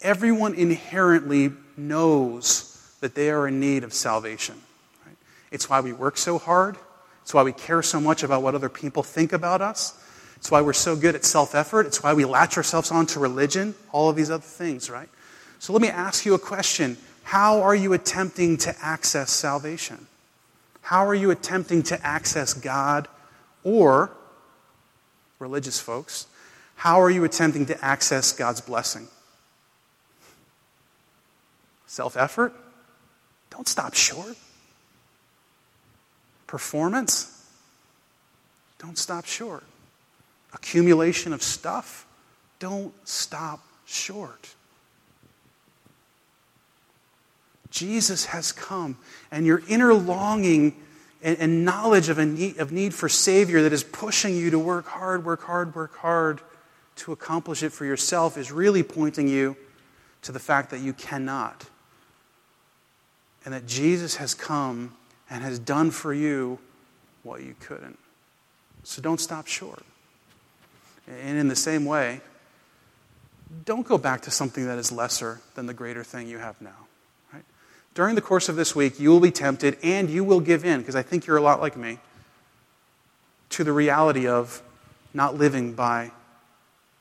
everyone 0.00 0.54
inherently 0.54 1.52
knows 1.76 2.96
that 3.00 3.14
they 3.14 3.30
are 3.30 3.48
in 3.48 3.60
need 3.60 3.84
of 3.84 3.92
salvation. 3.92 4.54
Right? 5.04 5.16
It's 5.50 5.68
why 5.68 5.80
we 5.80 5.92
work 5.92 6.16
so 6.16 6.38
hard. 6.38 6.76
It's 7.22 7.34
why 7.34 7.42
we 7.42 7.52
care 7.52 7.82
so 7.82 8.00
much 8.00 8.22
about 8.22 8.42
what 8.42 8.54
other 8.54 8.68
people 8.68 9.02
think 9.02 9.32
about 9.32 9.60
us. 9.60 9.98
It's 10.36 10.50
why 10.50 10.60
we're 10.60 10.72
so 10.72 10.96
good 10.96 11.14
at 11.14 11.24
self 11.24 11.54
effort. 11.54 11.86
It's 11.86 12.02
why 12.02 12.14
we 12.14 12.24
latch 12.24 12.56
ourselves 12.56 12.90
onto 12.90 13.20
religion, 13.20 13.74
all 13.92 14.08
of 14.08 14.16
these 14.16 14.30
other 14.30 14.42
things, 14.42 14.90
right? 14.90 15.08
So 15.58 15.72
let 15.72 15.82
me 15.82 15.88
ask 15.88 16.26
you 16.26 16.34
a 16.34 16.38
question 16.38 16.96
How 17.22 17.62
are 17.62 17.74
you 17.74 17.92
attempting 17.92 18.56
to 18.58 18.74
access 18.80 19.30
salvation? 19.30 20.06
How 20.82 21.06
are 21.06 21.14
you 21.14 21.30
attempting 21.30 21.82
to 21.84 22.06
access 22.06 22.54
God 22.54 23.08
or, 23.64 24.10
religious 25.38 25.80
folks, 25.80 26.26
how 26.76 27.00
are 27.00 27.10
you 27.10 27.24
attempting 27.24 27.66
to 27.66 27.84
access 27.84 28.32
God's 28.32 28.60
blessing? 28.60 29.08
Self 31.86 32.16
effort? 32.16 32.52
Don't 33.50 33.68
stop 33.68 33.94
short. 33.94 34.36
Performance? 36.46 37.28
Don't 38.78 38.98
stop 38.98 39.24
short 39.24 39.64
accumulation 40.52 41.32
of 41.32 41.42
stuff, 41.42 42.06
don't 42.58 42.92
stop 43.06 43.60
short. 43.86 44.54
Jesus 47.72 48.26
has 48.26 48.52
come, 48.52 48.98
and 49.30 49.46
your 49.46 49.62
inner 49.66 49.94
longing 49.94 50.76
and, 51.22 51.38
and 51.38 51.64
knowledge 51.64 52.10
of, 52.10 52.18
a 52.18 52.26
need, 52.26 52.58
of 52.58 52.70
need 52.70 52.92
for 52.92 53.08
Savior 53.08 53.62
that 53.62 53.72
is 53.72 53.82
pushing 53.82 54.36
you 54.36 54.50
to 54.50 54.58
work 54.58 54.86
hard, 54.86 55.24
work 55.24 55.42
hard, 55.42 55.74
work 55.74 55.96
hard 55.96 56.42
to 56.96 57.12
accomplish 57.12 57.62
it 57.62 57.70
for 57.70 57.86
yourself 57.86 58.36
is 58.36 58.52
really 58.52 58.82
pointing 58.82 59.26
you 59.26 59.56
to 60.20 60.32
the 60.32 60.38
fact 60.38 60.70
that 60.70 60.80
you 60.80 60.92
cannot. 60.92 61.64
And 63.44 63.54
that 63.54 63.66
Jesus 63.66 64.16
has 64.16 64.34
come 64.34 64.94
and 65.30 65.42
has 65.42 65.58
done 65.58 65.90
for 65.90 66.12
you 66.12 66.58
what 67.22 67.42
you 67.42 67.56
couldn't. 67.58 67.98
So 68.84 69.00
don't 69.00 69.20
stop 69.20 69.46
short. 69.46 69.82
And 71.08 71.38
in 71.38 71.48
the 71.48 71.56
same 71.56 71.86
way, 71.86 72.20
don't 73.64 73.86
go 73.86 73.96
back 73.96 74.22
to 74.22 74.30
something 74.30 74.66
that 74.66 74.78
is 74.78 74.92
lesser 74.92 75.40
than 75.54 75.66
the 75.66 75.74
greater 75.74 76.04
thing 76.04 76.28
you 76.28 76.38
have 76.38 76.60
now. 76.60 76.86
During 77.94 78.14
the 78.14 78.22
course 78.22 78.48
of 78.48 78.56
this 78.56 78.74
week, 78.74 78.98
you 78.98 79.10
will 79.10 79.20
be 79.20 79.30
tempted 79.30 79.76
and 79.82 80.08
you 80.08 80.24
will 80.24 80.40
give 80.40 80.64
in, 80.64 80.80
because 80.80 80.96
I 80.96 81.02
think 81.02 81.26
you're 81.26 81.36
a 81.36 81.42
lot 81.42 81.60
like 81.60 81.76
me. 81.76 81.98
to 83.50 83.64
the 83.64 83.72
reality 83.72 84.26
of 84.26 84.62
not 85.12 85.36
living 85.36 85.74
by 85.74 86.10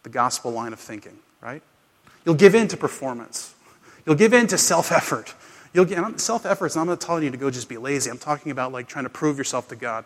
the 0.04 0.10
gospel 0.10 0.52
line 0.52 0.74
of 0.74 0.80
thinking, 0.80 1.18
right? 1.40 1.62
You'll 2.26 2.36
give 2.36 2.56
in 2.56 2.68
to 2.70 2.78
performance. 2.78 3.56
You'll 4.06 4.18
give 4.18 4.34
in 4.34 4.48
to 4.48 4.58
self 4.58 4.92
effort. 4.92 5.34
You'll 5.74 5.86
get 5.86 6.20
self 6.20 6.46
effort. 6.46 6.76
I'm 6.76 6.88
not 6.88 7.00
telling 7.00 7.24
you 7.24 7.32
to 7.32 7.38
go 7.38 7.50
just 7.50 7.70
be 7.70 7.78
lazy. 7.78 8.10
I'm 8.10 8.18
talking 8.18 8.52
about 8.52 8.74
like 8.74 8.88
trying 8.88 9.06
to 9.06 9.10
prove 9.10 9.38
yourself 9.38 9.70
to 9.70 9.78
God. 9.78 10.04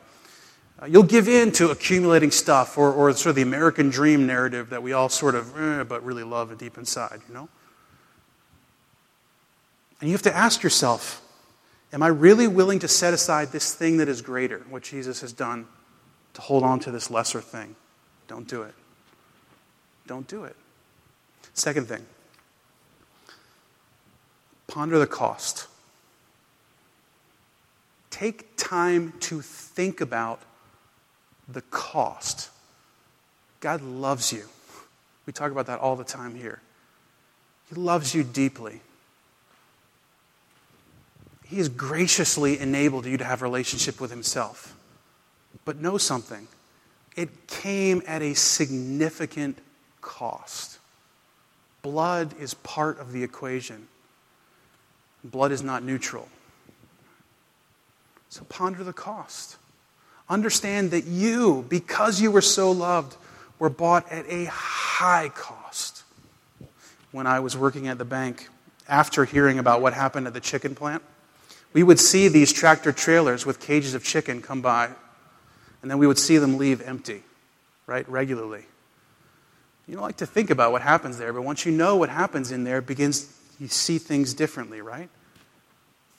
Uh, 0.81 0.85
you'll 0.85 1.03
give 1.03 1.27
in 1.27 1.51
to 1.53 1.71
accumulating 1.71 2.31
stuff 2.31 2.77
or, 2.77 2.91
or 2.91 3.11
sort 3.13 3.31
of 3.31 3.35
the 3.35 3.41
American 3.41 3.89
dream 3.89 4.27
narrative 4.27 4.69
that 4.69 4.83
we 4.83 4.91
all 4.93 5.09
sort 5.09 5.33
of, 5.33 5.57
eh, 5.57 5.83
but 5.83 6.03
really 6.03 6.23
love 6.23 6.55
deep 6.57 6.77
inside, 6.77 7.21
you 7.27 7.33
know? 7.33 7.49
And 9.99 10.09
you 10.09 10.13
have 10.13 10.21
to 10.23 10.35
ask 10.35 10.63
yourself, 10.63 11.21
am 11.93 12.03
I 12.03 12.07
really 12.07 12.47
willing 12.47 12.79
to 12.79 12.87
set 12.87 13.13
aside 13.13 13.51
this 13.51 13.73
thing 13.73 13.97
that 13.97 14.09
is 14.09 14.21
greater, 14.21 14.59
what 14.69 14.83
Jesus 14.83 15.21
has 15.21 15.31
done, 15.33 15.67
to 16.33 16.41
hold 16.41 16.63
on 16.63 16.79
to 16.81 16.91
this 16.91 17.09
lesser 17.09 17.41
thing? 17.41 17.75
Don't 18.27 18.47
do 18.47 18.63
it. 18.63 18.73
Don't 20.07 20.27
do 20.27 20.43
it. 20.43 20.55
Second 21.53 21.87
thing, 21.87 22.05
ponder 24.67 24.99
the 24.99 25.07
cost. 25.07 25.67
Take 28.09 28.55
time 28.57 29.13
to 29.21 29.41
think 29.41 30.01
about 30.01 30.41
the 31.47 31.61
cost. 31.61 32.49
God 33.59 33.81
loves 33.81 34.33
you. 34.33 34.45
We 35.25 35.33
talk 35.33 35.51
about 35.51 35.65
that 35.67 35.79
all 35.79 35.95
the 35.95 36.03
time 36.03 36.35
here. 36.35 36.61
He 37.69 37.75
loves 37.75 38.13
you 38.13 38.23
deeply. 38.23 38.81
He 41.47 41.57
has 41.57 41.69
graciously 41.69 42.59
enabled 42.59 43.05
you 43.05 43.17
to 43.17 43.23
have 43.23 43.41
a 43.41 43.45
relationship 43.45 44.01
with 44.01 44.09
Himself. 44.11 44.75
But 45.63 45.77
know 45.77 45.97
something 45.97 46.47
it 47.15 47.47
came 47.47 48.01
at 48.07 48.21
a 48.21 48.33
significant 48.33 49.57
cost. 50.01 50.79
Blood 51.81 52.33
is 52.39 52.53
part 52.55 52.99
of 52.99 53.11
the 53.13 53.23
equation, 53.23 53.87
blood 55.23 55.51
is 55.51 55.63
not 55.63 55.83
neutral. 55.83 56.27
So 58.29 58.43
ponder 58.49 58.83
the 58.83 58.91
cost. 58.91 59.57
Understand 60.27 60.91
that 60.91 61.05
you, 61.05 61.65
because 61.69 62.19
you 62.19 62.31
were 62.31 62.41
so 62.41 62.71
loved, 62.71 63.15
were 63.59 63.69
bought 63.69 64.11
at 64.11 64.25
a 64.27 64.45
high 64.45 65.29
cost. 65.29 66.03
When 67.11 67.27
I 67.27 67.39
was 67.39 67.55
working 67.55 67.87
at 67.87 67.97
the 67.97 68.05
bank, 68.05 68.49
after 68.89 69.23
hearing 69.23 69.59
about 69.59 69.81
what 69.81 69.93
happened 69.93 70.27
at 70.27 70.33
the 70.33 70.41
chicken 70.41 70.75
plant, 70.75 71.01
we 71.75 71.83
would 71.83 71.99
see 71.99 72.29
these 72.29 72.53
tractor 72.53 72.93
trailers 72.93 73.45
with 73.45 73.59
cages 73.59 73.95
of 73.95 74.01
chicken 74.01 74.41
come 74.41 74.61
by, 74.61 74.89
and 75.81 75.91
then 75.91 75.97
we 75.97 76.07
would 76.07 76.17
see 76.17 76.37
them 76.37 76.57
leave 76.57 76.81
empty, 76.81 77.21
right, 77.85 78.07
regularly. 78.07 78.63
You 79.85 79.95
don't 79.95 80.03
like 80.03 80.15
to 80.17 80.25
think 80.25 80.49
about 80.49 80.71
what 80.71 80.81
happens 80.81 81.17
there, 81.17 81.33
but 81.33 81.41
once 81.41 81.65
you 81.65 81.73
know 81.73 81.97
what 81.97 82.07
happens 82.07 82.53
in 82.53 82.63
there, 82.63 82.77
it 82.77 82.87
begins 82.87 83.29
you 83.59 83.67
see 83.67 83.97
things 83.97 84.33
differently, 84.33 84.79
right? 84.79 85.09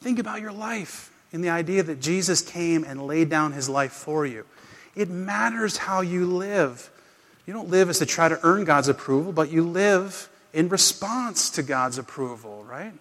Think 0.02 0.18
about 0.18 0.42
your 0.42 0.52
life 0.52 1.10
in 1.32 1.40
the 1.40 1.48
idea 1.48 1.82
that 1.82 2.02
Jesus 2.02 2.42
came 2.42 2.84
and 2.84 3.06
laid 3.06 3.30
down 3.30 3.52
his 3.52 3.66
life 3.66 3.92
for 3.92 4.26
you. 4.26 4.44
It 4.94 5.08
matters 5.08 5.78
how 5.78 6.02
you 6.02 6.26
live. 6.26 6.90
You 7.46 7.54
don't 7.54 7.70
live 7.70 7.88
as 7.88 7.98
to 8.00 8.06
try 8.06 8.28
to 8.28 8.38
earn 8.42 8.64
God's 8.64 8.88
approval, 8.88 9.32
but 9.32 9.50
you 9.50 9.66
live 9.66 10.28
in 10.52 10.68
response 10.68 11.48
to 11.50 11.62
God's 11.62 11.96
approval, 11.96 12.62
right? 12.68 12.92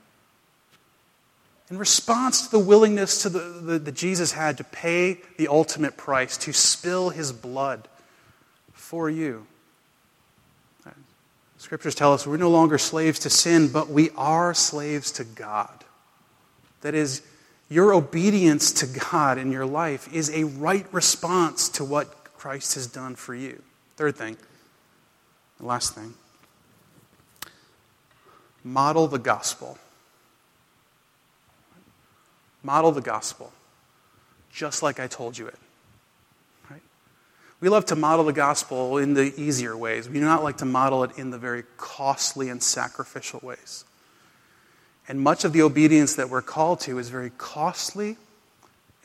In 1.69 1.77
response 1.77 2.45
to 2.45 2.51
the 2.51 2.59
willingness 2.59 3.23
to 3.23 3.29
the, 3.29 3.39
the, 3.39 3.79
that 3.79 3.95
Jesus 3.95 4.31
had 4.31 4.57
to 4.57 4.63
pay 4.63 5.19
the 5.37 5.47
ultimate 5.47 5.97
price, 5.97 6.37
to 6.37 6.53
spill 6.53 7.09
his 7.09 7.31
blood 7.31 7.87
for 8.73 9.09
you. 9.09 9.47
Uh, 10.85 10.91
scriptures 11.57 11.95
tell 11.95 12.13
us 12.13 12.27
we're 12.27 12.37
no 12.37 12.51
longer 12.51 12.77
slaves 12.77 13.19
to 13.19 13.29
sin, 13.29 13.67
but 13.67 13.89
we 13.89 14.11
are 14.15 14.53
slaves 14.53 15.11
to 15.13 15.23
God. 15.23 15.83
That 16.81 16.93
is, 16.93 17.23
your 17.67 17.93
obedience 17.93 18.71
to 18.73 18.99
God 19.11 19.39
in 19.39 19.51
your 19.51 19.65
life 19.65 20.11
is 20.13 20.29
a 20.29 20.43
right 20.43 20.85
response 20.93 21.67
to 21.69 21.83
what 21.83 22.35
Christ 22.37 22.75
has 22.75 22.85
done 22.85 23.15
for 23.15 23.33
you. 23.33 23.63
Third 23.97 24.15
thing, 24.15 24.37
last 25.59 25.95
thing 25.95 26.13
model 28.65 29.07
the 29.07 29.19
gospel. 29.19 29.77
Model 32.65 32.91
the 32.91 33.01
gospel, 33.01 33.53
just 34.51 34.81
like 34.81 34.99
I 34.99 35.05
told 35.05 35.37
you 35.37 35.45
it. 35.45 35.59
Right? 36.67 36.81
We 37.59 37.69
love 37.69 37.85
to 37.85 37.95
model 37.95 38.25
the 38.25 38.33
gospel 38.33 38.97
in 38.97 39.13
the 39.13 39.31
easier 39.39 39.77
ways. 39.77 40.09
We 40.09 40.15
do 40.15 40.25
not 40.25 40.43
like 40.43 40.57
to 40.57 40.65
model 40.65 41.03
it 41.03 41.11
in 41.15 41.29
the 41.29 41.37
very 41.37 41.61
costly 41.77 42.49
and 42.49 42.63
sacrificial 42.63 43.39
ways. 43.43 43.85
And 45.07 45.21
much 45.21 45.45
of 45.45 45.53
the 45.53 45.61
obedience 45.61 46.15
that 46.15 46.31
we're 46.31 46.41
called 46.41 46.79
to 46.81 46.97
is 46.97 47.09
very 47.09 47.29
costly 47.37 48.17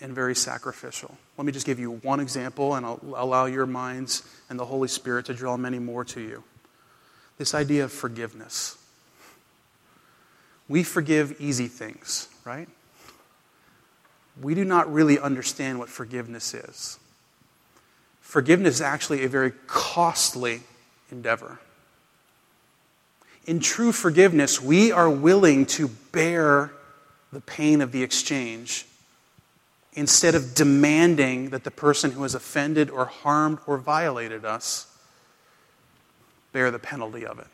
and 0.01 0.15
very 0.15 0.35
sacrificial. 0.35 1.19
Let 1.37 1.45
me 1.45 1.53
just 1.53 1.67
give 1.67 1.79
you 1.79 1.91
one 1.97 2.19
example, 2.19 2.77
and 2.77 2.87
I'll 2.87 2.99
allow 3.15 3.45
your 3.45 3.67
minds 3.67 4.23
and 4.49 4.59
the 4.59 4.65
Holy 4.65 4.89
Spirit 4.89 5.27
to 5.27 5.35
draw 5.35 5.59
many 5.59 5.79
more 5.79 6.07
to 6.07 6.21
you. 6.23 6.45
This 7.37 7.55
idea 7.55 7.85
of 7.85 7.93
forgiveness. 7.93 8.79
We 10.67 10.83
forgive 10.83 11.39
easy 11.39 11.69
things, 11.69 12.29
right? 12.47 12.67
We 14.41 14.55
do 14.55 14.65
not 14.65 14.93
really 14.93 15.19
understand 15.19 15.79
what 15.79 15.89
forgiveness 15.89 16.55
is. 16.55 16.99
Forgiveness 18.21 18.77
is 18.77 18.81
actually 18.81 19.25
a 19.25 19.29
very 19.29 19.53
costly 19.67 20.63
endeavor 21.11 21.59
in 23.47 23.59
true 23.59 23.93
forgiveness, 23.93 24.61
we 24.61 24.93
are 24.93 25.11
willing 25.11 25.67
to 25.67 25.89
bear 26.13 26.73
the 27.33 27.41
pain 27.41 27.81
of 27.81 27.93
the 27.93 28.03
exchange 28.03 28.87
instead 29.95 30.35
of 30.35 30.55
demanding 30.55 31.51
that 31.51 31.65
the 31.65 31.71
person 31.71 32.13
who 32.13 32.23
has 32.23 32.35
offended 32.35 32.91
or 32.91 33.07
harmed 33.07 33.59
or 33.67 33.77
violated 33.77 34.45
us 34.45 34.87
bear 36.53 36.71
the 36.71 36.79
penalty 36.79 37.27
of 37.27 37.39
it. 37.39 37.47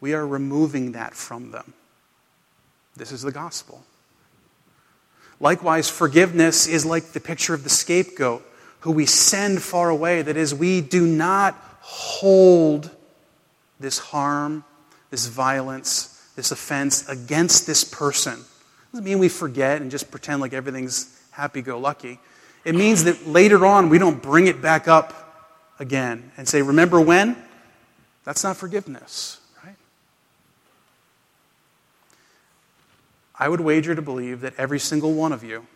We 0.00 0.12
are 0.12 0.26
removing 0.26 0.92
that 0.92 1.14
from 1.14 1.50
them. 1.50 1.72
This 2.96 3.12
is 3.12 3.22
the 3.22 3.32
gospel. 3.32 3.84
Likewise, 5.40 5.88
forgiveness 5.88 6.66
is 6.66 6.84
like 6.84 7.12
the 7.12 7.20
picture 7.20 7.54
of 7.54 7.64
the 7.64 7.70
scapegoat 7.70 8.42
who 8.80 8.92
we 8.92 9.06
send 9.06 9.62
far 9.62 9.88
away. 9.88 10.22
That 10.22 10.36
is, 10.36 10.54
we 10.54 10.80
do 10.80 11.06
not 11.06 11.54
hold 11.80 12.90
this 13.80 13.98
harm 13.98 14.64
this 15.10 15.26
violence, 15.26 16.22
this 16.36 16.50
offense 16.50 17.08
against 17.08 17.66
this 17.66 17.84
person. 17.84 18.34
It 18.34 18.92
doesn't 18.92 19.04
mean 19.04 19.18
we 19.18 19.28
forget 19.28 19.80
and 19.80 19.90
just 19.90 20.10
pretend 20.10 20.40
like 20.40 20.52
everything's 20.52 21.18
happy 21.30 21.62
go 21.62 21.78
lucky. 21.78 22.18
It 22.64 22.74
means 22.74 23.04
that 23.04 23.26
later 23.26 23.64
on 23.64 23.88
we 23.88 23.98
don't 23.98 24.22
bring 24.22 24.46
it 24.46 24.60
back 24.60 24.88
up 24.88 25.72
again 25.78 26.32
and 26.36 26.48
say, 26.48 26.62
Remember 26.62 27.00
when? 27.00 27.36
That's 28.24 28.44
not 28.44 28.56
forgiveness, 28.56 29.40
right? 29.64 29.76
I 33.38 33.48
would 33.48 33.60
wager 33.60 33.94
to 33.94 34.02
believe 34.02 34.40
that 34.40 34.54
every 34.58 34.78
single 34.78 35.14
one 35.14 35.32
of 35.32 35.44
you 35.44 35.66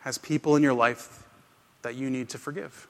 has 0.00 0.18
people 0.18 0.56
in 0.56 0.62
your 0.62 0.74
life 0.74 1.24
that 1.82 1.94
you 1.96 2.10
need 2.10 2.28
to 2.30 2.38
forgive. 2.38 2.86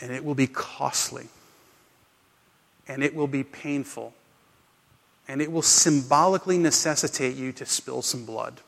And 0.00 0.12
it 0.12 0.24
will 0.24 0.34
be 0.34 0.46
costly 0.46 1.28
and 2.88 3.02
it 3.02 3.14
will 3.14 3.26
be 3.26 3.44
painful. 3.44 4.12
And 5.28 5.40
it 5.40 5.50
will 5.50 5.62
symbolically 5.62 6.58
necessitate 6.58 7.36
you 7.36 7.52
to 7.52 7.64
spill 7.64 8.02
some 8.02 8.24
blood. 8.24 8.60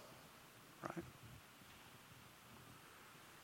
Right? 0.83 1.05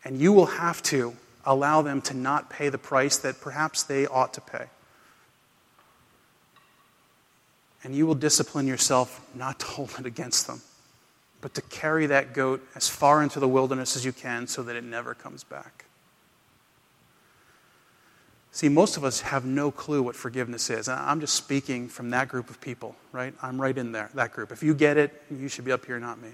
And 0.05 0.19
you 0.19 0.33
will 0.33 0.47
have 0.47 0.83
to 0.85 1.17
allow 1.45 1.83
them 1.83 2.01
to 2.03 2.15
not 2.15 2.51
pay 2.51 2.69
the 2.69 2.79
price 2.79 3.19
that 3.19 3.41
perhaps 3.41 3.83
they 3.83 4.07
ought 4.07 4.33
to 4.35 4.41
pay. 4.41 4.67
And 7.83 7.95
you 7.95 8.07
will 8.07 8.15
discipline 8.15 8.67
yourself 8.67 9.27
not 9.35 9.61
to 9.61 9.67
hold 9.67 9.95
it 9.99 10.07
against 10.07 10.47
them, 10.47 10.61
but 11.41 11.55
to 11.55 11.63
carry 11.63 12.07
that 12.07 12.35
goat 12.35 12.63
as 12.75 12.89
far 12.89 13.23
into 13.23 13.41
the 13.41 13.49
wilderness 13.49 13.97
as 13.97 14.05
you 14.05 14.13
can 14.13 14.47
so 14.47 14.63
that 14.63 14.77
it 14.77 14.85
never 14.85 15.15
comes 15.15 15.45
back. 15.45 15.87
See, 18.53 18.69
most 18.69 18.97
of 18.97 19.05
us 19.05 19.21
have 19.21 19.45
no 19.45 19.71
clue 19.71 20.03
what 20.03 20.17
forgiveness 20.17 20.71
is. 20.71 20.89
I'm 20.89 21.21
just 21.21 21.35
speaking 21.35 21.89
from 21.89 22.11
that 22.11 22.29
group 22.29 22.51
of 22.51 22.61
people, 22.61 22.97
right? 23.13 23.33
I'm 23.43 23.61
right 23.61 23.77
in 23.77 23.93
there, 23.93 24.11
that 24.15 24.33
group. 24.33 24.51
If 24.51 24.63
you 24.63 24.75
get 24.75 24.97
it, 24.97 25.23
you 25.31 25.49
should 25.49 25.65
be 25.65 25.73
up 25.73 25.87
here, 25.87 26.01
not 26.01 26.21
me. 26.21 26.31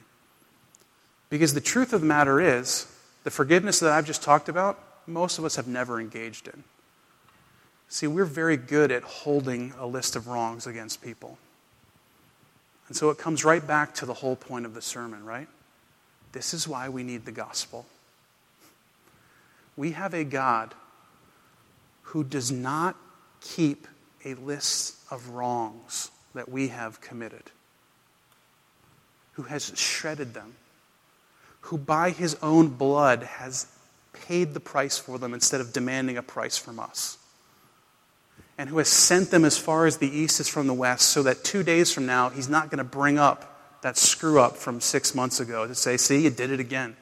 Because 1.29 1.53
the 1.55 1.61
truth 1.61 1.93
of 1.93 2.01
the 2.01 2.07
matter 2.07 2.41
is, 2.41 2.87
the 3.25 3.31
forgiveness 3.31 3.81
that 3.81 3.93
I've 3.93 4.07
just 4.07 4.23
talked 4.23 4.49
about, 4.49 4.83
most 5.07 5.39
of 5.39 5.45
us 5.45 5.57
have 5.57 5.69
never 5.69 6.01
engaged 6.01 6.49
in. 6.49 6.65
See, 7.89 8.07
we're 8.07 8.25
very 8.25 8.57
good 8.57 8.91
at 8.91 9.03
holding 9.03 9.73
a 9.79 9.87
list 9.87 10.17
of 10.17 10.27
wrongs 10.27 10.67
against 10.67 11.03
people. 11.03 11.39
And 12.89 12.97
so 12.97 13.11
it 13.11 13.19
comes 13.19 13.45
right 13.45 13.65
back 13.65 13.95
to 13.97 14.07
the 14.07 14.15
whole 14.15 14.37
point 14.37 14.67
of 14.67 14.75
the 14.75 14.83
sermon, 14.83 15.25
right? 15.25 15.49
This 16.33 16.55
is 16.55 16.69
why 16.69 16.89
we 16.89 17.03
need 17.03 17.25
the 17.25 17.33
gospel. 17.33 17.87
We 19.77 19.93
have 19.93 20.15
a 20.15 20.25
God 20.25 20.75
who 22.03 22.25
does 22.25 22.51
not 22.51 22.97
keep 23.41 23.87
a 24.25 24.35
list 24.35 24.97
of 25.11 25.31
wrongs 25.31 26.11
that 26.35 26.49
we 26.49 26.69
have 26.69 27.01
committed, 27.01 27.43
who 29.33 29.43
has 29.45 29.73
shredded 29.77 30.35
them, 30.35 30.55
who 31.63 31.79
by 31.79 32.11
his 32.11 32.37
own 32.43 32.69
blood 32.69 33.23
has 33.23 33.67
paid 34.13 34.55
the 34.55 34.61
price 34.61 34.99
for 34.99 35.19
them 35.19 35.35
instead 35.35 35.61
of 35.61 35.73
demanding 35.73 36.17
a 36.17 36.23
price 36.23 36.57
from 36.57 36.79
us, 36.79 37.19
and 38.59 38.69
who 38.71 38.79
has 38.79 38.89
sent 38.89 39.31
them 39.31 39.45
as 39.45 39.59
far 39.59 39.87
as 39.87 39.99
the 39.99 40.09
east 40.09 40.41
is 40.41 40.49
from 40.49 40.67
the 40.67 40.75
west 40.75 41.09
so 41.11 41.23
that 41.23 41.45
two 41.45 41.63
days 41.63 41.93
from 41.93 42.07
now 42.07 42.31
he's 42.31 42.49
not 42.49 42.71
going 42.71 42.79
to 42.79 42.85
bring 42.85 43.19
up 43.19 43.81
that 43.83 43.97
screw 43.97 44.41
up 44.41 44.57
from 44.57 44.81
six 44.81 45.15
months 45.15 45.41
ago 45.41 45.67
to 45.67 45.75
say, 45.75 45.97
see, 45.97 46.23
you 46.23 46.31
did 46.31 46.51
it 46.51 46.61
again. 46.61 46.97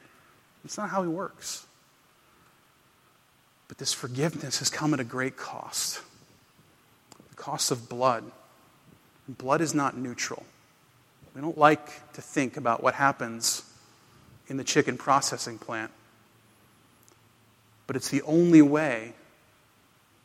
It's 0.63 0.77
not 0.77 0.89
how 0.89 1.01
he 1.01 1.07
works. 1.07 1.65
But 3.67 3.77
this 3.77 3.93
forgiveness 3.93 4.59
has 4.59 4.69
come 4.69 4.93
at 4.93 4.99
a 4.99 5.03
great 5.03 5.37
cost 5.37 6.01
the 7.29 7.41
cost 7.41 7.71
of 7.71 7.89
blood. 7.89 8.23
blood 9.27 9.61
is 9.61 9.73
not 9.73 9.97
neutral. 9.97 10.45
We 11.33 11.41
don't 11.41 11.57
like 11.57 12.13
to 12.13 12.21
think 12.21 12.55
about 12.55 12.81
what 12.81 12.93
happens 12.93 13.63
in 14.47 14.57
the 14.57 14.63
chicken 14.63 14.97
processing 14.97 15.57
plant. 15.57 15.91
But 17.87 17.95
it's 17.95 18.09
the 18.09 18.21
only 18.21 18.61
way 18.61 19.13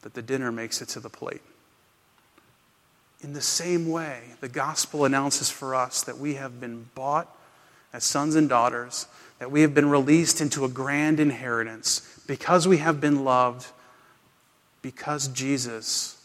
that 0.03 0.15
the 0.15 0.23
dinner 0.23 0.51
makes 0.51 0.81
it 0.81 0.89
to 0.91 1.01
the 1.01 1.11
plate. 1.11 1.43
In 3.23 3.35
the 3.35 3.43
same 3.43 3.91
way, 3.91 4.23
the 4.41 4.49
gospel 4.49 5.05
announces 5.05 5.51
for 5.51 5.75
us 5.75 6.03
that 6.03 6.19
we 6.19 6.35
have 6.35 6.61
been 6.61 6.89
bought 6.95 7.29
as 7.93 8.05
sons 8.05 8.35
and 8.35 8.49
daughters, 8.49 9.07
that 9.39 9.51
we 9.51 9.61
have 9.63 9.75
been 9.75 9.91
released 9.91 10.41
into 10.41 10.65
a 10.65 10.69
grand 10.69 11.21
inheritance 11.21 12.23
because 12.27 12.67
we 12.67 12.79
have 12.79 13.01
been 13.01 13.25
loved, 13.25 13.67
because 14.81 15.29
Jesus 15.29 16.17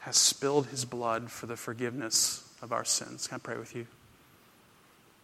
has 0.00 0.16
spilled 0.16 0.66
his 0.66 0.84
blood 0.84 1.30
for 1.30 1.46
the 1.46 1.56
forgiveness 1.56 2.48
of 2.62 2.72
our 2.72 2.84
sins. 2.84 3.26
Can 3.26 3.36
I 3.36 3.38
pray 3.38 3.58
with 3.58 3.74
you? 3.74 3.86